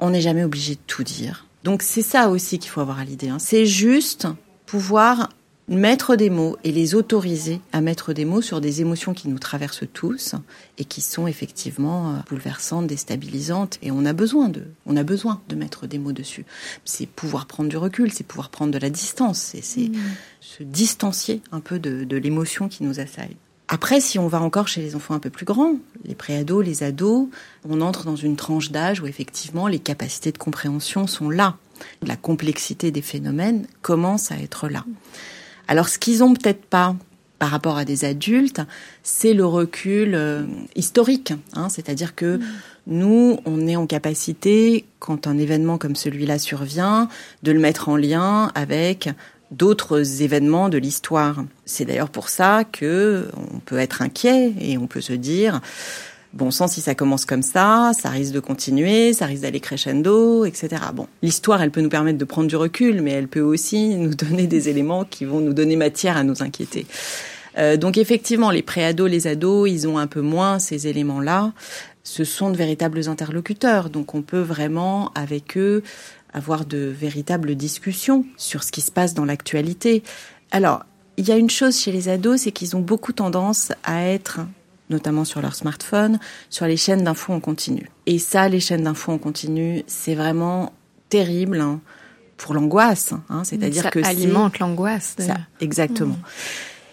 On 0.00 0.10
n'est 0.10 0.20
jamais 0.20 0.44
obligé 0.44 0.74
de 0.74 0.80
tout 0.86 1.04
dire. 1.04 1.46
Donc 1.64 1.82
c'est 1.82 2.02
ça 2.02 2.28
aussi 2.28 2.58
qu'il 2.58 2.70
faut 2.70 2.80
avoir 2.80 3.00
à 3.00 3.04
l'idée. 3.04 3.28
Hein. 3.28 3.38
C'est 3.38 3.66
juste 3.66 4.26
pouvoir 4.66 5.30
mettre 5.68 6.16
des 6.16 6.30
mots 6.30 6.56
et 6.64 6.72
les 6.72 6.94
autoriser 6.94 7.60
à 7.72 7.80
mettre 7.80 8.12
des 8.12 8.24
mots 8.24 8.40
sur 8.40 8.60
des 8.60 8.80
émotions 8.80 9.12
qui 9.14 9.28
nous 9.28 9.38
traversent 9.38 9.84
tous 9.92 10.34
et 10.78 10.84
qui 10.84 11.00
sont 11.00 11.26
effectivement 11.26 12.10
euh, 12.10 12.16
bouleversantes, 12.28 12.86
déstabilisantes 12.86 13.78
et 13.82 13.90
on 13.90 14.04
a 14.04 14.12
besoin 14.12 14.48
de 14.48 14.62
on 14.86 14.96
a 14.96 15.02
besoin 15.02 15.40
de 15.48 15.56
mettre 15.56 15.86
des 15.86 15.98
mots 15.98 16.12
dessus. 16.12 16.44
C'est 16.84 17.06
pouvoir 17.06 17.46
prendre 17.46 17.68
du 17.68 17.76
recul, 17.76 18.12
c'est 18.12 18.24
pouvoir 18.24 18.48
prendre 18.48 18.72
de 18.72 18.78
la 18.78 18.90
distance, 18.90 19.54
c'est 19.62 19.88
mmh. 19.88 19.94
se 20.40 20.62
distancier 20.62 21.42
un 21.52 21.60
peu 21.60 21.78
de, 21.78 22.04
de 22.04 22.16
l'émotion 22.16 22.68
qui 22.68 22.82
nous 22.84 23.00
assaille. 23.00 23.36
Après, 23.70 24.00
si 24.00 24.18
on 24.18 24.28
va 24.28 24.40
encore 24.40 24.66
chez 24.66 24.80
les 24.80 24.96
enfants 24.96 25.12
un 25.12 25.18
peu 25.18 25.28
plus 25.28 25.44
grands, 25.44 25.74
les 26.04 26.14
préados, 26.14 26.62
les 26.62 26.82
ados, 26.82 27.28
on 27.68 27.82
entre 27.82 28.06
dans 28.06 28.16
une 28.16 28.36
tranche 28.36 28.70
d'âge 28.70 29.02
où 29.02 29.06
effectivement 29.06 29.66
les 29.66 29.78
capacités 29.78 30.32
de 30.32 30.38
compréhension 30.38 31.06
sont 31.06 31.28
là. 31.28 31.58
La 32.02 32.16
complexité 32.16 32.90
des 32.90 33.02
phénomènes 33.02 33.66
commence 33.82 34.32
à 34.32 34.38
être 34.38 34.70
là. 34.70 34.86
Alors 35.68 35.88
ce 35.88 35.98
qu'ils 35.98 36.24
ont 36.24 36.34
peut-être 36.34 36.64
pas 36.64 36.96
par 37.38 37.50
rapport 37.50 37.76
à 37.76 37.84
des 37.84 38.04
adultes, 38.04 38.62
c'est 39.02 39.32
le 39.32 39.46
recul 39.46 40.14
euh, 40.14 40.42
historique. 40.74 41.32
Hein, 41.54 41.68
C'est-à-dire 41.68 42.16
que 42.16 42.40
nous, 42.88 43.38
on 43.44 43.66
est 43.66 43.76
en 43.76 43.86
capacité, 43.86 44.86
quand 44.98 45.26
un 45.26 45.38
événement 45.38 45.78
comme 45.78 45.94
celui-là 45.94 46.38
survient, 46.38 47.08
de 47.42 47.52
le 47.52 47.60
mettre 47.60 47.88
en 47.88 47.96
lien 47.96 48.50
avec 48.54 49.10
d'autres 49.50 50.22
événements 50.22 50.68
de 50.68 50.78
l'histoire. 50.78 51.44
C'est 51.64 51.84
d'ailleurs 51.84 52.10
pour 52.10 52.28
ça 52.28 52.64
que 52.64 53.28
on 53.36 53.60
peut 53.60 53.78
être 53.78 54.02
inquiet 54.02 54.52
et 54.60 54.78
on 54.78 54.86
peut 54.86 55.00
se 55.00 55.12
dire 55.12 55.60
bon 56.32 56.50
sang 56.50 56.68
si 56.68 56.80
ça 56.80 56.94
commence 56.94 57.24
comme 57.24 57.42
ça, 57.42 57.92
ça 57.98 58.10
risque 58.10 58.32
de 58.32 58.40
continuer, 58.40 59.12
ça 59.12 59.26
risque 59.26 59.42
d'aller 59.42 59.60
crescendo, 59.60 60.44
etc. 60.44 60.82
Bon, 60.94 61.06
l'histoire 61.22 61.62
elle 61.62 61.70
peut 61.70 61.80
nous 61.80 61.88
permettre 61.88 62.18
de 62.18 62.24
prendre 62.24 62.48
du 62.48 62.56
recul, 62.56 63.02
mais 63.02 63.12
elle 63.12 63.28
peut 63.28 63.40
aussi 63.40 63.94
nous 63.96 64.14
donner 64.14 64.46
des 64.46 64.68
éléments 64.68 65.04
qui 65.04 65.24
vont 65.24 65.40
nous 65.40 65.54
donner 65.54 65.76
matière 65.76 66.16
à 66.16 66.24
nous 66.24 66.42
inquiéter. 66.42 66.86
Euh, 67.56 67.76
donc 67.76 67.98
effectivement, 67.98 68.50
les 68.50 68.62
préados, 68.62 69.06
les 69.06 69.26
ados, 69.26 69.68
ils 69.70 69.88
ont 69.88 69.98
un 69.98 70.06
peu 70.06 70.20
moins 70.20 70.58
ces 70.58 70.86
éléments-là. 70.86 71.52
Ce 72.04 72.24
sont 72.24 72.50
de 72.50 72.56
véritables 72.56 73.08
interlocuteurs, 73.08 73.90
donc 73.90 74.14
on 74.14 74.22
peut 74.22 74.40
vraiment 74.40 75.10
avec 75.14 75.56
eux 75.56 75.82
avoir 76.32 76.66
de 76.66 76.78
véritables 76.78 77.54
discussions 77.54 78.24
sur 78.36 78.62
ce 78.62 78.70
qui 78.70 78.80
se 78.80 78.90
passe 78.90 79.14
dans 79.14 79.24
l'actualité. 79.24 80.02
Alors, 80.50 80.84
il 81.16 81.26
y 81.26 81.32
a 81.32 81.36
une 81.36 81.50
chose 81.50 81.78
chez 81.78 81.90
les 81.90 82.08
ados, 82.08 82.42
c'est 82.42 82.52
qu'ils 82.52 82.76
ont 82.76 82.80
beaucoup 82.80 83.12
tendance 83.12 83.72
à 83.82 84.04
être 84.04 84.40
notamment 84.90 85.24
sur 85.24 85.40
leur 85.40 85.54
smartphone, 85.54 86.18
sur 86.50 86.66
les 86.66 86.76
chaînes 86.76 87.04
d'infos 87.04 87.32
en 87.32 87.40
continu. 87.40 87.90
Et 88.06 88.18
ça, 88.18 88.48
les 88.48 88.60
chaînes 88.60 88.84
d'infos 88.84 89.12
en 89.12 89.18
continu, 89.18 89.82
c'est 89.86 90.14
vraiment 90.14 90.72
terrible 91.08 91.60
hein, 91.60 91.80
pour 92.36 92.54
l'angoisse. 92.54 93.12
Hein, 93.28 93.44
C'est-à-dire 93.44 93.90
que 93.90 94.02
ça 94.02 94.08
alimente 94.08 94.58
l'angoisse. 94.58 95.16
Exactement. 95.60 96.14
Mmh. 96.14 96.22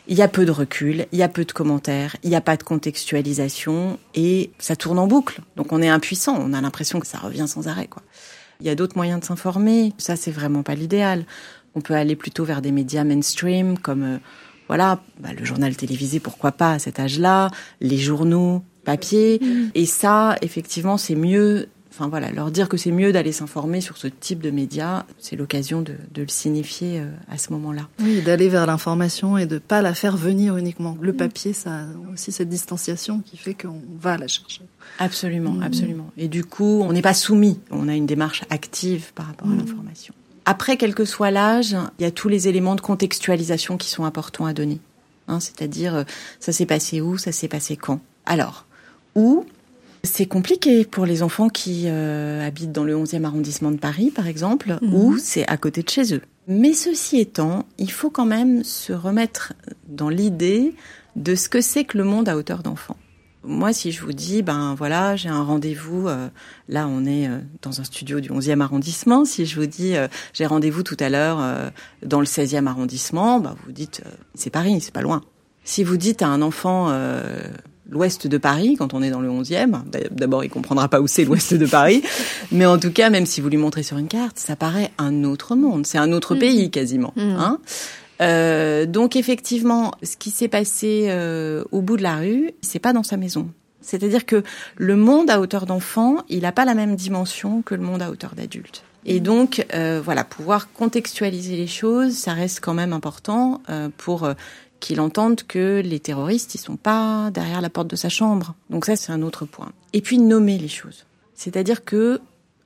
Il 0.07 0.15
y 0.15 0.21
a 0.21 0.27
peu 0.27 0.45
de 0.45 0.51
recul, 0.51 1.07
il 1.11 1.17
y 1.17 1.23
a 1.23 1.27
peu 1.27 1.45
de 1.45 1.51
commentaires, 1.51 2.15
il 2.21 2.29
n'y 2.29 2.35
a 2.35 2.41
pas 2.41 2.57
de 2.57 2.63
contextualisation 2.63 3.97
et 4.13 4.51
ça 4.59 4.75
tourne 4.75 4.99
en 4.99 5.07
boucle. 5.07 5.41
Donc 5.55 5.71
on 5.71 5.81
est 5.81 5.89
impuissant, 5.89 6.37
on 6.39 6.53
a 6.53 6.61
l'impression 6.61 6.99
que 6.99 7.07
ça 7.07 7.17
revient 7.17 7.47
sans 7.47 7.67
arrêt. 7.67 7.87
Quoi. 7.87 8.03
Il 8.59 8.67
y 8.67 8.69
a 8.69 8.75
d'autres 8.75 8.95
moyens 8.95 9.19
de 9.19 9.25
s'informer, 9.25 9.93
ça 9.97 10.15
c'est 10.15 10.31
vraiment 10.31 10.61
pas 10.61 10.75
l'idéal. 10.75 11.25
On 11.73 11.81
peut 11.81 11.95
aller 11.95 12.15
plutôt 12.15 12.45
vers 12.45 12.61
des 12.61 12.71
médias 12.71 13.03
mainstream 13.03 13.79
comme 13.79 14.03
euh, 14.03 14.17
voilà, 14.67 15.01
bah, 15.19 15.29
le 15.37 15.45
journal 15.45 15.75
télévisé, 15.75 16.19
pourquoi 16.19 16.51
pas 16.51 16.71
à 16.73 16.79
cet 16.79 16.99
âge-là, 16.99 17.51
les 17.81 17.97
journaux 17.97 18.63
papier. 18.85 19.39
Mm. 19.41 19.71
Et 19.75 19.85
ça, 19.85 20.37
effectivement, 20.41 20.97
c'est 20.97 21.15
mieux. 21.15 21.67
Enfin 21.91 22.09
voilà, 22.09 22.29
leur 22.29 22.51
dire 22.51 22.67
que 22.67 22.75
c'est 22.75 22.91
mieux 22.91 23.13
d'aller 23.13 23.31
s'informer 23.31 23.79
sur 23.79 23.95
ce 23.95 24.07
type 24.07 24.41
de 24.41 24.51
médias, 24.51 25.05
c'est 25.17 25.37
l'occasion 25.37 25.81
de, 25.81 25.95
le 26.17 26.27
signifier 26.27 26.99
euh, 26.99 27.09
à 27.29 27.37
ce 27.37 27.53
moment-là. 27.53 27.87
Oui, 28.01 28.21
d'aller 28.21 28.49
vers 28.49 28.65
l'information 28.65 29.37
et 29.37 29.45
de 29.45 29.59
pas 29.59 29.81
la 29.81 29.93
faire 29.93 30.17
venir 30.17 30.57
uniquement. 30.57 30.97
Le 30.99 31.13
mm. 31.13 31.17
papier, 31.17 31.53
ça 31.53 31.71
a 31.73 31.83
aussi 32.13 32.33
cette 32.33 32.49
distanciation 32.49 33.21
qui 33.25 33.37
fait 33.37 33.53
qu'on 33.53 33.81
va 33.97 34.17
la 34.17 34.27
chercher. 34.27 34.63
Absolument, 34.99 35.51
mm. 35.51 35.63
absolument. 35.63 36.11
Et 36.17 36.27
du 36.27 36.43
coup, 36.43 36.81
on 36.83 36.91
n'est 36.91 37.01
pas 37.01 37.13
soumis. 37.13 37.59
On 37.71 37.87
a 37.87 37.95
une 37.95 38.05
démarche 38.05 38.43
active 38.49 39.13
par 39.13 39.27
rapport 39.27 39.49
à 39.49 39.55
l'information. 39.55 40.13
Après, 40.45 40.77
quel 40.77 40.93
que 40.93 41.05
soit 41.05 41.31
l'âge, 41.31 41.75
il 41.99 42.03
y 42.03 42.05
a 42.05 42.11
tous 42.11 42.29
les 42.29 42.47
éléments 42.47 42.75
de 42.75 42.81
contextualisation 42.81 43.77
qui 43.77 43.89
sont 43.89 44.05
importants 44.05 44.45
à 44.45 44.53
donner. 44.53 44.79
Hein, 45.27 45.39
C'est-à-dire, 45.39 45.95
euh, 45.95 46.03
ça 46.39 46.51
s'est 46.51 46.67
passé 46.67 47.01
où, 47.01 47.17
ça 47.17 47.31
s'est 47.31 47.47
passé 47.47 47.75
quand? 47.75 47.99
Alors, 48.25 48.65
où 49.15 49.45
c'est 50.03 50.27
compliqué 50.27 50.85
pour 50.85 51.05
les 51.05 51.23
enfants 51.23 51.49
qui 51.49 51.85
euh, 51.87 52.45
habitent 52.45 52.71
dans 52.71 52.83
le 52.83 52.95
11e 52.95 53.23
arrondissement 53.23 53.71
de 53.71 53.77
Paris, 53.77 54.11
par 54.11 54.27
exemple, 54.27 54.77
mhm. 54.81 54.93
où 54.93 55.17
c'est 55.17 55.47
à 55.47 55.57
côté 55.57 55.81
de 55.81 55.89
chez 55.89 56.13
eux. 56.13 56.21
Mais 56.47 56.73
ceci 56.73 57.19
étant, 57.19 57.65
il 57.79 57.91
faut 57.91 58.11
quand 58.11 58.25
même 58.25 58.63
se 58.63 58.93
remettre 58.93 59.53
dans 59.87 60.09
l'idée 60.09 60.75
de 61.15 61.33
ce 61.33 61.49
que 61.49 61.61
c'est 61.61 61.85
que 61.85 61.97
le 61.97 62.03
monde 62.03 62.29
à 62.29 62.37
hauteur 62.37 62.61
d'enfant. 62.61 62.97
Moi, 63.47 63.73
si 63.73 63.91
je 63.91 64.01
vous 64.01 64.13
dis, 64.13 64.41
ben 64.41 64.75
voilà, 64.75 65.15
j'ai 65.15 65.29
un 65.29 65.43
rendez-vous, 65.43 66.07
euh, 66.07 66.27
là 66.67 66.87
on 66.87 67.05
est 67.05 67.27
euh, 67.27 67.39
dans 67.61 67.79
un 67.79 67.83
studio 67.83 68.19
du 68.19 68.29
11e 68.29 68.61
arrondissement, 68.61 69.25
si 69.25 69.45
je 69.45 69.59
vous 69.59 69.67
dis, 69.67 69.95
euh, 69.95 70.07
j'ai 70.33 70.45
rendez-vous 70.45 70.83
tout 70.83 70.97
à 70.99 71.09
l'heure 71.09 71.39
dans 72.03 72.19
le 72.19 72.25
16e 72.25 72.67
arrondissement, 72.67 73.39
ben, 73.39 73.55
vous 73.65 73.71
dites, 73.71 74.01
c'est 74.33 74.49
Paris, 74.49 74.79
c'est 74.81 74.93
pas 74.93 75.01
loin. 75.01 75.21
Si 75.63 75.83
vous 75.83 75.97
dites 75.97 76.21
à 76.21 76.27
un 76.27 76.41
enfant 76.41 76.91
l'ouest 77.89 78.27
de 78.27 78.37
Paris, 78.37 78.75
quand 78.77 78.93
on 78.93 79.01
est 79.01 79.09
dans 79.09 79.21
le 79.21 79.29
11e, 79.29 79.83
d'abord 80.11 80.43
il 80.43 80.49
comprendra 80.49 80.87
pas 80.87 81.01
où 81.01 81.07
c'est 81.07 81.25
l'ouest 81.25 81.53
de 81.53 81.65
Paris, 81.65 82.03
mais 82.51 82.65
en 82.65 82.77
tout 82.77 82.91
cas, 82.91 83.09
même 83.09 83.25
si 83.25 83.41
vous 83.41 83.49
lui 83.49 83.57
montrez 83.57 83.83
sur 83.83 83.97
une 83.97 84.07
carte, 84.07 84.39
ça 84.39 84.55
paraît 84.55 84.91
un 84.97 85.23
autre 85.23 85.55
monde, 85.55 85.85
c'est 85.85 85.97
un 85.97 86.11
autre 86.11 86.35
mmh. 86.35 86.39
pays 86.39 86.71
quasiment. 86.71 87.13
Mmh. 87.15 87.21
Hein 87.21 87.59
euh, 88.21 88.85
donc 88.85 89.15
effectivement, 89.15 89.93
ce 90.03 90.17
qui 90.17 90.29
s'est 90.29 90.47
passé 90.47 91.07
euh, 91.09 91.63
au 91.71 91.81
bout 91.81 91.97
de 91.97 92.03
la 92.03 92.17
rue, 92.17 92.51
c'est 92.61 92.79
pas 92.79 92.93
dans 92.93 93.03
sa 93.03 93.17
maison. 93.17 93.49
C'est-à-dire 93.81 94.25
que 94.25 94.43
le 94.77 94.95
monde 94.95 95.29
à 95.29 95.39
hauteur 95.39 95.65
d'enfant, 95.65 96.17
il 96.27 96.41
n'a 96.41 96.51
pas 96.51 96.65
la 96.65 96.73
même 96.73 96.95
dimension 96.95 97.61
que 97.61 97.75
le 97.75 97.81
monde 97.81 98.01
à 98.01 98.09
hauteur 98.09 98.33
d'adulte. 98.35 98.83
Et 99.05 99.19
donc, 99.19 99.65
euh, 99.73 100.01
voilà, 100.03 100.23
pouvoir 100.23 100.73
contextualiser 100.73 101.55
les 101.55 101.67
choses, 101.67 102.13
ça 102.13 102.33
reste 102.33 102.59
quand 102.59 102.73
même 102.73 102.91
important 102.91 103.61
euh, 103.69 103.89
pour 103.95 104.23
euh, 104.23 104.33
qu'il 104.79 104.99
entende 104.99 105.43
que 105.43 105.81
les 105.85 105.99
terroristes, 105.99 106.55
ils 106.55 106.59
sont 106.59 106.75
pas 106.75 107.29
derrière 107.31 107.61
la 107.61 107.69
porte 107.69 107.87
de 107.87 107.95
sa 107.95 108.09
chambre. 108.09 108.55
Donc 108.71 108.85
ça, 108.85 108.95
c'est 108.95 109.11
un 109.11 109.21
autre 109.21 109.45
point. 109.45 109.71
Et 109.93 110.01
puis 110.01 110.17
nommer 110.17 110.57
les 110.57 110.67
choses. 110.67 111.05
C'est-à-dire 111.35 111.85
que 111.85 112.19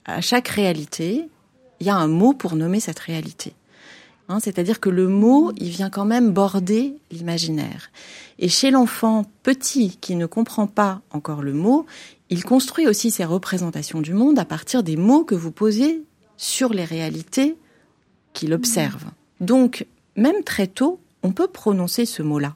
à 0.05 0.21
chaque 0.21 0.47
réalité, 0.47 1.27
il 1.81 1.87
y 1.87 1.89
a 1.89 1.95
un 1.95 2.07
mot 2.07 2.33
pour 2.33 2.55
nommer 2.55 2.79
cette 2.79 2.99
réalité. 2.99 3.53
Hein, 4.29 4.39
c'est-à-dire 4.39 4.79
que 4.79 4.89
le 4.89 5.07
mot, 5.07 5.51
il 5.57 5.69
vient 5.69 5.89
quand 5.89 6.05
même 6.05 6.31
border 6.31 6.95
l'imaginaire. 7.09 7.89
Et 8.37 8.47
chez 8.47 8.69
l'enfant 8.69 9.25
petit 9.41 9.97
qui 9.99 10.15
ne 10.15 10.27
comprend 10.27 10.67
pas 10.67 11.01
encore 11.09 11.41
le 11.41 11.53
mot, 11.53 11.87
il 12.29 12.43
construit 12.43 12.87
aussi 12.87 13.09
ses 13.09 13.25
représentations 13.25 14.01
du 14.01 14.13
monde 14.13 14.37
à 14.37 14.45
partir 14.45 14.83
des 14.83 14.97
mots 14.97 15.23
que 15.23 15.33
vous 15.33 15.51
posez 15.51 16.03
sur 16.37 16.73
les 16.73 16.85
réalités 16.85 17.57
qu'il 18.33 18.53
observe. 18.53 19.05
Donc, 19.41 19.87
même 20.15 20.43
très 20.43 20.67
tôt, 20.67 20.99
on 21.23 21.31
peut 21.31 21.47
prononcer 21.47 22.05
ce 22.05 22.21
mot-là. 22.21 22.55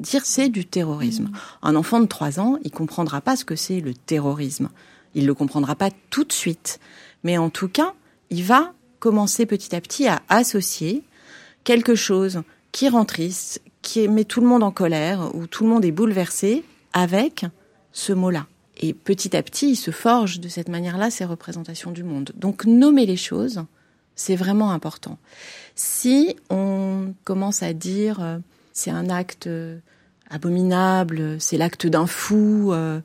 Dire 0.00 0.26
c'est 0.26 0.48
du 0.48 0.66
terrorisme. 0.66 1.30
Un 1.62 1.76
enfant 1.76 2.00
de 2.00 2.06
3 2.06 2.40
ans, 2.40 2.58
il 2.64 2.72
comprendra 2.72 3.20
pas 3.20 3.36
ce 3.36 3.44
que 3.44 3.54
c'est 3.54 3.80
le 3.80 3.94
terrorisme. 3.94 4.68
Il 5.14 5.26
le 5.26 5.34
comprendra 5.34 5.76
pas 5.76 5.90
tout 6.10 6.24
de 6.24 6.32
suite. 6.32 6.80
Mais 7.22 7.38
en 7.38 7.50
tout 7.50 7.68
cas, 7.68 7.94
il 8.30 8.42
va 8.42 8.72
commencer 9.04 9.44
petit 9.44 9.76
à 9.76 9.82
petit 9.82 10.08
à 10.08 10.22
associer 10.30 11.02
quelque 11.62 11.94
chose 11.94 12.40
qui 12.72 12.88
rend 12.88 13.04
triste, 13.04 13.60
qui 13.82 14.08
met 14.08 14.24
tout 14.24 14.40
le 14.40 14.46
monde 14.46 14.62
en 14.62 14.70
colère, 14.70 15.34
où 15.34 15.46
tout 15.46 15.64
le 15.64 15.68
monde 15.68 15.84
est 15.84 15.92
bouleversé, 15.92 16.64
avec 16.94 17.44
ce 17.92 18.14
mot-là. 18.14 18.46
Et 18.78 18.94
petit 18.94 19.36
à 19.36 19.42
petit, 19.42 19.72
il 19.72 19.76
se 19.76 19.90
forge 19.90 20.40
de 20.40 20.48
cette 20.48 20.70
manière-là 20.70 21.10
ses 21.10 21.26
représentations 21.26 21.90
du 21.90 22.02
monde. 22.02 22.32
Donc 22.34 22.64
nommer 22.64 23.04
les 23.04 23.18
choses, 23.18 23.66
c'est 24.16 24.36
vraiment 24.36 24.70
important. 24.70 25.18
Si 25.74 26.34
on 26.48 27.12
commence 27.24 27.62
à 27.62 27.74
dire 27.74 28.22
euh, 28.22 28.38
c'est 28.72 28.90
un 28.90 29.10
acte 29.10 29.48
euh, 29.48 29.76
abominable, 30.30 31.38
c'est 31.40 31.58
l'acte 31.58 31.86
d'un 31.86 32.06
fou, 32.06 32.72
euh, 32.72 33.00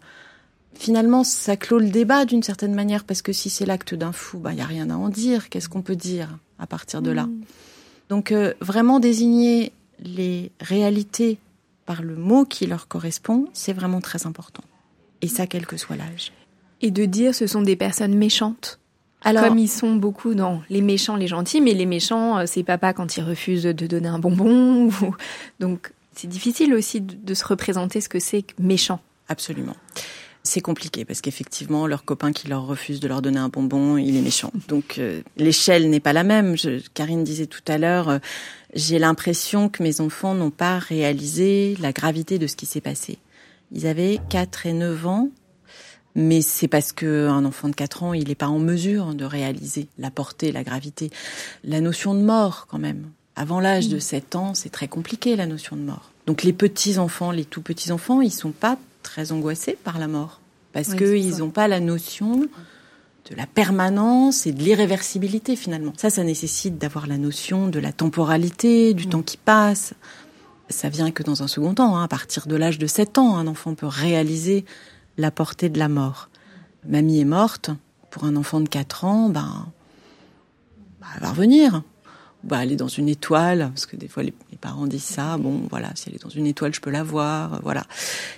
finalement, 0.79 1.23
ça 1.23 1.57
clôt 1.57 1.77
le 1.77 1.89
débat 1.89 2.25
d'une 2.25 2.41
certaine 2.41 2.73
manière, 2.73 3.03
parce 3.03 3.21
que 3.21 3.33
si 3.33 3.49
c'est 3.49 3.65
l'acte 3.65 3.93
d'un 3.93 4.13
fou, 4.13 4.37
il 4.37 4.43
bah, 4.43 4.53
n'y 4.53 4.61
a 4.61 4.65
rien 4.65 4.89
à 4.89 4.95
en 4.95 5.09
dire. 5.09 5.49
Qu'est-ce 5.49 5.69
qu'on 5.69 5.81
peut 5.81 5.97
dire 5.97 6.39
à 6.57 6.65
partir 6.65 7.01
de 7.01 7.11
là 7.11 7.25
mm. 7.25 7.41
Donc, 8.09 8.31
euh, 8.31 8.53
vraiment 8.61 8.99
désigner 8.99 9.71
les 10.01 10.51
réalités 10.61 11.37
par 11.85 12.01
le 12.01 12.15
mot 12.15 12.45
qui 12.45 12.65
leur 12.65 12.87
correspond, 12.87 13.47
c'est 13.53 13.73
vraiment 13.73 13.99
très 13.99 14.25
important. 14.25 14.63
Et 15.21 15.27
ça, 15.27 15.45
quel 15.45 15.67
que 15.67 15.77
soit 15.77 15.97
l'âge. 15.97 16.31
Et 16.81 16.91
de 16.91 17.05
dire 17.05 17.35
ce 17.35 17.45
sont 17.45 17.61
des 17.61 17.75
personnes 17.75 18.15
méchantes 18.15 18.79
alors, 19.21 19.49
Comme 19.49 19.57
ils 19.57 19.67
sont 19.67 19.97
beaucoup 19.97 20.33
dans 20.33 20.61
les 20.69 20.81
méchants, 20.81 21.17
les 21.17 21.27
gentils, 21.27 21.59
mais 21.59 21.73
les 21.73 21.85
méchants, 21.85 22.37
euh, 22.37 22.43
c'est 22.47 22.63
papa 22.63 22.93
quand 22.93 23.17
il 23.17 23.21
refuse 23.21 23.63
de 23.63 23.85
donner 23.85 24.07
un 24.07 24.17
bonbon. 24.17 24.89
Donc, 25.59 25.91
c'est 26.15 26.27
difficile 26.27 26.73
aussi 26.73 27.01
de 27.01 27.33
se 27.33 27.45
représenter 27.45 27.99
ce 27.99 28.07
que 28.07 28.19
c'est 28.19 28.45
méchant. 28.57 29.01
Absolument 29.27 29.75
c'est 30.49 30.61
compliqué 30.61 31.05
parce 31.05 31.21
qu'effectivement, 31.21 31.87
leur 31.87 32.03
copain 32.03 32.31
qui 32.33 32.47
leur 32.47 32.65
refuse 32.65 32.99
de 32.99 33.07
leur 33.07 33.21
donner 33.21 33.39
un 33.39 33.49
bonbon, 33.49 33.97
il 33.97 34.17
est 34.17 34.21
méchant. 34.21 34.51
Donc 34.67 34.97
euh, 34.97 35.21
l'échelle 35.37 35.89
n'est 35.89 35.99
pas 35.99 36.13
la 36.13 36.23
même. 36.23 36.57
Je, 36.57 36.81
Karine 36.93 37.23
disait 37.23 37.45
tout 37.45 37.61
à 37.67 37.77
l'heure, 37.77 38.09
euh, 38.09 38.19
j'ai 38.73 38.99
l'impression 38.99 39.69
que 39.69 39.83
mes 39.83 40.01
enfants 40.01 40.33
n'ont 40.33 40.51
pas 40.51 40.79
réalisé 40.79 41.77
la 41.79 41.91
gravité 41.91 42.39
de 42.39 42.47
ce 42.47 42.55
qui 42.55 42.65
s'est 42.65 42.81
passé. 42.81 43.19
Ils 43.71 43.85
avaient 43.85 44.19
4 44.29 44.65
et 44.65 44.73
9 44.73 45.05
ans, 45.05 45.29
mais 46.15 46.41
c'est 46.41 46.67
parce 46.67 46.91
qu'un 46.91 47.45
enfant 47.45 47.69
de 47.69 47.75
4 47.75 48.03
ans, 48.03 48.13
il 48.13 48.27
n'est 48.27 48.35
pas 48.35 48.47
en 48.47 48.59
mesure 48.59 49.13
de 49.13 49.25
réaliser 49.25 49.87
la 49.99 50.09
portée, 50.09 50.51
la 50.51 50.63
gravité. 50.63 51.11
La 51.63 51.79
notion 51.79 52.15
de 52.15 52.21
mort, 52.21 52.65
quand 52.67 52.79
même. 52.79 53.11
Avant 53.35 53.59
l'âge 53.59 53.87
de 53.87 53.99
7 53.99 54.35
ans, 54.35 54.53
c'est 54.55 54.71
très 54.71 54.87
compliqué, 54.87 55.35
la 55.35 55.45
notion 55.45 55.75
de 55.75 55.81
mort. 55.81 56.11
Donc 56.25 56.43
les 56.43 56.53
petits-enfants, 56.53 57.31
les 57.31 57.45
tout 57.45 57.61
petits-enfants, 57.61 58.21
ils 58.21 58.33
sont 58.33 58.51
pas 58.51 58.77
très 59.03 59.31
angoissés 59.31 59.77
par 59.83 59.99
la 59.99 60.07
mort 60.07 60.39
parce 60.73 60.93
qu'ils 60.93 61.37
n'ont 61.37 61.49
pas 61.49 61.67
la 61.67 61.79
notion 61.79 62.47
de 63.29 63.35
la 63.35 63.47
permanence 63.47 64.47
et 64.47 64.51
de 64.51 64.61
l'irréversibilité 64.61 65.55
finalement. 65.55 65.93
Ça, 65.97 66.09
ça 66.09 66.23
nécessite 66.23 66.77
d'avoir 66.77 67.07
la 67.07 67.17
notion 67.17 67.67
de 67.67 67.79
la 67.79 67.91
temporalité, 67.91 68.93
du 68.93 69.07
mm. 69.07 69.09
temps 69.09 69.21
qui 69.21 69.37
passe. 69.37 69.93
Ça 70.69 70.89
vient 70.89 71.11
que 71.11 71.23
dans 71.23 71.43
un 71.43 71.47
second 71.47 71.73
temps. 71.73 71.97
Hein. 71.97 72.03
À 72.03 72.07
partir 72.07 72.47
de 72.47 72.55
l'âge 72.55 72.77
de 72.77 72.87
7 72.87 73.17
ans, 73.17 73.37
un 73.37 73.47
enfant 73.47 73.73
peut 73.73 73.87
réaliser 73.87 74.65
la 75.17 75.31
portée 75.31 75.69
de 75.69 75.79
la 75.79 75.89
mort. 75.89 76.29
Mamie 76.87 77.19
est 77.19 77.25
morte. 77.25 77.71
Pour 78.11 78.23
un 78.23 78.35
enfant 78.35 78.59
de 78.59 78.69
4 78.69 79.05
ans, 79.05 79.29
ben, 79.29 79.67
ben, 80.99 81.07
elle 81.15 81.21
va 81.21 81.29
revenir. 81.29 81.83
Bah, 82.43 82.63
elle 82.63 82.71
est 82.71 82.77
dans 82.77 82.87
une 82.87 83.09
étoile, 83.09 83.69
parce 83.73 83.85
que 83.85 83.95
des 83.95 84.07
fois 84.07 84.23
les, 84.23 84.33
parents 84.61 84.87
disent 84.87 85.03
ça, 85.03 85.37
bon 85.37 85.61
voilà, 85.69 85.91
si 85.95 86.09
elle 86.09 86.15
est 86.15 86.23
dans 86.23 86.29
une 86.29 86.45
étoile, 86.45 86.73
je 86.73 86.81
peux 86.81 86.89
la 86.89 87.03
voir, 87.03 87.61
voilà. 87.63 87.85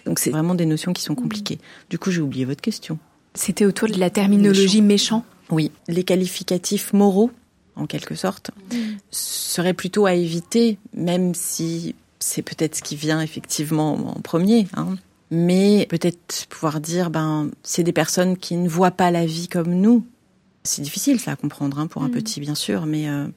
Donc 0.06 0.20
c'est 0.20 0.30
vraiment 0.30 0.56
des 0.56 0.66
notions 0.66 0.94
qui 0.94 1.02
sont 1.02 1.16
compliquées. 1.16 1.60
Du 1.90 1.98
coup, 1.98 2.12
j'ai 2.12 2.22
oublié 2.22 2.46
votre 2.46 2.62
question. 2.62 3.00
C'était 3.34 3.66
autour 3.66 3.88
de 3.88 4.00
la 4.00 4.10
terminologie 4.10 4.82
méchant. 4.82 5.26
Oui, 5.50 5.72
les 5.88 6.04
qualificatifs 6.04 6.94
moraux, 6.94 7.32
en 7.76 7.88
quelque 7.88 8.16
sorte, 8.16 8.52
seraient 9.10 9.74
plutôt 9.74 10.06
à 10.06 10.14
éviter, 10.14 10.78
même 10.94 11.34
si 11.34 11.96
c'est 12.20 12.42
peut-être 12.42 12.76
ce 12.76 12.82
qui 12.82 12.96
vient 12.96 13.22
effectivement 13.22 13.94
en 14.16 14.22
premier. 14.22 14.68
Hein. 14.76 14.96
Mais 15.32 15.88
peut-être 15.90 16.46
pouvoir 16.50 16.82
dire, 16.82 17.10
ben, 17.10 17.50
c'est 17.64 17.84
des 17.84 17.94
personnes 17.94 18.38
qui 18.38 18.58
ne 18.58 18.68
voient 18.68 18.92
pas 18.92 19.12
la 19.12 19.26
vie 19.26 19.48
comme 19.48 19.74
nous. 19.74 20.06
C'est 20.64 20.82
difficile 20.82 21.20
ça 21.20 21.32
à 21.32 21.36
comprendre 21.36 21.80
hein, 21.80 21.88
pour 21.88 22.04
un 22.04 22.10
petit, 22.10 22.40
bien 22.40 22.54
sûr, 22.54 22.86
mais 22.86 23.10
euh, 23.10 23.28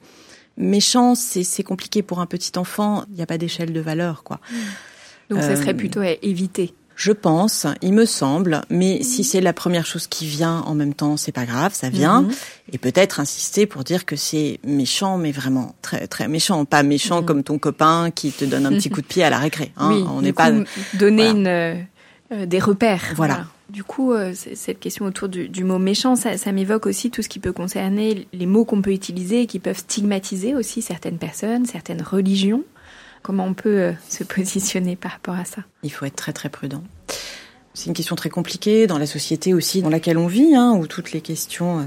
méchant, 0.57 1.15
c'est 1.15 1.63
compliqué 1.63 2.01
pour 2.01 2.19
un 2.19 2.25
petit 2.25 2.57
enfant. 2.57 3.05
Il 3.09 3.15
n'y 3.15 3.21
a 3.21 3.25
pas 3.25 3.37
d'échelle 3.37 3.73
de 3.73 3.79
valeur, 3.79 4.23
quoi. 4.23 4.39
Donc 5.29 5.41
ça 5.41 5.55
serait 5.55 5.73
euh, 5.73 5.77
plutôt 5.77 6.01
à 6.01 6.11
éviter. 6.21 6.73
Je 6.95 7.11
pense, 7.11 7.67
il 7.81 7.91
me 7.91 8.05
semble, 8.05 8.61
mais 8.69 9.03
si 9.03 9.25
c'est 9.25 9.41
la 9.41 9.51
première 9.51 9.85
chose 9.85 10.07
qui 10.07 10.25
vient 10.25 10.59
en 10.61 10.75
même 10.75 10.93
temps, 10.93 11.17
c'est 11.17 11.33
pas 11.33 11.45
grave, 11.45 11.73
ça 11.73 11.89
vient. 11.89 12.21
Mhm. 12.21 12.31
Et 12.71 12.77
peut-être 12.77 13.19
insister 13.19 13.65
pour 13.65 13.83
dire 13.83 14.05
que 14.05 14.15
c'est 14.15 14.59
méchant, 14.65 15.17
mais 15.17 15.33
vraiment 15.33 15.75
très 15.81 16.07
très 16.07 16.29
méchant, 16.29 16.63
pas 16.63 16.83
méchant 16.83 17.19
mhm. 17.19 17.25
comme 17.25 17.43
ton 17.43 17.59
copain 17.59 18.11
qui 18.11 18.31
te 18.31 18.45
donne 18.45 18.65
un 18.65 18.69
petit 18.69 18.89
coup 18.91 19.01
de 19.01 19.07
pied 19.07 19.25
à 19.25 19.29
la 19.29 19.39
récré. 19.39 19.73
Hein. 19.75 19.89
Oui, 19.91 20.05
on 20.09 20.21
n'est 20.21 20.31
pas 20.31 20.51
donner 20.93 21.27
une, 21.27 21.47
euh, 21.47 22.45
des 22.45 22.59
repères. 22.59 23.13
Voilà. 23.17 23.45
Du 23.69 23.83
coup, 23.83 24.13
euh, 24.13 24.33
cette 24.35 24.79
question 24.79 25.05
autour 25.05 25.27
du, 25.27 25.63
mot 25.63 25.79
méchant, 25.79 26.15
ça, 26.15 26.51
m'évoque 26.51 26.85
aussi 26.85 27.09
tout 27.09 27.21
ce 27.21 27.29
qui 27.29 27.39
peut 27.39 27.51
concerner 27.51 28.27
les 28.31 28.45
mots 28.45 28.63
qu'on 28.63 28.81
peut 28.81 28.91
utiliser 28.91 29.41
et 29.41 29.47
qui 29.47 29.59
peuvent 29.59 29.77
stigmatiser 29.77 30.53
aussi 30.53 30.81
certaines 30.81 31.17
personnes, 31.17 31.65
certaines 31.65 32.01
religions. 32.01 32.63
Comment 33.23 33.45
on 33.45 33.55
peut 33.55 33.79
euh, 33.79 33.93
se 34.07 34.23
positionner 34.23 34.95
par 34.95 35.13
rapport 35.13 35.35
à 35.35 35.45
ça? 35.45 35.63
Il 35.81 35.91
faut 35.91 36.05
être 36.05 36.15
très 36.15 36.33
très 36.33 36.49
prudent. 36.49 36.83
C'est 37.73 37.87
une 37.87 37.93
question 37.93 38.15
très 38.15 38.29
compliquée 38.29 38.87
dans 38.87 38.99
la 38.99 39.07
société 39.07 39.53
aussi 39.53 39.81
dans 39.81 39.89
laquelle 39.89 40.17
on 40.17 40.27
vit, 40.27 40.55
hein, 40.55 40.73
où 40.73 40.85
toutes 40.85 41.11
les 41.11 41.21
questions 41.21 41.79
euh, 41.79 41.83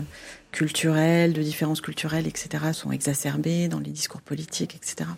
culturelles, 0.51 1.33
de 1.33 1.43
différences 1.43 1.81
culturelles, 1.81 2.27
etc., 2.27 2.73
sont 2.73 2.91
exacerbées 2.91 3.69
dans 3.69 3.79
les 3.79 3.91
discours 3.91 4.21
politiques, 4.21 4.75
etc. 4.75 5.09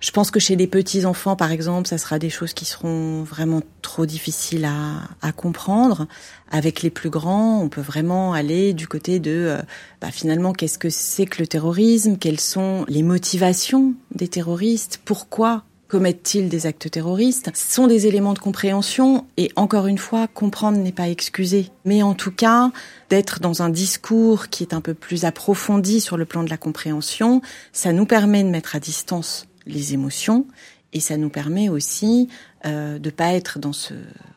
Je 0.00 0.12
pense 0.12 0.30
que 0.30 0.38
chez 0.38 0.54
les 0.54 0.68
petits 0.68 1.06
enfants, 1.06 1.34
par 1.34 1.50
exemple, 1.50 1.88
ça 1.88 1.98
sera 1.98 2.20
des 2.20 2.30
choses 2.30 2.52
qui 2.52 2.64
seront 2.64 3.24
vraiment 3.24 3.62
trop 3.82 4.06
difficiles 4.06 4.64
à, 4.64 5.02
à 5.22 5.32
comprendre. 5.32 6.06
Avec 6.52 6.82
les 6.82 6.90
plus 6.90 7.10
grands, 7.10 7.60
on 7.60 7.68
peut 7.68 7.80
vraiment 7.80 8.32
aller 8.32 8.74
du 8.74 8.86
côté 8.86 9.18
de, 9.18 9.30
euh, 9.32 9.62
bah, 10.00 10.12
finalement, 10.12 10.52
qu'est-ce 10.52 10.78
que 10.78 10.88
c'est 10.88 11.26
que 11.26 11.42
le 11.42 11.48
terrorisme? 11.48 12.16
Quelles 12.16 12.38
sont 12.38 12.84
les 12.86 13.02
motivations 13.02 13.94
des 14.14 14.28
terroristes? 14.28 15.00
Pourquoi 15.04 15.64
commettent-ils 15.88 16.48
des 16.48 16.66
actes 16.66 16.88
terroristes? 16.92 17.50
Ce 17.56 17.74
sont 17.74 17.88
des 17.88 18.06
éléments 18.06 18.34
de 18.34 18.38
compréhension 18.38 19.26
et 19.36 19.50
encore 19.56 19.88
une 19.88 19.98
fois, 19.98 20.28
comprendre 20.28 20.78
n'est 20.78 20.92
pas 20.92 21.08
excuser. 21.08 21.70
Mais 21.84 22.04
en 22.04 22.14
tout 22.14 22.30
cas, 22.30 22.70
d'être 23.10 23.40
dans 23.40 23.62
un 23.62 23.68
discours 23.68 24.48
qui 24.48 24.62
est 24.62 24.74
un 24.74 24.80
peu 24.80 24.94
plus 24.94 25.24
approfondi 25.24 26.00
sur 26.00 26.16
le 26.16 26.24
plan 26.24 26.44
de 26.44 26.50
la 26.50 26.56
compréhension, 26.56 27.42
ça 27.72 27.92
nous 27.92 28.06
permet 28.06 28.44
de 28.44 28.48
mettre 28.48 28.76
à 28.76 28.80
distance 28.80 29.47
les 29.68 29.94
émotions 29.94 30.46
et 30.92 31.00
ça 31.00 31.16
nous 31.16 31.28
permet 31.28 31.68
aussi 31.68 32.28
euh, 32.66 32.98
de 32.98 33.10
pas 33.10 33.34
être 33.34 33.58
dans 33.58 33.72
ce 33.72 33.94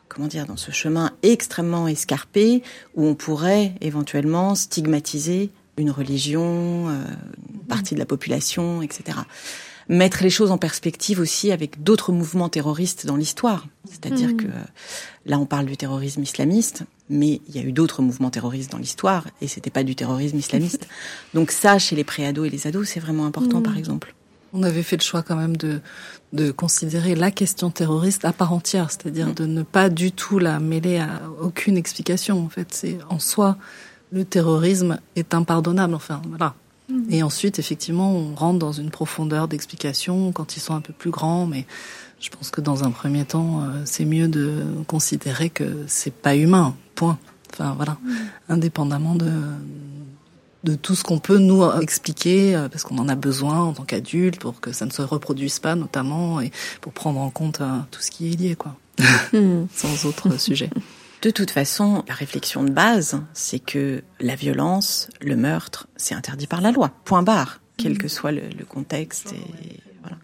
comment 0.08 0.28
dire 0.28 0.46
dans 0.46 0.58
ce 0.58 0.70
chemin 0.70 1.12
extrêmement 1.22 1.88
escarpé 1.88 2.62
où 2.94 3.06
on 3.06 3.14
pourrait 3.14 3.74
éventuellement 3.80 4.54
stigmatiser 4.54 5.50
une 5.78 5.90
religion, 5.90 6.88
euh, 6.88 7.04
une 7.52 7.60
partie 7.60 7.94
de 7.94 7.98
la 7.98 8.06
population, 8.06 8.82
etc. 8.82 9.18
Mettre 9.88 10.22
les 10.22 10.30
choses 10.30 10.50
en 10.50 10.58
perspective 10.58 11.18
aussi 11.18 11.50
avec 11.50 11.82
d'autres 11.82 12.12
mouvements 12.12 12.50
terroristes 12.50 13.06
dans 13.06 13.16
l'histoire. 13.16 13.66
C'est-à-dire 13.90 14.28
mmh. 14.28 14.36
que 14.36 14.46
là, 15.26 15.38
on 15.38 15.46
parle 15.46 15.66
du 15.66 15.76
terrorisme 15.76 16.22
islamiste, 16.22 16.84
mais 17.08 17.40
il 17.48 17.56
y 17.56 17.58
a 17.58 17.62
eu 17.62 17.72
d'autres 17.72 18.02
mouvements 18.02 18.30
terroristes 18.30 18.70
dans 18.70 18.78
l'histoire 18.78 19.26
et 19.40 19.48
c'était 19.48 19.70
pas 19.70 19.82
du 19.82 19.96
terrorisme 19.96 20.36
islamiste. 20.36 20.86
Donc 21.34 21.50
ça, 21.50 21.78
chez 21.78 21.96
les 21.96 22.04
préados 22.04 22.44
et 22.44 22.50
les 22.50 22.66
ados, 22.66 22.88
c'est 22.88 23.00
vraiment 23.00 23.26
important, 23.26 23.60
mmh. 23.60 23.64
par 23.64 23.76
exemple. 23.78 24.14
On 24.52 24.62
avait 24.62 24.82
fait 24.82 24.96
le 24.96 25.02
choix 25.02 25.22
quand 25.22 25.36
même 25.36 25.56
de, 25.56 25.80
de 26.32 26.50
considérer 26.50 27.14
la 27.14 27.30
question 27.30 27.70
terroriste 27.70 28.24
à 28.24 28.32
part 28.32 28.52
entière, 28.52 28.90
c'est-à-dire 28.90 29.28
mm. 29.28 29.34
de 29.34 29.46
ne 29.46 29.62
pas 29.62 29.88
du 29.88 30.12
tout 30.12 30.38
la 30.38 30.60
mêler 30.60 30.98
à 30.98 31.22
aucune 31.40 31.76
explication. 31.76 32.44
En 32.44 32.48
fait, 32.48 32.68
c'est 32.70 32.98
en 33.08 33.18
soi 33.18 33.56
le 34.12 34.24
terrorisme 34.24 34.98
est 35.16 35.34
impardonnable. 35.34 35.94
Enfin, 35.94 36.20
voilà. 36.28 36.54
Mm. 36.88 37.02
Et 37.10 37.22
ensuite, 37.22 37.58
effectivement, 37.58 38.14
on 38.14 38.34
rentre 38.34 38.58
dans 38.58 38.72
une 38.72 38.90
profondeur 38.90 39.48
d'explication 39.48 40.32
quand 40.32 40.56
ils 40.56 40.60
sont 40.60 40.74
un 40.74 40.80
peu 40.80 40.92
plus 40.92 41.10
grands, 41.10 41.46
mais 41.46 41.66
je 42.20 42.30
pense 42.30 42.50
que 42.50 42.60
dans 42.60 42.84
un 42.84 42.90
premier 42.90 43.24
temps, 43.24 43.62
euh, 43.62 43.82
c'est 43.84 44.04
mieux 44.04 44.28
de 44.28 44.62
considérer 44.86 45.50
que 45.50 45.84
c'est 45.86 46.14
pas 46.14 46.36
humain. 46.36 46.74
Point. 46.94 47.18
Enfin 47.52 47.74
voilà, 47.76 47.92
mm. 48.02 48.12
indépendamment 48.50 49.14
de 49.14 49.30
de 50.64 50.74
tout 50.74 50.94
ce 50.94 51.02
qu'on 51.02 51.18
peut 51.18 51.38
nous 51.38 51.64
expliquer, 51.80 52.54
euh, 52.54 52.68
parce 52.68 52.84
qu'on 52.84 52.98
en 52.98 53.08
a 53.08 53.14
besoin 53.14 53.60
en 53.60 53.72
tant 53.72 53.84
qu'adulte 53.84 54.38
pour 54.38 54.60
que 54.60 54.72
ça 54.72 54.86
ne 54.86 54.90
se 54.90 55.02
reproduise 55.02 55.58
pas, 55.58 55.74
notamment, 55.74 56.40
et 56.40 56.50
pour 56.80 56.92
prendre 56.92 57.20
en 57.20 57.30
compte 57.30 57.60
euh, 57.60 57.78
tout 57.90 58.00
ce 58.00 58.10
qui 58.10 58.32
est 58.32 58.36
lié, 58.36 58.54
quoi, 58.54 58.76
hmm. 59.32 59.66
sans 59.74 60.06
autre 60.06 60.38
sujet. 60.38 60.70
De 61.22 61.30
toute 61.30 61.50
façon, 61.50 62.04
la 62.08 62.14
réflexion 62.14 62.64
de 62.64 62.70
base, 62.70 63.20
c'est 63.32 63.60
que 63.60 64.02
la 64.20 64.34
violence, 64.34 65.08
le 65.20 65.36
meurtre, 65.36 65.86
c'est 65.96 66.14
interdit 66.14 66.48
par 66.48 66.60
la 66.60 66.72
loi. 66.72 66.90
Point 67.04 67.22
barre, 67.22 67.60
quel 67.76 67.96
que 67.96 68.08
soit 68.08 68.32
le, 68.32 68.42
contexte. 68.68 69.32
Et 69.32 69.80
voilà. 70.00 70.16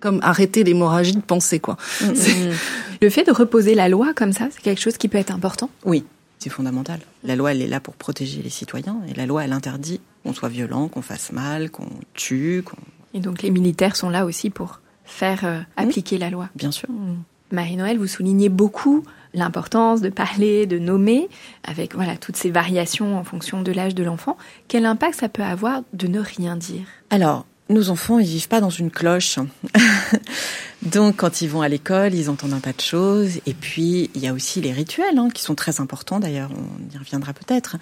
Comme 0.00 0.18
arrêter 0.22 0.64
l'hémorragie 0.64 1.12
de 1.12 1.20
pensée, 1.20 1.60
quoi. 1.60 1.76
Hmm, 2.00 2.10
hmm, 2.10 2.52
le 3.00 3.10
fait 3.10 3.22
de 3.24 3.30
reposer 3.30 3.76
la 3.76 3.88
loi 3.88 4.12
comme 4.14 4.32
ça, 4.32 4.48
c'est 4.50 4.60
quelque 4.60 4.80
chose 4.80 4.96
qui 4.96 5.06
peut 5.06 5.18
être 5.18 5.32
important? 5.32 5.70
Oui, 5.84 6.04
c'est 6.40 6.50
fondamental. 6.50 6.98
La 7.22 7.36
loi, 7.36 7.52
elle 7.52 7.62
est 7.62 7.68
là 7.68 7.80
pour 7.80 7.94
protéger 7.94 8.42
les 8.42 8.50
citoyens, 8.50 8.96
et 9.08 9.14
la 9.14 9.26
loi, 9.26 9.44
elle 9.44 9.52
interdit 9.52 10.00
qu'on 10.24 10.34
soit 10.34 10.48
violent, 10.48 10.88
qu'on 10.88 11.02
fasse 11.02 11.32
mal, 11.32 11.70
qu'on 11.70 11.88
tue. 12.14 12.62
Qu'on... 12.64 12.76
Et 13.14 13.20
donc 13.20 13.42
les 13.42 13.50
militaires 13.50 13.94
sont 13.94 14.10
là 14.10 14.24
aussi 14.24 14.50
pour 14.50 14.80
faire 15.04 15.44
euh, 15.44 15.60
appliquer 15.76 16.18
la 16.18 16.30
loi. 16.30 16.48
Bien 16.56 16.72
sûr. 16.72 16.90
Mmh. 16.90 17.22
Marie-Noël, 17.52 17.98
vous 17.98 18.06
soulignez 18.06 18.48
beaucoup 18.48 19.04
l'importance 19.34 20.00
de 20.00 20.08
parler, 20.08 20.66
de 20.66 20.78
nommer, 20.78 21.28
avec 21.64 21.94
voilà 21.94 22.16
toutes 22.16 22.36
ces 22.36 22.50
variations 22.50 23.16
en 23.16 23.24
fonction 23.24 23.62
de 23.62 23.72
l'âge 23.72 23.94
de 23.94 24.02
l'enfant. 24.02 24.36
Quel 24.68 24.86
impact 24.86 25.20
ça 25.20 25.28
peut 25.28 25.42
avoir 25.42 25.82
de 25.92 26.06
ne 26.06 26.20
rien 26.20 26.56
dire? 26.56 26.86
Alors, 27.10 27.46
nos 27.70 27.90
enfants, 27.90 28.18
ils 28.18 28.26
vivent 28.26 28.48
pas 28.48 28.60
dans 28.60 28.70
une 28.70 28.90
cloche. 28.90 29.38
Donc, 30.82 31.16
quand 31.16 31.42
ils 31.42 31.48
vont 31.48 31.60
à 31.60 31.68
l'école, 31.68 32.14
ils 32.14 32.30
entendent 32.30 32.54
un 32.54 32.60
tas 32.60 32.72
de 32.72 32.80
choses. 32.80 33.38
Et 33.44 33.52
puis, 33.52 34.10
il 34.14 34.22
y 34.22 34.26
a 34.26 34.32
aussi 34.32 34.62
les 34.62 34.72
rituels, 34.72 35.18
hein, 35.18 35.28
qui 35.32 35.42
sont 35.42 35.54
très 35.54 35.78
importants. 35.78 36.20
D'ailleurs, 36.20 36.50
on 36.56 36.94
y 36.94 36.98
reviendra 36.98 37.34
peut-être. 37.34 37.76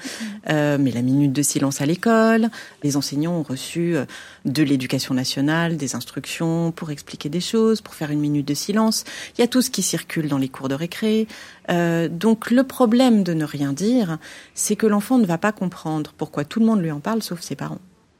Euh, 0.48 0.78
mais 0.80 0.90
la 0.90 1.02
minute 1.02 1.32
de 1.32 1.42
silence 1.42 1.80
à 1.80 1.86
l'école, 1.86 2.48
les 2.82 2.96
enseignants 2.96 3.34
ont 3.34 3.44
reçu 3.44 3.96
euh, 3.96 4.04
de 4.44 4.64
l'éducation 4.64 5.14
nationale 5.14 5.76
des 5.76 5.94
instructions 5.94 6.72
pour 6.72 6.90
expliquer 6.90 7.28
des 7.28 7.40
choses, 7.40 7.80
pour 7.82 7.94
faire 7.94 8.10
une 8.10 8.20
minute 8.20 8.46
de 8.46 8.54
silence. 8.54 9.04
Il 9.36 9.40
y 9.40 9.44
a 9.44 9.48
tout 9.48 9.62
ce 9.62 9.70
qui 9.70 9.82
circule 9.82 10.28
dans 10.28 10.38
les 10.38 10.48
cours 10.48 10.68
de 10.68 10.74
récré. 10.74 11.28
Euh, 11.70 12.08
donc, 12.08 12.50
le 12.50 12.64
problème 12.64 13.22
de 13.22 13.32
ne 13.32 13.44
rien 13.44 13.72
dire, 13.72 14.18
c'est 14.54 14.74
que 14.74 14.86
l'enfant 14.86 15.18
ne 15.18 15.26
va 15.26 15.38
pas 15.38 15.52
comprendre 15.52 16.14
pourquoi 16.18 16.44
tout 16.44 16.58
le 16.58 16.66
monde 16.66 16.82
lui 16.82 16.90
en 16.90 17.00
parle, 17.00 17.22
sauf 17.22 17.40
ses 17.40 17.54
parents 17.54 17.78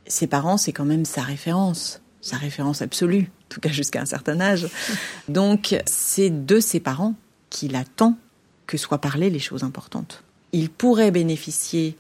ses 0.09 0.27
parents, 0.27 0.57
c'est 0.57 0.73
quand 0.73 0.85
même 0.85 1.05
sa 1.05 1.23
référence, 1.23 2.01
sa 2.21 2.37
référence 2.37 2.83
absolue, 2.83 3.31
en 3.47 3.49
tout 3.49 3.61
cas 3.61 3.71
jusqu'à 3.71 4.01
un 4.01 4.07
certain 4.07 4.41
âge. 4.41 4.69
Donc, 5.29 5.77
c'est 5.87 6.31
de 6.31 6.61
ses 6.61 6.81
parents 6.81 7.15
qu'il 7.51 7.77
attend 7.77 8.19
que 8.67 8.77
soient 8.77 9.01
parlées 9.01 9.31
les 9.31 9.39
choses 9.39 9.65
importantes. 9.65 10.25
Il 10.53 10.71
pourrait 10.71 11.11
bénéficier 11.11 11.97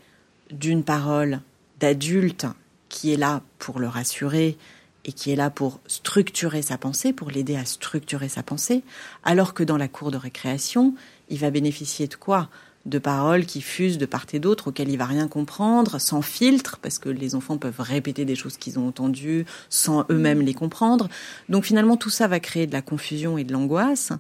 d'une 0.50 0.84
parole 0.84 1.40
d'adulte 1.80 2.46
qui 2.88 3.12
est 3.12 3.16
là 3.16 3.42
pour 3.59 3.78
le 3.78 3.88
rassurer 3.88 4.56
et 5.04 5.12
qui 5.12 5.30
est 5.30 5.36
là 5.36 5.50
pour 5.50 5.80
structurer 5.86 6.62
sa 6.62 6.76
pensée, 6.76 7.12
pour 7.12 7.30
l'aider 7.30 7.56
à 7.56 7.64
structurer 7.64 8.28
sa 8.28 8.42
pensée, 8.42 8.82
alors 9.24 9.54
que 9.54 9.62
dans 9.62 9.76
la 9.76 9.88
cour 9.88 10.11
de 10.11 10.16
récréation, 10.16 10.94
il 11.28 11.38
va 11.38 11.50
bénéficier 11.50 12.09
de 12.09 12.14
quoi? 12.14 12.48
De 12.89 12.99
paroles 12.99 13.45
qui 13.45 13.61
fusent 13.61 13.99
de 13.99 14.07
part 14.07 14.26
et 14.32 14.39
d'autre, 14.39 14.68
auxquelles 14.68 14.89
il 14.89 14.97
va 14.97 15.05
rien 15.05 15.28
comprendre, 15.28 16.01
sans 16.01 16.22
filtre, 16.22 16.78
parce 16.82 16.99
que 16.99 17.09
les 17.09 17.34
enfants 17.34 17.59
peuvent 17.59 17.80
répéter 17.80 18.24
des 18.24 18.34
choses 18.34 18.57
qu'ils 18.57 18.78
ont 18.78 18.89
entendues 18.89 19.45
sans 19.68 20.05
eux-mêmes 20.11 20.41
les 20.41 20.55
comprendre. 20.55 21.09
Donc 21.49 21.64
finalement, 21.64 21.97
tout 21.97 22.11
ça 22.11 22.26
va 22.26 22.41
créer 22.41 22.66
de 22.66 22.72
la 22.72 22.82
confusion 22.82 23.39
et 23.39 23.45
de 23.45 23.53
l'angoisse, 23.53 24.12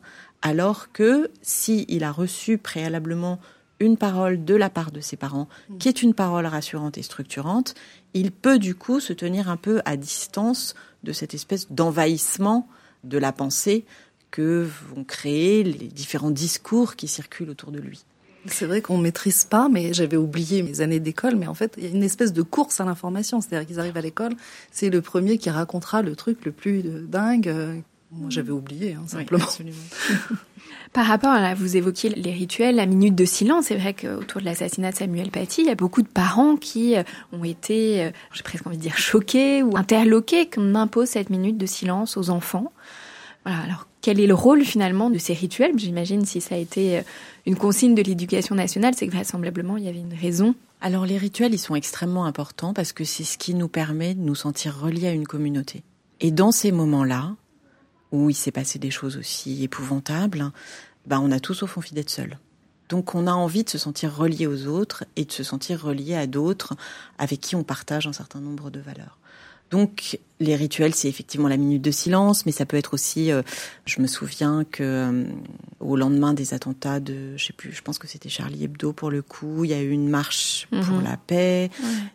alors 0.42 0.92
que 0.92 1.30
si 1.42 1.84
il 1.88 2.04
a 2.04 2.12
reçu 2.12 2.58
préalablement 2.58 3.40
une 3.80 3.96
parole 3.96 4.44
de 4.44 4.54
la 4.54 4.70
part 4.70 4.90
de 4.90 5.00
ses 5.00 5.16
parents, 5.16 5.48
qui 5.78 5.88
est 5.88 6.02
une 6.02 6.14
parole 6.14 6.46
rassurante 6.46 6.98
et 6.98 7.02
structurante, 7.02 7.74
il 8.12 8.32
peut 8.32 8.58
du 8.58 8.74
coup 8.74 9.00
se 9.00 9.12
tenir 9.12 9.48
un 9.48 9.56
peu 9.56 9.80
à 9.84 9.96
distance 9.96 10.74
de 11.04 11.12
cette 11.12 11.32
espèce 11.32 11.70
d'envahissement 11.70 12.68
de 13.04 13.18
la 13.18 13.32
pensée 13.32 13.84
que 14.30 14.68
vont 14.90 15.04
créer 15.04 15.62
les 15.62 15.88
différents 15.88 16.30
discours 16.30 16.96
qui 16.96 17.08
circulent 17.08 17.50
autour 17.50 17.70
de 17.70 17.78
lui. 17.78 18.04
C'est 18.46 18.66
vrai 18.66 18.80
qu'on 18.80 18.98
maîtrise 18.98 19.44
pas, 19.44 19.68
mais 19.68 19.92
j'avais 19.92 20.16
oublié 20.16 20.62
mes 20.62 20.80
années 20.80 21.00
d'école, 21.00 21.36
mais 21.36 21.46
en 21.46 21.54
fait, 21.54 21.74
il 21.76 21.84
y 21.84 21.86
a 21.86 21.90
une 21.90 22.02
espèce 22.02 22.32
de 22.32 22.42
course 22.42 22.80
à 22.80 22.84
l'information. 22.84 23.40
C'est-à-dire 23.40 23.66
qu'ils 23.66 23.80
arrivent 23.80 23.96
à 23.96 24.00
l'école, 24.00 24.32
c'est 24.70 24.90
le 24.90 25.02
premier 25.02 25.38
qui 25.38 25.50
racontera 25.50 26.02
le 26.02 26.16
truc 26.16 26.44
le 26.44 26.52
plus 26.52 26.82
dingue. 26.82 27.82
Moi, 28.10 28.30
j'avais 28.30 28.52
oublié, 28.52 28.94
hein, 28.94 29.04
simplement. 29.06 29.44
Par 30.94 31.06
rapport 31.06 31.32
à, 31.32 31.54
vous 31.54 31.76
évoquiez 31.76 32.08
les 32.08 32.32
rituels, 32.32 32.76
la 32.76 32.86
minute 32.86 33.14
de 33.14 33.26
silence. 33.26 33.66
C'est 33.66 33.76
vrai 33.76 33.92
qu'autour 33.92 34.40
de 34.40 34.46
l'assassinat 34.46 34.92
de 34.92 34.96
Samuel 34.96 35.30
Paty, 35.30 35.62
il 35.62 35.66
y 35.66 35.70
a 35.70 35.74
beaucoup 35.74 36.00
de 36.00 36.08
parents 36.08 36.56
qui 36.56 36.96
euh, 36.96 37.02
ont 37.32 37.44
été, 37.44 38.04
euh, 38.04 38.10
j'ai 38.32 38.42
presque 38.42 38.66
envie 38.66 38.78
de 38.78 38.82
dire, 38.82 38.96
choqués 38.96 39.62
ou 39.62 39.76
interloqués 39.76 40.48
qu'on 40.48 40.74
impose 40.74 41.08
cette 41.08 41.28
minute 41.28 41.58
de 41.58 41.66
silence 41.66 42.16
aux 42.16 42.30
enfants. 42.30 42.72
Voilà. 43.44 43.60
Alors, 43.60 43.86
quel 44.00 44.20
est 44.20 44.26
le 44.26 44.34
rôle 44.34 44.64
finalement 44.64 45.10
de 45.10 45.18
ces 45.18 45.34
rituels 45.34 45.78
J'imagine 45.78 46.24
si 46.24 46.40
ça 46.40 46.54
a 46.54 46.58
été 46.58 46.98
euh, 46.98 47.02
une 47.46 47.56
consigne 47.56 47.94
de 47.94 48.02
l'éducation 48.02 48.54
nationale, 48.54 48.94
c'est 48.96 49.06
que 49.06 49.12
vraisemblablement 49.12 49.76
il 49.76 49.84
y 49.84 49.88
avait 49.88 50.00
une 50.00 50.14
raison. 50.14 50.54
Alors 50.80 51.06
les 51.06 51.18
rituels, 51.18 51.54
ils 51.54 51.58
sont 51.58 51.74
extrêmement 51.74 52.24
importants 52.24 52.72
parce 52.72 52.92
que 52.92 53.04
c'est 53.04 53.24
ce 53.24 53.38
qui 53.38 53.54
nous 53.54 53.68
permet 53.68 54.14
de 54.14 54.20
nous 54.20 54.36
sentir 54.36 54.78
reliés 54.78 55.08
à 55.08 55.12
une 55.12 55.26
communauté. 55.26 55.82
Et 56.20 56.30
dans 56.30 56.52
ces 56.52 56.72
moments-là, 56.72 57.34
où 58.12 58.30
il 58.30 58.34
s'est 58.34 58.52
passé 58.52 58.78
des 58.78 58.90
choses 58.90 59.16
aussi 59.16 59.64
épouvantables, 59.64 60.50
ben 61.06 61.20
on 61.20 61.30
a 61.30 61.40
tous 61.40 61.62
au 61.62 61.66
fond 61.66 61.80
envie 61.80 61.94
d'être 61.94 62.10
seuls. 62.10 62.38
Donc 62.88 63.14
on 63.14 63.26
a 63.26 63.32
envie 63.32 63.64
de 63.64 63.70
se 63.70 63.78
sentir 63.78 64.16
relié 64.16 64.46
aux 64.46 64.66
autres 64.66 65.04
et 65.16 65.24
de 65.24 65.32
se 65.32 65.42
sentir 65.42 65.82
relié 65.82 66.14
à 66.14 66.26
d'autres 66.26 66.74
avec 67.18 67.40
qui 67.40 67.54
on 67.54 67.64
partage 67.64 68.06
un 68.06 68.12
certain 68.12 68.40
nombre 68.40 68.70
de 68.70 68.80
valeurs. 68.80 69.18
Donc 69.70 70.18
les 70.40 70.54
rituels, 70.56 70.94
c'est 70.94 71.08
effectivement 71.08 71.48
la 71.48 71.56
minute 71.56 71.82
de 71.82 71.90
silence, 71.90 72.46
mais 72.46 72.52
ça 72.52 72.64
peut 72.64 72.76
être 72.76 72.94
aussi. 72.94 73.32
Euh, 73.32 73.42
je 73.86 74.00
me 74.00 74.06
souviens 74.06 74.64
que 74.70 74.82
euh, 74.82 75.24
au 75.80 75.96
lendemain 75.96 76.32
des 76.32 76.54
attentats 76.54 77.00
de, 77.00 77.36
je 77.36 77.44
sais 77.46 77.52
plus, 77.52 77.72
je 77.72 77.82
pense 77.82 77.98
que 77.98 78.06
c'était 78.06 78.28
Charlie 78.28 78.64
Hebdo 78.64 78.92
pour 78.92 79.10
le 79.10 79.22
coup, 79.22 79.64
il 79.64 79.70
y 79.70 79.74
a 79.74 79.82
eu 79.82 79.90
une 79.90 80.08
marche 80.08 80.68
pour 80.70 80.96
Mhm. 80.96 81.04
la 81.04 81.16
paix. 81.16 81.70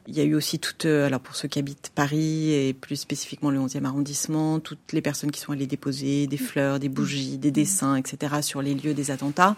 Il 0.08 0.16
y 0.16 0.22
a 0.22 0.24
eu 0.24 0.36
aussi 0.36 0.60
toutes, 0.60 0.86
euh, 0.86 1.06
alors 1.06 1.20
pour 1.20 1.36
ceux 1.36 1.48
qui 1.48 1.60
habitent 1.60 1.92
Paris 1.94 2.52
et 2.54 2.74
plus 2.74 2.96
spécifiquement 2.96 3.50
le 3.52 3.60
11e 3.60 3.86
arrondissement, 3.86 4.60
toutes 4.60 4.94
les 4.94 5.02
personnes 5.02 5.32
qui 5.32 5.40
sont 5.42 5.52
allées 5.52 5.68
déposer 5.68 6.28
des 6.28 6.38
fleurs, 6.38 6.80
des 6.80 6.90
bougies, 6.90 7.38
des 7.38 7.52
dessins, 7.52 7.96
etc. 7.96 8.42
sur 8.42 8.62
les 8.62 8.74
lieux 8.74 8.94
des 8.94 9.12
attentats. 9.12 9.56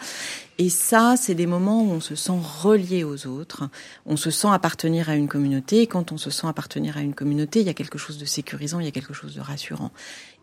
Et 0.57 0.69
ça, 0.69 1.15
c'est 1.17 1.35
des 1.35 1.47
moments 1.47 1.83
où 1.83 1.91
on 1.91 1.99
se 1.99 2.15
sent 2.15 2.31
relié 2.61 3.03
aux 3.03 3.27
autres, 3.27 3.69
on 4.05 4.15
se 4.15 4.31
sent 4.31 4.47
appartenir 4.49 5.09
à 5.09 5.15
une 5.15 5.27
communauté. 5.27 5.81
Et 5.81 5.87
quand 5.87 6.11
on 6.11 6.17
se 6.17 6.29
sent 6.29 6.47
appartenir 6.47 6.97
à 6.97 7.01
une 7.01 7.13
communauté, 7.13 7.59
il 7.59 7.65
y 7.65 7.69
a 7.69 7.73
quelque 7.73 7.97
chose 7.97 8.17
de 8.17 8.25
sécurisant, 8.55 8.79
il 8.79 8.85
y 8.85 8.87
a 8.87 8.91
quelque 8.91 9.13
chose 9.13 9.35
de 9.35 9.41
rassurant. 9.41 9.91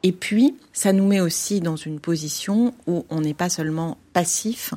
Et 0.02 0.12
puis, 0.12 0.54
ça 0.72 0.92
nous 0.92 1.06
met 1.06 1.20
aussi 1.20 1.60
dans 1.60 1.76
une 1.76 1.98
position 1.98 2.74
où 2.86 3.06
on 3.08 3.20
n'est 3.20 3.34
pas 3.34 3.48
seulement 3.48 3.98
passif 4.12 4.74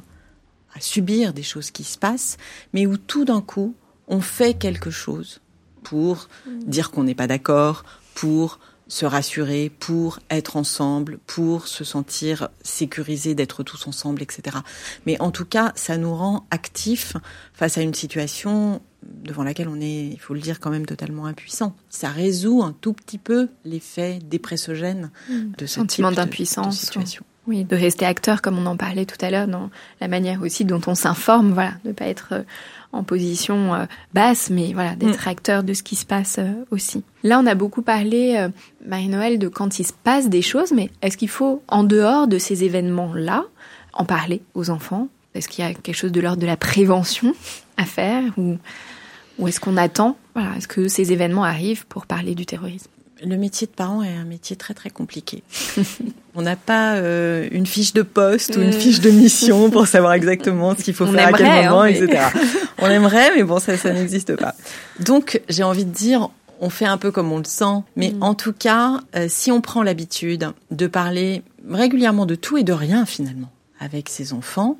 à 0.74 0.80
subir 0.80 1.34
des 1.34 1.44
choses 1.44 1.72
qui 1.72 1.84
se 1.84 1.98
passent, 1.98 2.38
mais 2.74 2.86
où 2.86 2.98
tout 2.98 3.26
d'un 3.26 3.42
coup, 3.42 3.76
on 4.08 4.22
fait 4.22 4.54
quelque 4.54 4.92
chose 4.92 5.42
pour 5.84 6.30
dire 6.66 6.92
qu'on 6.92 7.04
n'est 7.04 7.16
pas 7.16 7.28
d'accord, 7.28 7.84
pour 8.14 8.60
se 8.88 9.06
rassurer, 9.06 9.72
pour 9.80 10.20
être 10.30 10.58
ensemble, 10.58 11.18
pour 11.26 11.68
se 11.68 11.84
sentir 11.84 12.50
sécurisé 12.62 13.36
d'être 13.36 13.64
tous 13.64 13.88
ensemble, 13.88 14.22
etc. 14.22 14.58
Mais 15.06 15.20
en 15.20 15.32
tout 15.32 15.46
cas, 15.46 15.74
ça 15.76 15.98
nous 15.98 16.14
rend 16.16 16.46
actifs 16.52 17.14
face 17.54 17.78
à 17.78 17.82
une 17.82 17.96
situation 17.96 18.82
devant 19.24 19.44
laquelle 19.44 19.68
on 19.68 19.80
est, 19.80 20.08
il 20.08 20.20
faut 20.20 20.34
le 20.34 20.40
dire, 20.40 20.60
quand 20.60 20.70
même 20.70 20.86
totalement 20.86 21.26
impuissant. 21.26 21.76
Ça 21.90 22.10
résout 22.10 22.64
un 22.64 22.74
tout 22.80 22.94
petit 22.94 23.18
peu 23.18 23.50
l'effet 23.64 24.20
dépressogène 24.24 25.12
de 25.30 25.66
ce 25.66 25.76
Sentiment 25.76 26.12
d'impuissance. 26.12 26.80
situation. 26.80 27.24
Oui, 27.48 27.64
de 27.64 27.76
rester 27.76 28.06
acteur, 28.06 28.42
comme 28.42 28.58
on 28.58 28.66
en 28.66 28.76
parlait 28.76 29.06
tout 29.06 29.24
à 29.24 29.30
l'heure, 29.30 29.48
dans 29.48 29.70
la 30.02 30.08
manière 30.08 30.42
aussi 30.42 30.66
dont 30.66 30.82
on 30.88 30.96
s'informe, 30.96 31.52
voilà, 31.52 31.74
de 31.84 31.92
pas 31.92 32.06
être 32.06 32.30
euh, 32.32 32.42
en 32.92 33.04
position 33.04 33.76
euh, 33.76 33.86
basse, 34.16 34.50
mais 34.50 34.74
voilà, 34.74 34.96
d'être 34.96 35.28
acteur 35.28 35.64
de 35.64 35.74
ce 35.74 35.84
qui 35.84 35.96
se 35.96 36.08
passe 36.08 36.38
euh, 36.40 36.52
aussi. 36.72 37.04
Là, 37.22 37.40
on 37.40 37.46
a 37.46 37.54
beaucoup 37.54 37.84
parlé, 37.84 38.48
Marie-Noël, 38.86 39.38
de 39.38 39.48
quand 39.48 39.78
il 39.80 39.86
se 39.86 39.94
passe 39.94 40.28
des 40.28 40.42
choses, 40.42 40.72
mais 40.72 40.90
est-ce 41.02 41.18
qu'il 41.18 41.30
faut, 41.30 41.62
en 41.68 41.84
dehors 41.84 42.28
de 42.28 42.40
ces 42.40 42.64
événements-là, 42.64 43.46
en 43.94 44.06
parler 44.06 44.42
aux 44.56 44.72
enfants? 44.72 45.08
Est-ce 45.36 45.48
qu'il 45.48 45.64
y 45.64 45.68
a 45.68 45.74
quelque 45.74 45.96
chose 45.96 46.12
de 46.12 46.22
l'ordre 46.22 46.42
de 46.42 46.48
la 46.48 46.58
prévention 46.58 47.36
à 47.78 47.86
faire 47.86 48.24
ou, 48.38 48.58
ou 49.40 49.48
est-ce 49.48 49.60
qu'on 49.60 49.78
attend 49.78 50.18
Voilà, 50.34 50.56
est-ce 50.58 50.68
que 50.68 50.88
ces 50.88 51.12
événements 51.12 51.44
arrivent 51.44 51.86
pour 51.88 52.06
parler 52.06 52.36
du 52.36 52.46
terrorisme? 52.46 52.88
Le 53.26 53.38
métier 53.38 53.66
de 53.66 53.72
parent 53.72 54.04
est 54.04 54.14
un 54.16 54.26
métier 54.26 54.56
très 54.58 54.74
très 54.74 54.90
compliqué. 54.90 55.42
On 56.36 56.42
n'a 56.42 56.58
pas 56.58 56.96
euh, 56.96 57.48
une 57.52 57.66
fiche 57.66 57.94
de 57.94 58.02
poste 58.02 58.58
ou 58.58 58.62
une 58.62 58.70
Mm. 58.70 58.74
fiche 58.74 59.00
de 59.00 59.10
mission 59.10 59.70
pour 59.70 59.88
savoir 59.88 60.14
exactement 60.14 60.76
ce 60.76 60.84
qu'il 60.84 60.94
faut 60.94 61.06
On 61.06 61.14
faire 61.14 61.28
à 61.30 61.34
quel 61.34 61.48
moment, 61.48 61.82
hein, 61.84 61.86
mais- 61.92 61.98
etc. 61.98 62.24
On 62.80 62.90
aimerait, 62.90 63.34
mais 63.36 63.44
bon, 63.44 63.60
ça, 63.60 63.78
ça 63.78 63.94
n'existe 63.94 64.36
pas. 64.36 64.54
Donc, 65.00 65.42
j'ai 65.48 65.64
envie 65.64 65.86
de 65.86 65.92
dire, 65.94 66.30
on 66.60 66.70
fait 66.70 66.86
un 66.86 66.98
peu 66.98 67.10
comme 67.12 67.32
on 67.32 67.38
le 67.38 67.46
sent, 67.46 67.84
mais 67.96 68.12
Mm. 68.12 68.22
en 68.24 68.34
tout 68.36 68.52
cas, 68.54 69.00
euh, 69.16 69.28
si 69.30 69.50
on 69.50 69.62
prend 69.62 69.82
l'habitude 69.82 70.50
de 70.72 70.88
parler 70.88 71.42
régulièrement 71.70 72.26
de 72.26 72.36
tout 72.36 72.58
et 72.58 72.64
de 72.64 72.74
rien 72.74 73.06
finalement 73.06 73.50
avec 73.80 74.10
ses 74.10 74.34
enfants, 74.34 74.78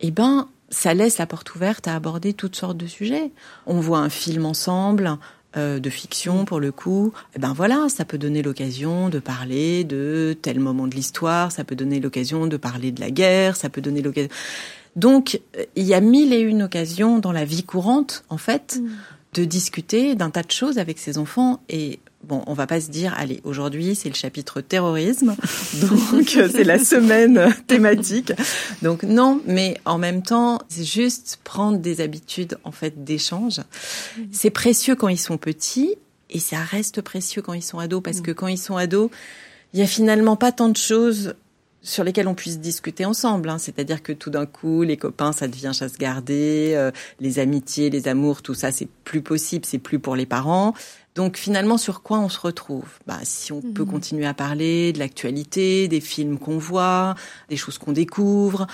eh 0.00 0.10
ben, 0.10 0.48
ça 0.70 0.94
laisse 0.94 1.18
la 1.18 1.26
porte 1.26 1.54
ouverte 1.54 1.88
à 1.88 1.94
aborder 1.94 2.32
toutes 2.32 2.56
sortes 2.56 2.76
de 2.76 2.86
sujets. 2.86 3.30
On 3.66 3.80
voit 3.80 3.98
un 3.98 4.10
film 4.10 4.44
ensemble, 4.46 5.18
euh, 5.56 5.78
de 5.78 5.88
fiction 5.88 6.44
pour 6.44 6.60
le 6.60 6.72
coup, 6.72 7.12
eh 7.34 7.38
ben 7.38 7.54
voilà, 7.54 7.88
ça 7.88 8.04
peut 8.04 8.18
donner 8.18 8.42
l'occasion 8.42 9.08
de 9.08 9.18
parler 9.18 9.82
de 9.82 10.36
tel 10.42 10.60
moment 10.60 10.86
de 10.86 10.94
l'histoire, 10.94 11.52
ça 11.52 11.64
peut 11.64 11.74
donner 11.74 12.00
l'occasion 12.00 12.46
de 12.46 12.56
parler 12.58 12.92
de 12.92 13.00
la 13.00 13.10
guerre, 13.10 13.56
ça 13.56 13.70
peut 13.70 13.80
donner 13.80 14.02
l'occasion. 14.02 14.30
Donc, 14.94 15.40
il 15.74 15.84
y 15.84 15.94
a 15.94 16.00
mille 16.00 16.34
et 16.34 16.40
une 16.40 16.64
occasions 16.64 17.18
dans 17.18 17.32
la 17.32 17.46
vie 17.46 17.62
courante, 17.62 18.24
en 18.28 18.36
fait, 18.36 18.78
de 19.32 19.44
discuter 19.46 20.14
d'un 20.16 20.28
tas 20.28 20.42
de 20.42 20.50
choses 20.50 20.78
avec 20.78 20.98
ses 20.98 21.16
enfants 21.16 21.60
et 21.70 21.98
Bon, 22.24 22.42
on 22.48 22.52
va 22.52 22.66
pas 22.66 22.80
se 22.80 22.90
dire, 22.90 23.14
allez, 23.16 23.40
aujourd'hui 23.44 23.94
c'est 23.94 24.08
le 24.08 24.14
chapitre 24.14 24.60
terrorisme, 24.60 25.36
donc 25.74 26.28
c'est 26.28 26.64
la 26.64 26.78
semaine 26.78 27.54
thématique. 27.68 28.32
Donc 28.82 29.04
non, 29.04 29.40
mais 29.46 29.78
en 29.84 29.98
même 29.98 30.22
temps, 30.22 30.60
c'est 30.68 30.84
juste 30.84 31.38
prendre 31.44 31.78
des 31.78 32.00
habitudes 32.00 32.58
en 32.64 32.72
fait 32.72 33.04
d'échange. 33.04 33.60
C'est 34.32 34.50
précieux 34.50 34.96
quand 34.96 35.08
ils 35.08 35.18
sont 35.18 35.38
petits 35.38 35.94
et 36.28 36.40
ça 36.40 36.58
reste 36.58 37.02
précieux 37.02 37.40
quand 37.40 37.52
ils 37.52 37.62
sont 37.62 37.78
ados 37.78 38.02
parce 38.02 38.20
que 38.20 38.32
quand 38.32 38.48
ils 38.48 38.58
sont 38.58 38.76
ados, 38.76 39.10
il 39.72 39.80
y 39.80 39.82
a 39.82 39.86
finalement 39.86 40.36
pas 40.36 40.50
tant 40.50 40.68
de 40.68 40.76
choses 40.76 41.34
sur 41.82 42.04
lesquelles 42.04 42.28
on 42.28 42.34
puisse 42.34 42.58
discuter 42.58 43.04
ensemble. 43.04 43.48
Hein. 43.48 43.58
C'est-à-dire 43.58 44.02
que 44.02 44.12
tout 44.12 44.30
d'un 44.30 44.46
coup, 44.46 44.82
les 44.82 44.96
copains, 44.96 45.32
ça 45.32 45.48
devient 45.48 45.72
chasse 45.72 45.96
gardée, 45.96 46.72
euh, 46.74 46.90
les 47.20 47.38
amitiés, 47.38 47.88
les 47.90 48.08
amours, 48.08 48.42
tout 48.42 48.54
ça, 48.54 48.72
c'est 48.72 48.88
plus 49.04 49.22
possible, 49.22 49.64
c'est 49.64 49.78
plus 49.78 49.98
pour 49.98 50.16
les 50.16 50.26
parents. 50.26 50.74
Donc 51.18 51.36
finalement, 51.36 51.78
sur 51.78 52.02
quoi 52.02 52.20
on 52.20 52.28
se 52.28 52.38
retrouve? 52.38 52.86
Bah, 53.08 53.18
Si 53.24 53.50
on 53.50 53.60
peut 53.60 53.84
continuer 53.84 54.24
à 54.24 54.34
parler 54.34 54.92
de 54.92 55.00
l'actualité, 55.00 55.88
des 55.88 56.00
films 56.00 56.38
qu'on 56.38 56.58
voit, 56.58 57.16
des 57.48 57.56
choses 57.56 57.76
qu'on 57.76 57.90
découvre. 57.90 58.68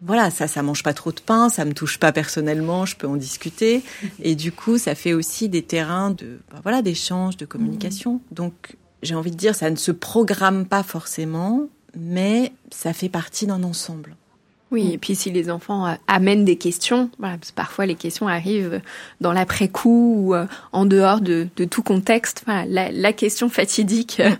Voilà, 0.00 0.30
ça, 0.30 0.46
ça 0.46 0.62
mange 0.62 0.84
pas 0.84 0.94
trop 0.94 1.10
de 1.10 1.18
pain, 1.18 1.48
ça 1.48 1.64
me 1.64 1.72
touche 1.74 1.98
pas 1.98 2.12
personnellement, 2.12 2.86
je 2.86 2.94
peux 2.94 3.08
en 3.08 3.16
discuter. 3.16 3.82
Et 4.22 4.36
du 4.36 4.52
coup, 4.52 4.78
ça 4.78 4.94
fait 4.94 5.12
aussi 5.12 5.48
des 5.48 5.62
terrains 5.62 6.12
de, 6.12 6.38
bah, 6.52 6.60
voilà, 6.62 6.82
d'échange, 6.82 7.36
de 7.36 7.46
communication. 7.46 8.20
Donc, 8.30 8.76
j'ai 9.02 9.16
envie 9.16 9.32
de 9.32 9.36
dire, 9.36 9.56
ça 9.56 9.68
ne 9.68 9.74
se 9.74 9.90
programme 9.90 10.66
pas 10.66 10.84
forcément, 10.84 11.66
mais 11.98 12.52
ça 12.70 12.92
fait 12.92 13.08
partie 13.08 13.48
d'un 13.48 13.64
ensemble. 13.64 14.14
Oui, 14.72 14.90
et 14.92 14.98
puis 14.98 15.14
si 15.14 15.30
les 15.30 15.50
enfants 15.50 15.86
euh, 15.86 15.94
amènent 16.08 16.46
des 16.46 16.56
questions, 16.56 17.10
voilà, 17.18 17.36
parce 17.36 17.50
que 17.50 17.56
parfois 17.56 17.84
les 17.84 17.94
questions 17.94 18.26
arrivent 18.26 18.80
dans 19.20 19.34
l'après-coup 19.34 20.14
ou 20.16 20.34
euh, 20.34 20.46
en 20.72 20.86
dehors 20.86 21.20
de, 21.20 21.46
de 21.56 21.64
tout 21.66 21.82
contexte. 21.82 22.42
Voilà, 22.46 22.64
la, 22.64 22.90
la 22.90 23.12
question 23.12 23.50
fatidique 23.50 24.20
euh, 24.20 24.30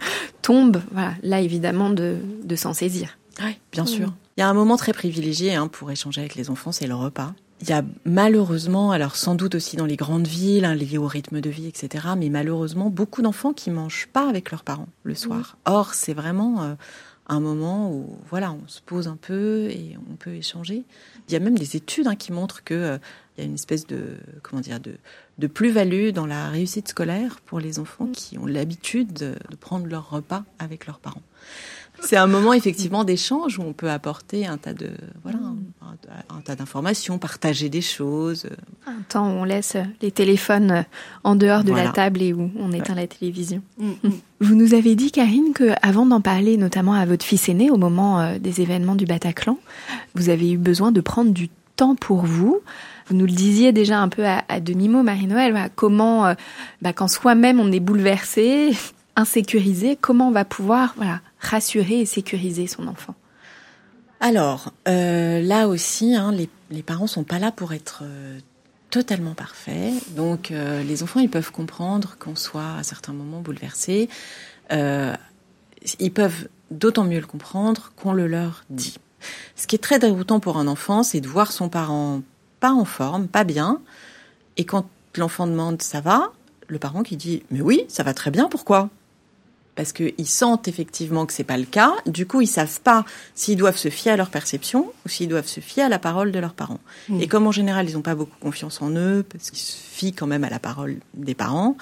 tombe. 0.40 0.80
Voilà, 0.90 1.12
là 1.22 1.40
évidemment 1.42 1.90
de, 1.90 2.16
de 2.42 2.56
s'en 2.56 2.72
saisir. 2.72 3.18
Oui, 3.44 3.58
bien 3.70 3.84
sûr. 3.84 4.10
Il 4.38 4.40
y 4.40 4.42
a 4.42 4.48
un 4.48 4.54
moment 4.54 4.78
très 4.78 4.94
privilégié 4.94 5.54
hein, 5.54 5.68
pour 5.68 5.90
échanger 5.90 6.22
avec 6.22 6.34
les 6.34 6.48
enfants, 6.48 6.72
c'est 6.72 6.86
le 6.86 6.94
repas. 6.94 7.34
Il 7.60 7.68
y 7.68 7.72
a 7.72 7.84
malheureusement, 8.04 8.90
alors 8.90 9.14
sans 9.14 9.34
doute 9.34 9.54
aussi 9.54 9.76
dans 9.76 9.86
les 9.86 9.96
grandes 9.96 10.26
villes, 10.26 10.64
hein, 10.64 10.74
liées 10.74 10.98
au 10.98 11.06
rythme 11.06 11.40
de 11.40 11.50
vie, 11.50 11.68
etc., 11.68 12.06
mais 12.16 12.30
malheureusement 12.30 12.90
beaucoup 12.90 13.22
d'enfants 13.22 13.52
qui 13.52 13.70
mangent 13.70 14.08
pas 14.12 14.28
avec 14.28 14.50
leurs 14.50 14.64
parents 14.64 14.88
le 15.04 15.14
soir. 15.14 15.58
Or, 15.66 15.94
c'est 15.94 16.14
vraiment 16.14 16.62
euh, 16.62 16.74
un 17.26 17.40
moment 17.40 17.92
où 17.92 18.18
voilà, 18.28 18.52
on 18.52 18.66
se 18.66 18.80
pose 18.80 19.08
un 19.08 19.16
peu 19.16 19.68
et 19.70 19.96
on 20.10 20.16
peut 20.16 20.34
échanger. 20.34 20.84
Il 21.28 21.32
y 21.32 21.36
a 21.36 21.40
même 21.40 21.58
des 21.58 21.76
études 21.76 22.06
hein, 22.06 22.16
qui 22.16 22.32
montrent 22.32 22.64
que 22.64 22.74
euh, 22.74 22.98
il 23.36 23.40
y 23.40 23.44
a 23.44 23.46
une 23.46 23.54
espèce 23.54 23.86
de 23.86 24.16
comment 24.42 24.60
dire 24.60 24.80
de, 24.80 24.96
de 25.38 25.46
plus-value 25.46 26.10
dans 26.10 26.26
la 26.26 26.48
réussite 26.48 26.88
scolaire 26.88 27.40
pour 27.46 27.60
les 27.60 27.78
enfants 27.78 28.08
qui 28.12 28.36
ont 28.38 28.46
l'habitude 28.46 29.12
de, 29.12 29.34
de 29.48 29.56
prendre 29.56 29.86
leur 29.86 30.10
repas 30.10 30.44
avec 30.58 30.86
leurs 30.86 30.98
parents. 30.98 31.22
C'est 32.01 32.16
un 32.16 32.26
moment 32.26 32.53
effectivement 32.53 33.05
d'échange 33.05 33.59
où 33.59 33.62
on 33.62 33.72
peut 33.72 33.90
apporter 33.90 34.47
un 34.47 34.57
tas 34.57 34.74
de 34.74 34.90
voilà 35.22 35.38
un, 35.38 36.36
un 36.36 36.40
tas 36.40 36.57
d'informations, 36.57 37.18
partager 37.18 37.68
des 37.68 37.80
choses. 37.80 38.47
Un 38.86 39.03
temps 39.09 39.26
où 39.28 39.34
on 39.34 39.45
laisse 39.45 39.76
les 40.01 40.11
téléphones 40.11 40.84
en 41.22 41.36
dehors 41.36 41.62
de 41.62 41.70
Voilà. 41.70 41.86
la 41.86 41.93
table 41.93 42.22
et 42.22 42.32
où 42.32 42.51
on 42.59 42.72
éteint 42.72 42.95
la 42.97 43.07
télévision. 43.07 43.62
Vous 44.40 44.55
nous 44.57 44.74
avez 44.74 44.97
dit, 44.97 45.12
Karine, 45.12 45.53
que 45.55 45.72
avant 45.82 46.05
d'en 46.07 46.20
parler 46.20 46.57
notamment 46.57 46.95
à 46.95 47.07
votre 47.07 47.24
fils 47.24 47.49
aîné 47.49 47.70
au 47.70 47.76
moment 47.76 48.20
euh, 48.20 48.38
des 48.38 48.61
événements 48.61 48.97
du 48.97 49.05
Bataclan, 49.07 49.59
vous 50.16 50.28
avez 50.28 50.51
eu 50.51 50.59
besoin 50.59 50.90
de 50.90 51.01
prendre 51.01 51.30
du 51.30 51.49
temps 51.76 51.95
pour 51.95 52.22
vous 52.24 52.61
Vous 53.07 53.14
nous 53.16 53.26
le 53.26 53.32
disiez 53.32 53.70
déjà 53.72 54.01
un 54.01 54.09
peu 54.09 54.24
à, 54.26 54.61
demi-mot, 54.61 55.03
Marie-Noël, 55.05 55.70
comment, 55.76 56.26
euh, 56.26 56.34
bah, 56.80 56.93
quand 56.93 57.09
soi-même 57.09 57.61
on 57.61 57.70
est 57.70 57.80
bouleversé, 57.80 58.72
insécurisé, 59.16 59.97
comment 60.01 60.28
on 60.28 60.32
va 60.32 60.45
pouvoir 60.45 60.95
voilà, 60.97 61.20
rassurer 61.43 62.01
et 62.01 62.07
sécuriser 62.07 62.66
son 62.66 62.86
enfant 62.86 63.14
Alors, 64.20 64.72
euh, 64.88 65.43
là 65.43 65.68
aussi, 65.68 66.14
hein, 66.14 66.32
les, 66.32 66.49
les 66.70 66.82
parents 66.82 67.07
sont 67.07 67.24
pas 67.24 67.38
là 67.38 67.53
pour 67.53 67.74
être 67.74 68.01
euh, 68.03 68.38
totalement 68.90 69.34
parfaits. 69.34 69.93
Donc, 70.14 70.51
les 70.51 71.03
enfants, 71.03 71.20
ils 71.20 71.30
peuvent 71.30 71.51
comprendre 71.51 72.16
qu'on 72.18 72.36
soit 72.36 72.76
à 72.78 72.82
certains 72.82 73.14
moments 73.14 73.40
bouleversés. 73.40 74.11
ils 74.70 76.12
peuvent 76.12 76.49
d'autant 76.70 77.05
mieux 77.05 77.20
le 77.20 77.26
comprendre 77.26 77.93
qu'on 77.97 78.12
le 78.12 78.26
leur 78.26 78.64
dit. 78.70 78.99
Ce 79.57 79.66
qui 79.66 79.76
est 79.76 79.82
très 79.82 79.99
déroutant 79.99 80.40
pour 80.40 80.57
un 80.57 80.66
enfant, 80.66 81.03
c'est 81.03 81.20
de 81.20 81.28
voir 81.28 81.53
son 81.53 81.68
parent 81.68 82.22
pas 82.61 82.72
en 82.72 82.84
forme, 82.84 83.28
pas 83.28 83.45
bien, 83.45 83.80
et 84.57 84.64
quand 84.64 84.86
l'enfant 85.16 85.47
demande 85.47 85.82
ça 85.82 86.01
va, 86.01 86.32
le 86.68 86.78
parent 86.78 87.03
qui 87.03 87.16
dit 87.16 87.43
mais 87.51 87.61
oui, 87.61 87.84
ça 87.88 88.03
va 88.03 88.14
très 88.14 88.30
bien, 88.30 88.49
pourquoi? 88.49 88.88
Parce 89.74 89.92
qu'ils 89.92 90.26
sentent 90.26 90.68
effectivement 90.68 91.24
que 91.24 91.32
c'est 91.32 91.44
pas 91.44 91.56
le 91.56 91.64
cas. 91.64 91.94
Du 92.06 92.26
coup, 92.26 92.42
ils 92.42 92.46
savent 92.46 92.80
pas 92.80 93.06
s'ils 93.34 93.56
doivent 93.56 93.78
se 93.78 93.88
fier 93.88 94.12
à 94.12 94.16
leur 94.16 94.28
perception 94.28 94.92
ou 95.04 95.08
s'ils 95.08 95.28
doivent 95.28 95.48
se 95.48 95.60
fier 95.60 95.84
à 95.84 95.88
la 95.88 95.98
parole 95.98 96.30
de 96.30 96.38
leurs 96.38 96.52
parents. 96.52 96.80
Mmh. 97.08 97.20
Et 97.22 97.26
comme 97.26 97.46
en 97.46 97.52
général, 97.52 97.88
ils 97.88 97.94
n'ont 97.94 98.02
pas 98.02 98.14
beaucoup 98.14 98.36
confiance 98.38 98.82
en 98.82 98.90
eux, 98.90 99.24
parce 99.26 99.50
qu'ils 99.50 99.62
se 99.62 99.76
fient 99.76 100.12
quand 100.12 100.26
même 100.26 100.44
à 100.44 100.50
la 100.50 100.58
parole 100.58 100.98
des 101.14 101.34
parents, 101.34 101.76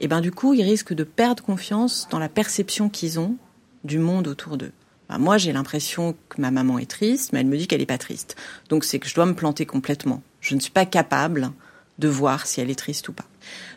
et 0.00 0.08
ben 0.08 0.20
du 0.20 0.32
coup, 0.32 0.54
ils 0.54 0.62
risquent 0.62 0.94
de 0.94 1.04
perdre 1.04 1.42
confiance 1.42 2.08
dans 2.10 2.18
la 2.18 2.28
perception 2.28 2.88
qu'ils 2.88 3.18
ont 3.20 3.36
du 3.84 3.98
monde 3.98 4.28
autour 4.28 4.56
d'eux. 4.56 4.72
Moi, 5.18 5.38
j'ai 5.38 5.52
l'impression 5.52 6.14
que 6.28 6.40
ma 6.40 6.50
maman 6.50 6.78
est 6.78 6.90
triste, 6.90 7.32
mais 7.32 7.40
elle 7.40 7.46
me 7.46 7.56
dit 7.56 7.66
qu'elle 7.66 7.80
n'est 7.80 7.86
pas 7.86 7.98
triste. 7.98 8.36
Donc 8.68 8.84
c'est 8.84 8.98
que 8.98 9.08
je 9.08 9.14
dois 9.14 9.26
me 9.26 9.34
planter 9.34 9.66
complètement. 9.66 10.22
Je 10.40 10.54
ne 10.54 10.60
suis 10.60 10.70
pas 10.70 10.86
capable 10.86 11.50
de 11.98 12.08
voir 12.08 12.46
si 12.46 12.60
elle 12.60 12.70
est 12.70 12.78
triste 12.78 13.08
ou 13.08 13.12
pas. 13.12 13.24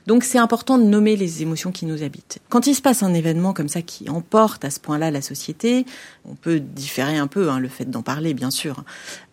Donc 0.08 0.24
c'est 0.24 0.38
important 0.38 0.78
de 0.78 0.84
nommer 0.84 1.16
les 1.16 1.42
émotions 1.42 1.72
qui 1.72 1.86
nous 1.86 2.04
habitent. 2.04 2.40
Quand 2.50 2.68
il 2.68 2.76
se 2.76 2.82
passe 2.82 3.04
un 3.04 3.14
événement 3.14 3.54
comme 3.54 3.70
ça 3.70 3.82
qui 3.82 4.10
emporte 4.10 4.66
à 4.66 4.70
ce 4.70 4.80
point-là 4.80 5.12
la 5.12 5.22
société, 5.22 5.86
on 6.26 6.36
peut 6.36 6.60
différer 6.60 7.18
un 7.18 7.28
peu 7.28 7.50
hein, 7.50 7.60
le 7.60 7.68
fait 7.68 7.86
d'en 7.86 8.02
parler, 8.02 8.34
bien 8.34 8.52
sûr. 8.52 8.84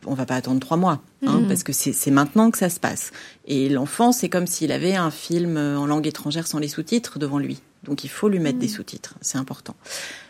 On 0.07 0.15
va 0.15 0.27
pas 0.27 0.37
attendre 0.37 0.61
trois 0.61 0.77
mois, 0.77 1.03
hein, 1.27 1.41
mmh. 1.41 1.49
parce 1.49 1.63
que 1.63 1.73
c'est 1.73 2.11
maintenant 2.11 2.51
que 2.51 2.59
ça 2.59 2.71
se 2.71 2.81
passe. 2.81 3.11
Et 3.47 3.69
l'enfant, 3.69 4.13
c'est 4.13 4.29
comme 4.29 4.47
s'il 4.47 4.73
avait 4.73 4.97
un 4.97 5.11
film 5.11 5.57
en 5.57 5.87
langue 5.87 6.07
étrangère 6.07 6.47
sans 6.47 6.59
les 6.59 6.69
sous-titres 6.69 7.19
devant 7.19 7.39
lui. 7.39 7.61
Donc 7.85 8.05
il 8.05 8.11
faut 8.11 8.29
lui 8.29 8.41
mettre 8.41 8.59
des 8.59 8.67
mmh. 8.67 8.71
sous-titres, 8.71 9.15
c'est 9.21 9.39
important. 9.39 9.75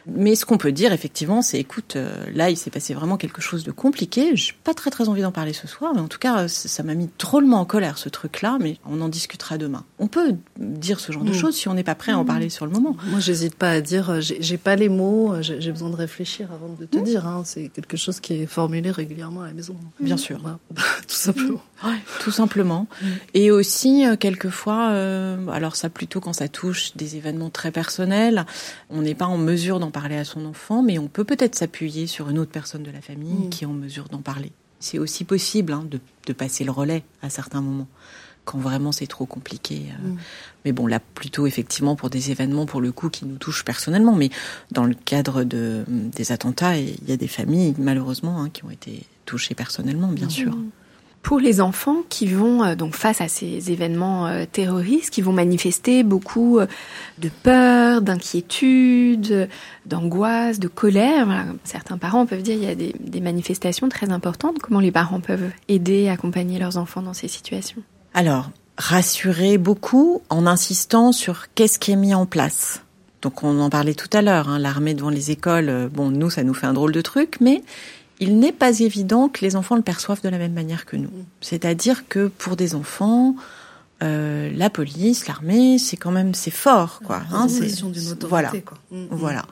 Mais 0.07 0.34
ce 0.34 0.44
qu'on 0.44 0.59
peut 0.59 0.72
dire 0.72 0.92
effectivement, 0.92 1.42
c'est 1.42 1.59
écoute, 1.59 1.96
euh, 1.96 2.12
là 2.34 2.51
il 2.51 2.57
s'est 2.57 2.70
passé 2.70 2.94
vraiment 2.94 3.16
quelque 3.16 3.40
chose 3.40 3.64
de 3.64 3.70
compliqué. 3.70 4.34
J'ai 4.34 4.53
pas 4.64 4.74
très 4.74 4.90
très 4.90 5.09
envie 5.09 5.22
d'en 5.22 5.32
parler 5.32 5.53
ce 5.53 5.66
soir, 5.66 5.92
mais 5.94 6.01
en 6.01 6.09
tout 6.09 6.18
cas 6.18 6.48
ça 6.48 6.82
m'a 6.82 6.94
mis 6.94 7.09
drôlement 7.18 7.61
en 7.61 7.64
colère 7.64 7.98
ce 7.98 8.09
truc-là. 8.09 8.59
Mais 8.61 8.78
on 8.86 9.01
en 9.01 9.09
discutera 9.09 9.59
demain. 9.59 9.84
On 9.98 10.09
peut 10.09 10.36
dire 10.59 11.01
ce 11.01 11.12
genre 11.12 11.24
de 11.24 11.30
mmh. 11.30 11.34
choses 11.34 11.57
si 11.57 11.68
on 11.68 11.74
n'est 11.74 11.84
pas 11.84 11.94
prêt 11.94 12.12
à 12.12 12.18
en 12.18 12.24
mmh. 12.24 12.26
parler 12.26 12.51
sur 12.51 12.66
le 12.66 12.72
moment. 12.72 12.96
Moi 13.07 13.20
j'hésite 13.20 13.55
pas 13.55 13.70
à 13.70 13.80
dire, 13.80 14.11
euh, 14.11 14.20
j'ai 14.20 14.59
pas 14.59 14.76
les 14.76 14.88
mots, 14.88 15.34
euh, 15.34 15.42
j'ai 15.42 15.70
besoin 15.70 15.90
de 15.90 15.96
réfléchir 15.96 16.51
avant 16.53 16.74
de 16.78 16.86
te 16.86 16.98
dire. 16.98 17.26
Hein. 17.26 17.42
C'est 17.44 17.68
quelque 17.68 17.96
chose 17.96 18.20
qui 18.20 18.34
est 18.34 18.46
formulé 18.46 18.90
régulièrement 18.90 19.42
à 19.42 19.46
la 19.46 19.53
maison. 19.53 19.76
Bien 20.01 20.16
sûr, 20.16 20.40
tout 20.76 21.14
simplement. 21.14 21.62
Ouais, 21.84 21.98
tout 22.20 22.30
simplement. 22.30 22.86
Et 23.34 23.51
aussi 23.51 24.05
quelquefois, 24.18 24.88
alors 25.51 25.76
ça 25.76 25.88
plutôt 25.88 26.20
quand 26.20 26.32
ça 26.32 26.48
touche 26.48 26.96
des 26.96 27.16
événements 27.16 27.51
très 27.51 27.70
personnel. 27.70 28.46
On 28.90 29.03
n'est 29.03 29.14
pas 29.14 29.26
en 29.26 29.38
mesure 29.38 29.80
d'en 29.80 29.89
parler 29.91 30.16
à 30.16 30.24
son 30.24 30.45
enfant, 30.47 30.82
mais 30.82 30.99
on 30.99 31.09
peut 31.09 31.24
peut-être 31.24 31.55
s'appuyer 31.55 32.07
sur 32.07 32.28
une 32.30 32.38
autre 32.38 32.51
personne 32.51 32.82
de 32.82 32.91
la 32.91 33.01
famille 33.01 33.47
mm. 33.47 33.51
qui 33.51 33.64
est 33.64 33.66
en 33.66 33.72
mesure 33.72 34.09
d'en 34.09 34.20
parler. 34.20 34.53
C'est 34.78 34.99
aussi 34.99 35.24
possible 35.24 35.72
hein, 35.72 35.86
de, 35.91 36.32
passer 36.32 36.64
le 36.64 36.70
relais 36.70 37.03
à 37.22 37.30
certains 37.30 37.61
moments 37.61 37.88
quand 38.45 38.59
vraiment 38.59 38.93
c'est 38.93 39.07
trop 39.07 39.26
compliqué. 39.26 39.82
Euh. 39.91 40.09
Mm. 40.09 40.18
Mais 40.64 40.72
bon, 40.72 40.86
là, 40.86 41.01
plutôt 41.01 41.47
effectivement 41.47 41.97
pour 41.97 42.09
des 42.09 42.30
événements, 42.30 42.66
pour 42.66 42.80
le 42.80 42.93
coup, 42.93 43.11
qui 43.11 43.26
nous 43.26 43.36
touchent 43.36 43.64
personnellement. 43.64 44.14
Mais 44.14 44.30
dans 44.70 44.84
le 44.84 44.95
cadre 44.95 45.45
de, 45.45 45.84
des 45.88 46.32
attentats, 46.32 46.78
il 46.78 47.09
y 47.09 47.12
a 47.12 47.16
des 47.16 47.28
familles, 47.28 47.74
malheureusement, 47.78 48.41
hein, 48.41 48.51
qui 48.51 48.64
ont 48.64 48.70
été 48.70 49.05
touchées 49.26 49.55
personnellement, 49.55 50.09
bien 50.09 50.26
mm. 50.26 50.30
sûr. 50.30 50.57
Pour 51.23 51.39
les 51.39 51.61
enfants 51.61 51.99
qui 52.09 52.27
vont 52.27 52.64
euh, 52.64 52.75
donc 52.75 52.95
face 52.95 53.21
à 53.21 53.29
ces 53.29 53.71
événements 53.71 54.27
euh, 54.27 54.47
terroristes, 54.51 55.11
qui 55.11 55.21
vont 55.21 55.33
manifester 55.33 56.03
beaucoup 56.03 56.59
euh, 56.59 56.66
de 57.18 57.29
peur, 57.43 58.01
d'inquiétude, 58.01 59.49
d'angoisse, 59.85 60.59
de 60.59 60.68
colère, 60.68 61.47
certains 61.64 61.99
parents 61.99 62.25
peuvent 62.25 62.43
dire 62.43 62.57
qu'il 62.57 62.64
y 62.64 62.71
a 62.71 62.75
des, 62.75 62.95
des, 62.99 63.21
manifestations 63.21 63.89
très 63.91 64.11
importantes. 64.11 64.59
Comment 64.61 64.81
les 64.81 64.93
parents 64.93 65.21
peuvent 65.21 65.51
aider, 65.68 66.09
accompagner 66.09 66.59
leurs 66.59 66.79
enfants 66.79 67.03
dans 67.03 67.14
ces 67.14 67.29
situations? 67.29 67.83
Alors, 68.14 68.51
rassurer 68.79 69.59
beaucoup 69.59 70.23
en 70.31 70.47
insistant 70.47 71.12
sur 71.12 71.53
qu'est-ce 71.55 71.79
qui 71.79 71.93
est 71.93 71.97
mis 71.97 72.14
en 72.14 72.25
place. 72.25 72.83
Donc 73.21 73.43
on 73.45 73.61
en 73.61 73.68
parlait 73.68 73.95
tout 73.95 74.09
à 74.14 74.23
l'heure, 74.23 74.49
hein, 74.49 74.59
l'armée 74.59 74.95
devant 74.95 75.11
les 75.11 75.31
écoles, 75.31 75.91
bon, 75.93 76.11
nous, 76.11 76.31
ça 76.31 76.43
nous 76.43 76.55
fait 76.55 76.66
un 76.66 76.73
drôle 76.73 76.93
de 76.93 77.03
truc, 77.03 77.37
mais 77.43 77.62
il 78.21 78.39
n'est 78.39 78.53
pas 78.53 78.81
évident 78.81 79.29
que 79.29 79.41
les 79.41 79.57
enfants 79.57 79.77
le 79.77 79.83
perçoivent 79.83 80.23
de 80.23 80.29
la 80.29 80.39
même 80.39 80.53
manière 80.53 80.85
que 80.85 80.97
nous. 80.97 81.11
C'est-à-dire 81.41 82.07
que 82.09 82.29
pour 82.29 82.55
des 82.55 82.75
enfants, 82.75 83.35
euh, 84.03 84.51
la 84.55 84.71
police, 84.71 85.27
l'armée, 85.27 85.79
c'est 85.79 85.97
quand 85.97 86.11
même 86.11 86.35
c'est 86.35 86.51
fort, 86.51 87.01
quoi. 87.05 87.23
Hein, 87.33 87.49
c'est 87.49 87.83
voilà, 88.27 88.51
quoi. 88.64 88.79
Mm, 88.91 88.97
mm. 88.97 89.07
voilà. 89.11 89.45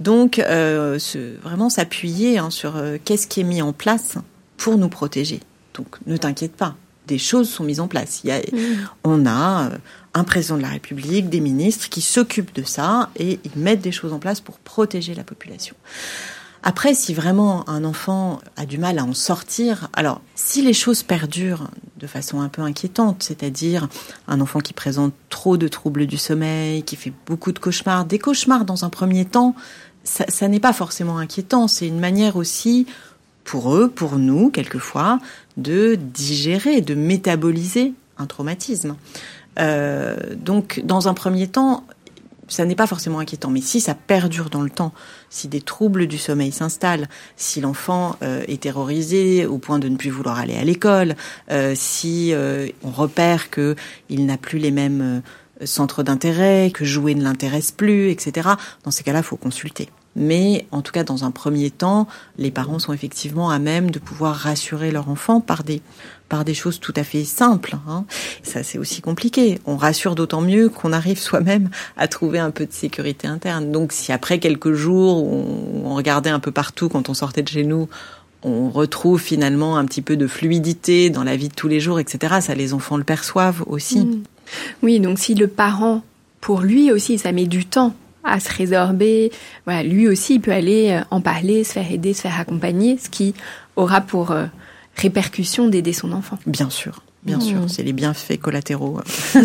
Donc 0.00 0.38
euh, 0.38 0.98
vraiment 1.42 1.68
s'appuyer 1.68 2.38
hein, 2.38 2.50
sur 2.50 2.76
euh, 2.76 2.96
qu'est-ce 3.04 3.26
qui 3.26 3.40
est 3.40 3.44
mis 3.44 3.60
en 3.60 3.72
place 3.72 4.14
pour 4.56 4.78
nous 4.78 4.88
protéger. 4.88 5.40
Donc 5.74 5.96
ne 6.06 6.16
t'inquiète 6.16 6.54
pas, 6.54 6.76
des 7.08 7.18
choses 7.18 7.48
sont 7.48 7.64
mises 7.64 7.80
en 7.80 7.88
place. 7.88 8.20
Il 8.22 8.28
y 8.28 8.32
a, 8.32 8.38
mm. 8.38 8.88
On 9.04 9.26
a 9.26 9.70
un 10.14 10.24
président 10.24 10.56
de 10.56 10.62
la 10.62 10.70
République, 10.70 11.28
des 11.28 11.40
ministres 11.40 11.88
qui 11.88 12.00
s'occupent 12.00 12.54
de 12.54 12.62
ça 12.62 13.10
et 13.16 13.40
ils 13.44 13.60
mettent 13.60 13.82
des 13.82 13.92
choses 13.92 14.12
en 14.12 14.18
place 14.18 14.40
pour 14.40 14.58
protéger 14.58 15.14
la 15.14 15.24
population. 15.24 15.74
Après, 16.68 16.94
si 16.94 17.14
vraiment 17.14 17.62
un 17.70 17.84
enfant 17.84 18.40
a 18.56 18.66
du 18.66 18.76
mal 18.76 18.98
à 18.98 19.04
en 19.04 19.14
sortir, 19.14 19.88
alors 19.92 20.20
si 20.34 20.62
les 20.62 20.72
choses 20.72 21.04
perdurent 21.04 21.70
de 21.96 22.08
façon 22.08 22.40
un 22.40 22.48
peu 22.48 22.60
inquiétante, 22.60 23.22
c'est-à-dire 23.22 23.86
un 24.26 24.40
enfant 24.40 24.58
qui 24.58 24.72
présente 24.72 25.14
trop 25.28 25.56
de 25.56 25.68
troubles 25.68 26.06
du 26.06 26.16
sommeil, 26.16 26.82
qui 26.82 26.96
fait 26.96 27.12
beaucoup 27.24 27.52
de 27.52 27.60
cauchemars, 27.60 28.04
des 28.04 28.18
cauchemars 28.18 28.64
dans 28.64 28.84
un 28.84 28.88
premier 28.88 29.24
temps, 29.24 29.54
ça, 30.02 30.48
n'est 30.48 30.58
pas 30.58 30.72
forcément 30.72 31.18
inquiétant, 31.18 31.68
c'est 31.68 31.86
une 31.86 32.00
manière 32.00 32.34
aussi 32.34 32.88
pour 33.44 33.72
eux, 33.76 33.88
pour 33.88 34.18
nous, 34.18 34.50
quelquefois, 34.50 35.20
de 35.56 35.94
digérer, 35.94 36.80
de 36.80 36.96
métaboliser 36.96 37.94
un 38.18 38.26
traumatisme. 38.26 38.96
Euh, 39.60 40.16
donc, 40.34 40.80
dans 40.82 41.06
un 41.06 41.14
premier 41.14 41.46
temps, 41.46 41.84
ça 42.48 42.64
n'est 42.64 42.74
pas 42.74 42.86
forcément 42.86 43.18
inquiétant. 43.18 43.50
Mais 43.50 43.60
si 43.60 43.80
ça 43.80 43.94
perdure 43.94 44.50
dans 44.50 44.62
le 44.62 44.70
temps, 44.70 44.92
si 45.30 45.48
des 45.48 45.60
troubles 45.60 46.06
du 46.06 46.18
sommeil 46.18 46.52
s'installent, 46.52 47.08
si 47.36 47.60
l'enfant 47.60 48.16
euh, 48.22 48.42
est 48.48 48.62
terrorisé 48.62 49.46
au 49.46 49.58
point 49.58 49.78
de 49.78 49.88
ne 49.88 49.96
plus 49.96 50.10
vouloir 50.10 50.38
aller 50.38 50.56
à 50.56 50.64
l'école, 50.64 51.16
euh, 51.50 51.74
si 51.76 52.32
euh, 52.32 52.68
on 52.82 52.90
repère 52.90 53.50
que 53.50 53.74
il 54.08 54.26
n'a 54.26 54.36
plus 54.36 54.58
les 54.58 54.70
mêmes 54.70 55.22
centres 55.64 56.02
d'intérêt, 56.02 56.70
que 56.72 56.84
jouer 56.84 57.14
ne 57.14 57.22
l'intéresse 57.22 57.72
plus, 57.72 58.10
etc. 58.10 58.50
Dans 58.84 58.90
ces 58.90 59.02
cas-là, 59.02 59.22
faut 59.22 59.36
consulter. 59.36 59.88
Mais 60.16 60.66
en 60.70 60.80
tout 60.80 60.92
cas, 60.92 61.04
dans 61.04 61.24
un 61.24 61.30
premier 61.30 61.70
temps, 61.70 62.08
les 62.38 62.50
parents 62.50 62.78
sont 62.78 62.94
effectivement 62.94 63.50
à 63.50 63.58
même 63.58 63.90
de 63.90 63.98
pouvoir 63.98 64.34
rassurer 64.34 64.90
leur 64.90 65.10
enfant 65.10 65.40
par 65.40 65.62
des 65.62 65.82
par 66.28 66.44
des 66.44 66.54
choses 66.54 66.80
tout 66.80 66.92
à 66.96 67.04
fait 67.04 67.24
simples. 67.24 67.76
Hein. 67.88 68.04
Ça, 68.42 68.62
c'est 68.62 68.78
aussi 68.78 69.00
compliqué. 69.00 69.60
On 69.66 69.76
rassure 69.76 70.14
d'autant 70.14 70.40
mieux 70.40 70.68
qu'on 70.68 70.92
arrive 70.92 71.18
soi-même 71.18 71.70
à 71.96 72.08
trouver 72.08 72.38
un 72.38 72.50
peu 72.50 72.66
de 72.66 72.72
sécurité 72.72 73.28
interne. 73.28 73.70
Donc, 73.70 73.92
si 73.92 74.12
après 74.12 74.38
quelques 74.38 74.72
jours, 74.72 75.24
on, 75.24 75.94
regardait 75.94 76.30
un 76.30 76.40
peu 76.40 76.50
partout 76.50 76.90
quand 76.90 77.08
on 77.08 77.14
sortait 77.14 77.42
de 77.42 77.48
chez 77.48 77.64
nous, 77.64 77.88
on 78.42 78.68
retrouve 78.68 79.20
finalement 79.20 79.78
un 79.78 79.86
petit 79.86 80.02
peu 80.02 80.16
de 80.16 80.26
fluidité 80.26 81.08
dans 81.08 81.24
la 81.24 81.36
vie 81.36 81.48
de 81.48 81.54
tous 81.54 81.68
les 81.68 81.80
jours, 81.80 81.98
etc. 81.98 82.36
Ça, 82.40 82.54
les 82.54 82.74
enfants 82.74 82.98
le 82.98 83.04
perçoivent 83.04 83.64
aussi. 83.66 84.00
Mmh. 84.00 84.22
Oui, 84.82 85.00
donc 85.00 85.18
si 85.18 85.34
le 85.34 85.48
parent, 85.48 86.02
pour 86.40 86.60
lui 86.60 86.92
aussi, 86.92 87.18
ça 87.18 87.32
met 87.32 87.46
du 87.46 87.64
temps 87.64 87.94
à 88.24 88.40
se 88.40 88.52
résorber, 88.52 89.30
lui 89.84 90.08
aussi, 90.08 90.34
il 90.34 90.40
peut 90.40 90.52
aller 90.52 90.90
euh, 90.90 91.04
en 91.10 91.20
parler, 91.20 91.64
se 91.64 91.72
faire 91.72 91.90
aider, 91.90 92.12
se 92.12 92.22
faire 92.22 92.38
accompagner, 92.38 92.98
ce 92.98 93.08
qui 93.08 93.34
aura 93.76 94.00
pour 94.00 94.32
euh, 94.32 94.46
répercussion 94.96 95.68
d'aider 95.68 95.92
son 95.92 96.12
enfant. 96.12 96.38
Bien 96.46 96.70
sûr. 96.70 97.02
Bien 97.22 97.40
sûr, 97.40 97.62
mmh. 97.62 97.68
c'est 97.68 97.82
les 97.82 97.92
bienfaits 97.92 98.38
collatéraux. 98.40 99.00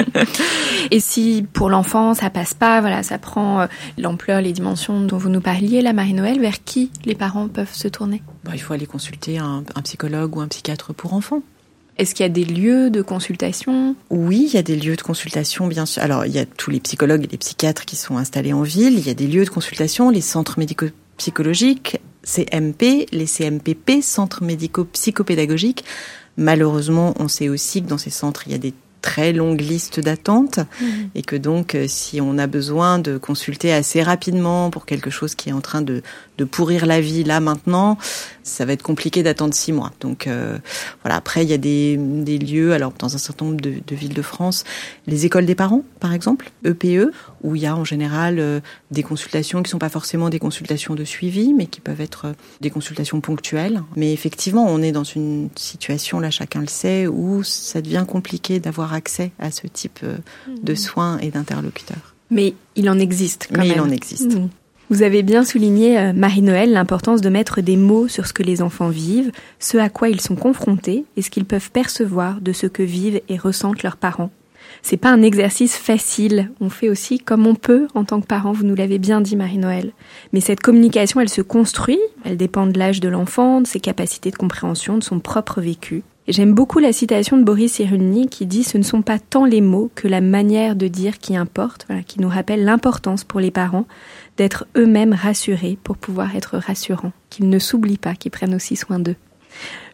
et 0.90 0.98
si 0.98 1.46
pour 1.52 1.70
l'enfant 1.70 2.14
ça 2.14 2.30
passe 2.30 2.52
pas, 2.52 2.80
voilà, 2.80 3.04
ça 3.04 3.18
prend 3.18 3.60
euh, 3.60 3.66
l'ampleur, 3.96 4.40
les 4.40 4.52
dimensions 4.52 5.00
dont 5.02 5.16
vous 5.16 5.28
nous 5.28 5.40
parliez, 5.40 5.82
la 5.82 5.92
Marie-Noël, 5.92 6.40
vers 6.40 6.64
qui 6.64 6.90
les 7.04 7.14
parents 7.14 7.46
peuvent 7.46 7.72
se 7.72 7.86
tourner? 7.86 8.22
Bah, 8.42 8.52
Il 8.54 8.60
faut 8.60 8.72
aller 8.72 8.86
consulter 8.86 9.38
un, 9.38 9.62
un 9.76 9.82
psychologue 9.82 10.36
ou 10.36 10.40
un 10.40 10.48
psychiatre 10.48 10.92
pour 10.94 11.14
enfants. 11.14 11.42
Est-ce 11.98 12.14
qu'il 12.14 12.24
y 12.24 12.26
a 12.26 12.32
des 12.32 12.44
lieux 12.44 12.90
de 12.90 13.00
consultation? 13.02 13.94
Oui, 14.10 14.48
il 14.50 14.54
y 14.54 14.58
a 14.58 14.62
des 14.62 14.76
lieux 14.76 14.96
de 14.96 15.02
consultation, 15.02 15.66
bien 15.66 15.86
sûr. 15.86 16.02
Alors, 16.02 16.26
il 16.26 16.32
y 16.32 16.38
a 16.38 16.44
tous 16.44 16.70
les 16.70 16.80
psychologues 16.80 17.24
et 17.24 17.28
les 17.28 17.38
psychiatres 17.38 17.86
qui 17.86 17.96
sont 17.96 18.18
installés 18.18 18.52
en 18.52 18.62
ville. 18.62 18.98
Il 18.98 19.06
y 19.06 19.10
a 19.10 19.14
des 19.14 19.26
lieux 19.26 19.44
de 19.44 19.50
consultation, 19.50 20.10
les 20.10 20.20
centres 20.20 20.58
médico-psychologiques 20.58 21.98
CMP, 22.26 23.06
les 23.12 23.26
CMPP, 23.26 24.02
centres 24.02 24.42
médico-psychopédagogiques. 24.42 25.84
Malheureusement, 26.36 27.14
on 27.18 27.28
sait 27.28 27.48
aussi 27.48 27.82
que 27.82 27.88
dans 27.88 27.98
ces 27.98 28.10
centres, 28.10 28.42
il 28.46 28.52
y 28.52 28.54
a 28.54 28.58
des 28.58 28.74
très 29.06 29.32
longue 29.32 29.60
liste 29.60 30.00
d'attente 30.00 30.58
mmh. 30.58 30.84
et 31.14 31.22
que 31.22 31.36
donc 31.36 31.76
euh, 31.76 31.84
si 31.86 32.20
on 32.20 32.38
a 32.38 32.48
besoin 32.48 32.98
de 32.98 33.18
consulter 33.18 33.72
assez 33.72 34.02
rapidement 34.02 34.68
pour 34.70 34.84
quelque 34.84 35.10
chose 35.10 35.36
qui 35.36 35.50
est 35.50 35.52
en 35.52 35.60
train 35.60 35.80
de, 35.80 36.02
de 36.38 36.44
pourrir 36.44 36.86
la 36.86 37.00
vie 37.00 37.22
là 37.22 37.38
maintenant, 37.38 37.98
ça 38.42 38.64
va 38.64 38.72
être 38.72 38.82
compliqué 38.82 39.22
d'attendre 39.22 39.54
six 39.54 39.72
mois. 39.72 39.92
Donc 40.00 40.26
euh, 40.26 40.58
voilà. 41.02 41.16
Après, 41.16 41.44
il 41.44 41.50
y 41.50 41.54
a 41.54 41.58
des, 41.58 41.96
des, 41.96 42.38
lieux, 42.38 42.72
alors 42.72 42.92
dans 42.98 43.14
un 43.14 43.18
certain 43.18 43.46
nombre 43.46 43.60
de, 43.60 43.74
de, 43.86 43.94
villes 43.94 44.14
de 44.14 44.22
France, 44.22 44.64
les 45.06 45.24
écoles 45.24 45.46
des 45.46 45.54
parents, 45.54 45.84
par 46.00 46.12
exemple, 46.12 46.50
EPE, 46.64 46.84
e, 46.84 47.12
où 47.42 47.54
il 47.54 47.62
y 47.62 47.66
a 47.66 47.76
en 47.76 47.84
général 47.84 48.38
euh, 48.38 48.60
des 48.90 49.02
consultations 49.02 49.62
qui 49.62 49.70
sont 49.70 49.78
pas 49.78 49.88
forcément 49.88 50.28
des 50.28 50.38
consultations 50.38 50.94
de 50.94 51.04
suivi, 51.04 51.52
mais 51.52 51.66
qui 51.66 51.80
peuvent 51.80 52.00
être 52.00 52.34
des 52.60 52.70
consultations 52.70 53.20
ponctuelles. 53.20 53.82
Mais 53.96 54.12
effectivement, 54.12 54.66
on 54.68 54.82
est 54.82 54.92
dans 54.92 55.04
une 55.04 55.48
situation 55.56 56.20
là, 56.20 56.30
chacun 56.30 56.60
le 56.60 56.68
sait, 56.68 57.06
où 57.06 57.42
ça 57.42 57.82
devient 57.82 58.04
compliqué 58.06 58.60
d'avoir 58.60 58.94
accès 58.94 59.32
à 59.38 59.50
ce 59.50 59.66
type 59.66 60.00
euh, 60.04 60.16
de 60.62 60.72
mhm. 60.72 60.76
soins 60.76 61.18
et 61.18 61.30
d'interlocuteurs. 61.30 62.14
Mais 62.30 62.54
il 62.74 62.88
en 62.90 62.98
existe 62.98 63.48
quand 63.50 63.60
Mais 63.60 63.68
même. 63.68 63.76
il 63.76 63.80
en 63.80 63.90
existe. 63.90 64.34
Mhm. 64.34 64.48
Vous 64.88 65.02
avez 65.02 65.24
bien 65.24 65.44
souligné, 65.44 65.98
euh, 65.98 66.12
Marie-Noël, 66.12 66.72
l'importance 66.72 67.20
de 67.20 67.28
mettre 67.28 67.60
des 67.60 67.76
mots 67.76 68.06
sur 68.06 68.26
ce 68.26 68.32
que 68.32 68.44
les 68.44 68.62
enfants 68.62 68.88
vivent, 68.88 69.32
ce 69.58 69.78
à 69.78 69.88
quoi 69.88 70.08
ils 70.08 70.20
sont 70.20 70.36
confrontés 70.36 71.04
et 71.16 71.22
ce 71.22 71.30
qu'ils 71.30 71.44
peuvent 71.44 71.72
percevoir 71.72 72.40
de 72.40 72.52
ce 72.52 72.68
que 72.68 72.84
vivent 72.84 73.20
et 73.28 73.36
ressentent 73.36 73.82
leurs 73.82 73.96
parents. 73.96 74.30
C'est 74.88 74.96
pas 74.96 75.10
un 75.10 75.22
exercice 75.22 75.76
facile. 75.76 76.52
On 76.60 76.70
fait 76.70 76.88
aussi 76.88 77.18
comme 77.18 77.44
on 77.48 77.56
peut 77.56 77.88
en 77.96 78.04
tant 78.04 78.20
que 78.20 78.26
parent. 78.28 78.52
Vous 78.52 78.62
nous 78.62 78.76
l'avez 78.76 79.00
bien 79.00 79.20
dit, 79.20 79.34
Marie-Noël. 79.34 79.90
Mais 80.32 80.40
cette 80.40 80.60
communication, 80.60 81.20
elle 81.20 81.28
se 81.28 81.42
construit. 81.42 81.98
Elle 82.24 82.36
dépend 82.36 82.68
de 82.68 82.78
l'âge 82.78 83.00
de 83.00 83.08
l'enfant, 83.08 83.60
de 83.60 83.66
ses 83.66 83.80
capacités 83.80 84.30
de 84.30 84.36
compréhension, 84.36 84.96
de 84.96 85.02
son 85.02 85.18
propre 85.18 85.60
vécu. 85.60 86.04
J'aime 86.28 86.54
beaucoup 86.54 86.78
la 86.78 86.92
citation 86.92 87.36
de 87.36 87.42
Boris 87.42 87.72
Cyrulnik 87.72 88.30
qui 88.30 88.46
dit 88.46 88.62
ce 88.62 88.78
ne 88.78 88.84
sont 88.84 89.02
pas 89.02 89.18
tant 89.18 89.44
les 89.44 89.60
mots 89.60 89.90
que 89.96 90.06
la 90.06 90.20
manière 90.20 90.76
de 90.76 90.86
dire 90.86 91.18
qui 91.18 91.36
importe, 91.36 91.88
qui 92.06 92.20
nous 92.20 92.28
rappelle 92.28 92.64
l'importance 92.64 93.24
pour 93.24 93.40
les 93.40 93.50
parents 93.50 93.86
d'être 94.36 94.68
eux-mêmes 94.76 95.14
rassurés 95.14 95.78
pour 95.82 95.96
pouvoir 95.96 96.36
être 96.36 96.58
rassurants, 96.58 97.12
qu'ils 97.28 97.48
ne 97.48 97.58
s'oublient 97.58 97.98
pas, 97.98 98.14
qu'ils 98.14 98.30
prennent 98.30 98.54
aussi 98.54 98.76
soin 98.76 99.00
d'eux. 99.00 99.16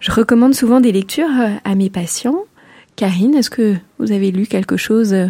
Je 0.00 0.12
recommande 0.12 0.54
souvent 0.54 0.80
des 0.80 0.92
lectures 0.92 1.40
euh, 1.40 1.54
à 1.64 1.74
mes 1.74 1.88
patients. 1.88 2.44
Karine, 2.96 3.34
est-ce 3.34 3.50
que 3.50 3.76
vous 3.98 4.12
avez 4.12 4.30
lu 4.30 4.46
quelque 4.46 4.76
chose 4.76 5.14
euh, 5.14 5.28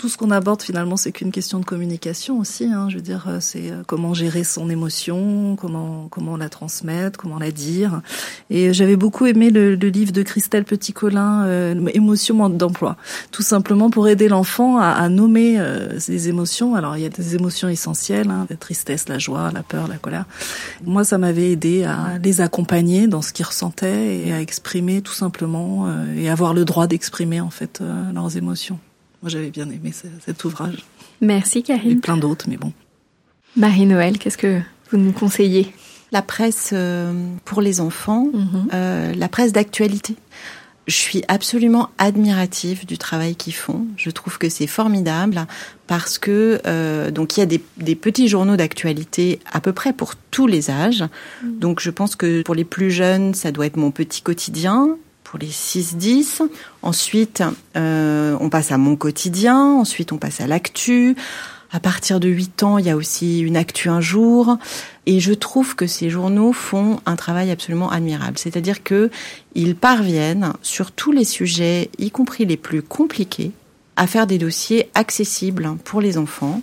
tout 0.00 0.08
ce 0.08 0.16
qu'on 0.16 0.30
aborde 0.30 0.62
finalement, 0.62 0.96
c'est 0.96 1.12
qu'une 1.12 1.30
question 1.30 1.60
de 1.60 1.66
communication 1.66 2.38
aussi. 2.38 2.64
Hein. 2.64 2.88
Je 2.88 2.96
veux 2.96 3.02
dire, 3.02 3.26
euh, 3.28 3.36
c'est 3.38 3.70
euh, 3.70 3.82
comment 3.86 4.14
gérer 4.14 4.44
son 4.44 4.70
émotion, 4.70 5.56
comment 5.60 6.08
comment 6.10 6.38
la 6.38 6.48
transmettre, 6.48 7.18
comment 7.18 7.38
la 7.38 7.50
dire. 7.50 8.00
Et 8.48 8.72
j'avais 8.72 8.96
beaucoup 8.96 9.26
aimé 9.26 9.50
le, 9.50 9.74
le, 9.74 9.88
livre 9.88 10.12
de 10.12 10.22
Christelle 10.22 10.64
Petit-Colin, 10.64 11.44
euh, 11.44 11.74
d'emploi, 12.48 12.96
tout 13.30 13.42
simplement 13.42 13.90
pour 13.90 14.08
aider 14.08 14.28
l'enfant 14.28 14.78
à, 14.78 14.86
à, 14.86 15.10
nommer 15.10 15.60
euh, 15.60 15.98
ses 15.98 16.30
émotions. 16.30 16.76
Alors 16.76 16.96
il 16.96 17.02
y 17.02 17.06
a 17.06 17.10
des 17.10 17.34
émotions 17.34 17.68
essentielles, 17.68 18.30
hein, 18.30 18.46
la 18.48 18.56
tristesse, 18.56 19.06
la 19.06 19.18
joie, 19.18 19.50
la 19.52 19.62
peur, 19.62 19.86
la 19.86 19.98
colère. 19.98 20.24
Moi, 20.86 21.04
ça 21.04 21.18
m'avait 21.18 21.50
aidé 21.50 21.84
à 21.84 22.16
les 22.22 22.40
accompagner 22.40 23.06
dans 23.06 23.20
ce 23.20 23.34
qu'ils 23.34 23.44
ressentaient 23.44 24.16
et 24.16 24.32
à 24.32 24.40
exprimer 24.40 25.02
tout 25.02 25.12
simplement 25.12 25.88
euh, 25.88 26.16
et 26.16 26.30
avoir 26.30 26.54
le 26.54 26.64
droit 26.64 26.86
d'exprimer 26.86 27.42
en 27.42 27.50
fait 27.50 27.82
leurs 28.14 28.38
émotions. 28.38 28.78
Moi, 29.22 29.28
j'avais 29.28 29.50
bien 29.50 29.68
aimé 29.68 29.92
cet 30.24 30.44
ouvrage. 30.44 30.84
Merci, 31.20 31.62
Karine. 31.62 31.92
Et 31.92 31.96
plein 31.96 32.16
d'autres, 32.16 32.46
mais 32.48 32.56
bon. 32.56 32.72
Marie-Noël, 33.56 34.18
qu'est-ce 34.18 34.38
que 34.38 34.60
vous 34.90 34.98
nous 34.98 35.12
conseillez? 35.12 35.72
La 36.12 36.22
presse 36.22 36.70
euh, 36.72 37.12
pour 37.44 37.60
les 37.60 37.80
enfants, 37.80 38.28
mhm. 38.32 38.68
euh, 38.72 39.14
la 39.14 39.28
presse 39.28 39.52
d'actualité. 39.52 40.16
Je 40.86 40.96
suis 40.96 41.22
absolument 41.28 41.90
admirative 41.98 42.84
du 42.84 42.98
travail 42.98 43.36
qu'ils 43.36 43.54
font. 43.54 43.86
Je 43.96 44.10
trouve 44.10 44.38
que 44.38 44.48
c'est 44.48 44.66
formidable 44.66 45.46
parce 45.86 46.18
que 46.18 46.60
euh, 46.66 47.12
donc 47.12 47.36
il 47.36 47.40
y 47.40 47.42
a 47.44 47.46
des, 47.46 47.62
des 47.76 47.94
petits 47.94 48.26
journaux 48.26 48.56
d'actualité 48.56 49.38
à 49.52 49.60
peu 49.60 49.72
près 49.72 49.92
pour 49.92 50.14
tous 50.16 50.48
les 50.48 50.70
âges. 50.70 51.04
Mhm. 51.44 51.58
Donc 51.58 51.80
je 51.80 51.90
pense 51.90 52.16
que 52.16 52.42
pour 52.42 52.54
les 52.56 52.64
plus 52.64 52.90
jeunes, 52.90 53.34
ça 53.34 53.52
doit 53.52 53.66
être 53.66 53.76
mon 53.76 53.92
petit 53.92 54.22
quotidien 54.22 54.96
pour 55.30 55.38
les 55.38 55.48
6-10. 55.48 56.42
Ensuite, 56.82 57.44
euh, 57.76 58.36
on 58.40 58.48
passe 58.48 58.72
à 58.72 58.78
mon 58.78 58.96
quotidien. 58.96 59.62
Ensuite, 59.62 60.10
on 60.10 60.18
passe 60.18 60.40
à 60.40 60.48
l'actu. 60.48 61.14
À 61.70 61.78
partir 61.78 62.18
de 62.18 62.28
8 62.28 62.64
ans, 62.64 62.78
il 62.78 62.86
y 62.86 62.90
a 62.90 62.96
aussi 62.96 63.38
une 63.38 63.56
actu 63.56 63.88
un 63.88 64.00
jour. 64.00 64.58
Et 65.06 65.20
je 65.20 65.32
trouve 65.32 65.76
que 65.76 65.86
ces 65.86 66.10
journaux 66.10 66.52
font 66.52 66.98
un 67.06 67.14
travail 67.14 67.52
absolument 67.52 67.90
admirable. 67.90 68.38
C'est-à-dire 68.38 68.82
que 68.82 69.08
ils 69.54 69.76
parviennent 69.76 70.52
sur 70.62 70.90
tous 70.90 71.12
les 71.12 71.24
sujets, 71.24 71.90
y 71.98 72.10
compris 72.10 72.44
les 72.44 72.56
plus 72.56 72.82
compliqués, 72.82 73.52
à 73.94 74.08
faire 74.08 74.26
des 74.26 74.38
dossiers 74.38 74.90
accessibles 74.94 75.76
pour 75.84 76.00
les 76.00 76.18
enfants, 76.18 76.60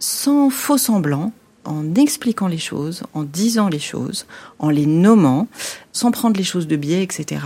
sans 0.00 0.50
faux 0.50 0.78
semblants, 0.78 1.32
en 1.64 1.94
expliquant 1.94 2.48
les 2.48 2.58
choses, 2.58 3.04
en 3.14 3.22
disant 3.22 3.68
les 3.68 3.78
choses, 3.78 4.26
en 4.60 4.68
les 4.68 4.86
nommant, 4.86 5.48
sans 5.92 6.10
prendre 6.10 6.36
les 6.36 6.44
choses 6.44 6.68
de 6.68 6.76
biais, 6.76 7.02
etc., 7.02 7.42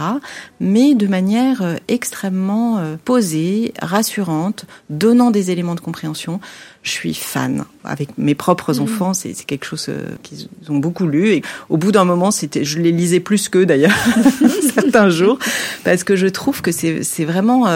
mais 0.60 0.94
de 0.94 1.06
manière 1.06 1.62
euh, 1.62 1.76
extrêmement 1.88 2.78
euh, 2.78 2.96
posée, 3.02 3.72
rassurante, 3.80 4.66
donnant 4.90 5.30
des 5.30 5.50
éléments 5.50 5.74
de 5.74 5.80
compréhension. 5.80 6.40
Je 6.82 6.90
suis 6.90 7.14
fan. 7.14 7.64
Avec 7.84 8.18
mes 8.18 8.34
propres 8.34 8.74
mmh. 8.74 8.82
enfants, 8.82 9.14
c'est 9.14 9.32
quelque 9.46 9.64
chose 9.64 9.86
euh, 9.88 10.06
qu'ils 10.22 10.48
ont 10.68 10.76
beaucoup 10.76 11.06
lu. 11.06 11.30
Et 11.30 11.42
au 11.70 11.78
bout 11.78 11.92
d'un 11.92 12.04
moment, 12.04 12.30
c'était, 12.30 12.64
je 12.64 12.78
les 12.78 12.92
lisais 12.92 13.20
plus 13.20 13.48
qu'eux 13.48 13.64
d'ailleurs, 13.64 13.96
certains 14.74 15.08
jours, 15.08 15.38
parce 15.84 16.04
que 16.04 16.14
je 16.14 16.26
trouve 16.26 16.60
que 16.60 16.72
c'est 16.72 17.24
vraiment. 17.24 17.66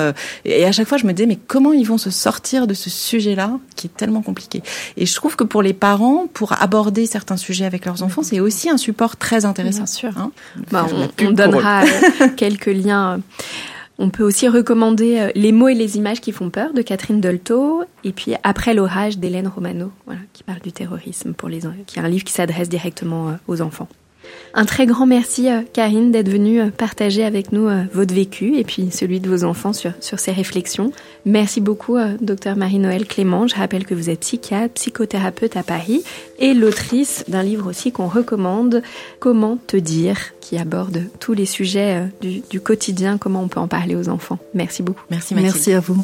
et 0.45 0.65
à 0.65 0.73
chaque 0.73 0.89
fois, 0.89 0.99
je 0.99 1.07
me 1.07 1.13
disais, 1.13 1.27
mais 1.27 1.39
comment 1.47 1.73
ils 1.73 1.87
vont 1.87 1.97
se 1.97 2.11
sortir 2.11 2.67
de 2.67 2.75
ce 2.75 2.91
sujet-là, 2.91 3.59
qui 3.77 3.87
est 3.87 3.97
tellement 3.97 4.23
compliqué? 4.23 4.63
Et 4.99 5.07
je 5.07 5.15
trouve 5.15 5.37
que 5.37 5.45
pour 5.45 5.63
les 5.63 5.73
parents, 5.73 6.27
pour 6.33 6.61
aborder 6.61 7.07
certains 7.07 7.39
sujets 7.39 7.65
avec 7.65 7.87
leurs 7.87 8.03
enfants, 8.03 8.23
c'est 8.23 8.41
aussi 8.41 8.69
un 8.69 8.77
support 8.77 9.17
très 9.17 9.28
intéressant. 9.37 9.79
Bien 9.79 9.87
sûr. 9.87 10.11
Hein 10.17 10.31
bah, 10.71 10.87
on, 11.21 11.31
donnera 11.31 11.83
euh, 11.83 12.29
quelques 12.37 12.67
liens. 12.67 13.21
On 13.99 14.11
peut 14.11 14.23
aussi 14.23 14.49
recommander 14.49 15.19
euh, 15.19 15.31
Les 15.35 15.53
mots 15.53 15.69
et 15.69 15.75
les 15.75 15.97
images 15.97 16.21
qui 16.21 16.33
font 16.33 16.51
peur 16.51 16.73
de 16.73 16.83
Catherine 16.83 17.21
Dolto 17.21 17.83
et 18.05 18.13
puis 18.13 18.35
Après 18.45 18.75
l'orage 18.75 19.19
d'Hélène 19.19 19.49
Romano, 19.49 19.93
voilà, 20.07 20.21
qui 20.33 20.45
parle 20.45 20.61
du 20.61 20.73
terrorisme 20.73 21.35
pour 21.35 21.49
les 21.49 21.61
qui 21.87 21.99
est 21.99 22.03
un 22.03 22.09
livre 22.09 22.25
qui 22.25 22.33
s'adresse 22.33 22.69
directement 22.69 23.31
euh, 23.31 23.33
aux 23.49 23.61
enfants. 23.61 23.89
Un 24.55 24.65
très 24.65 24.87
grand 24.87 25.07
merci, 25.07 25.51
euh, 25.51 25.61
Karine, 25.73 26.11
d'être 26.11 26.29
venue 26.29 26.61
euh, 26.61 26.71
partager 26.71 27.25
avec 27.25 27.53
nous 27.53 27.69
euh, 27.69 27.85
votre 27.93 28.15
vécu 28.15 28.57
et 28.57 28.65
puis 28.65 28.91
celui 28.91 29.21
de 29.21 29.29
vos 29.29 29.45
enfants 29.45 29.73
sur, 29.73 29.93
sur 30.01 30.19
ces 30.19 30.33
réflexions. 30.33 30.91
Merci 31.27 31.61
beaucoup, 31.61 31.97
docteur 32.21 32.57
Marie-Noël 32.57 33.07
Clément. 33.07 33.47
Je 33.47 33.55
rappelle 33.55 33.85
que 33.85 33.95
vous 33.95 34.09
êtes 34.09 34.21
psychiatre, 34.21 34.75
psychothérapeute 34.75 35.57
à 35.57 35.63
Paris 35.63 36.03
et 36.39 36.55
l'autrice 36.55 37.25
d'un 37.29 37.43
livre 37.43 37.69
aussi 37.69 37.93
qu'on 37.93 38.09
recommande, 38.09 38.83
Comment 39.21 39.59
te 39.67 39.77
dire, 39.77 40.19
qui 40.41 40.59
aborde 40.59 41.03
tous 41.21 41.35
les 41.35 41.47
sujets 41.47 42.09
du, 42.21 42.41
du, 42.49 42.61
quotidien, 42.61 43.19
comment 43.19 43.43
on 43.43 43.49
peut 43.49 43.61
en 43.61 43.69
parler 43.69 43.95
aux 43.95 44.09
enfants. 44.09 44.39
Merci 44.55 44.83
beaucoup. 44.83 45.03
Merci, 45.11 45.35
Merci 45.35 45.73
à 45.73 45.81
vous. 45.81 46.03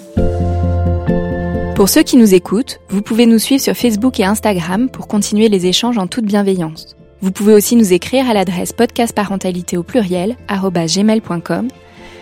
Pour 1.75 1.89
ceux 1.89 2.03
qui 2.03 2.17
nous 2.17 2.35
écoutent, 2.35 2.81
vous 2.89 3.03
pouvez 3.03 3.27
nous 3.27 3.39
suivre 3.39 3.63
sur 3.63 3.75
Facebook 3.75 4.21
et 4.21 4.25
Instagram 4.25 4.89
pour 4.89 5.09
continuer 5.09 5.49
les 5.49 5.67
échanges 5.67 5.99
en 5.99 6.07
toute 6.07 6.25
bienveillance. 6.25 6.97
Vous 7.25 7.33
pouvez 7.33 7.55
aussi 7.55 7.75
nous 7.75 7.95
écrire 7.95 8.29
à 8.29 8.35
l'adresse 8.35 8.75
podcastparentalité 8.75 9.79
au 9.79 9.83
pluriel 9.83 10.37
gmail.com. 10.47 11.69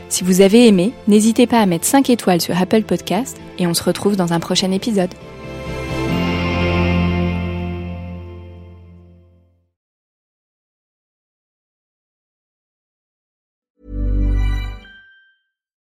Si 0.08 0.22
vous 0.22 0.42
avez 0.42 0.68
aimé, 0.68 0.92
n'hésitez 1.08 1.48
pas 1.48 1.58
à 1.58 1.66
mettre 1.66 1.86
5 1.86 2.08
étoiles 2.08 2.40
sur 2.40 2.56
Apple 2.56 2.84
Podcast 2.84 3.36
et 3.58 3.66
on 3.66 3.74
se 3.74 3.82
retrouve 3.82 4.14
dans 4.14 4.32
un 4.32 4.38
prochain 4.38 4.70
épisode. 4.70 5.10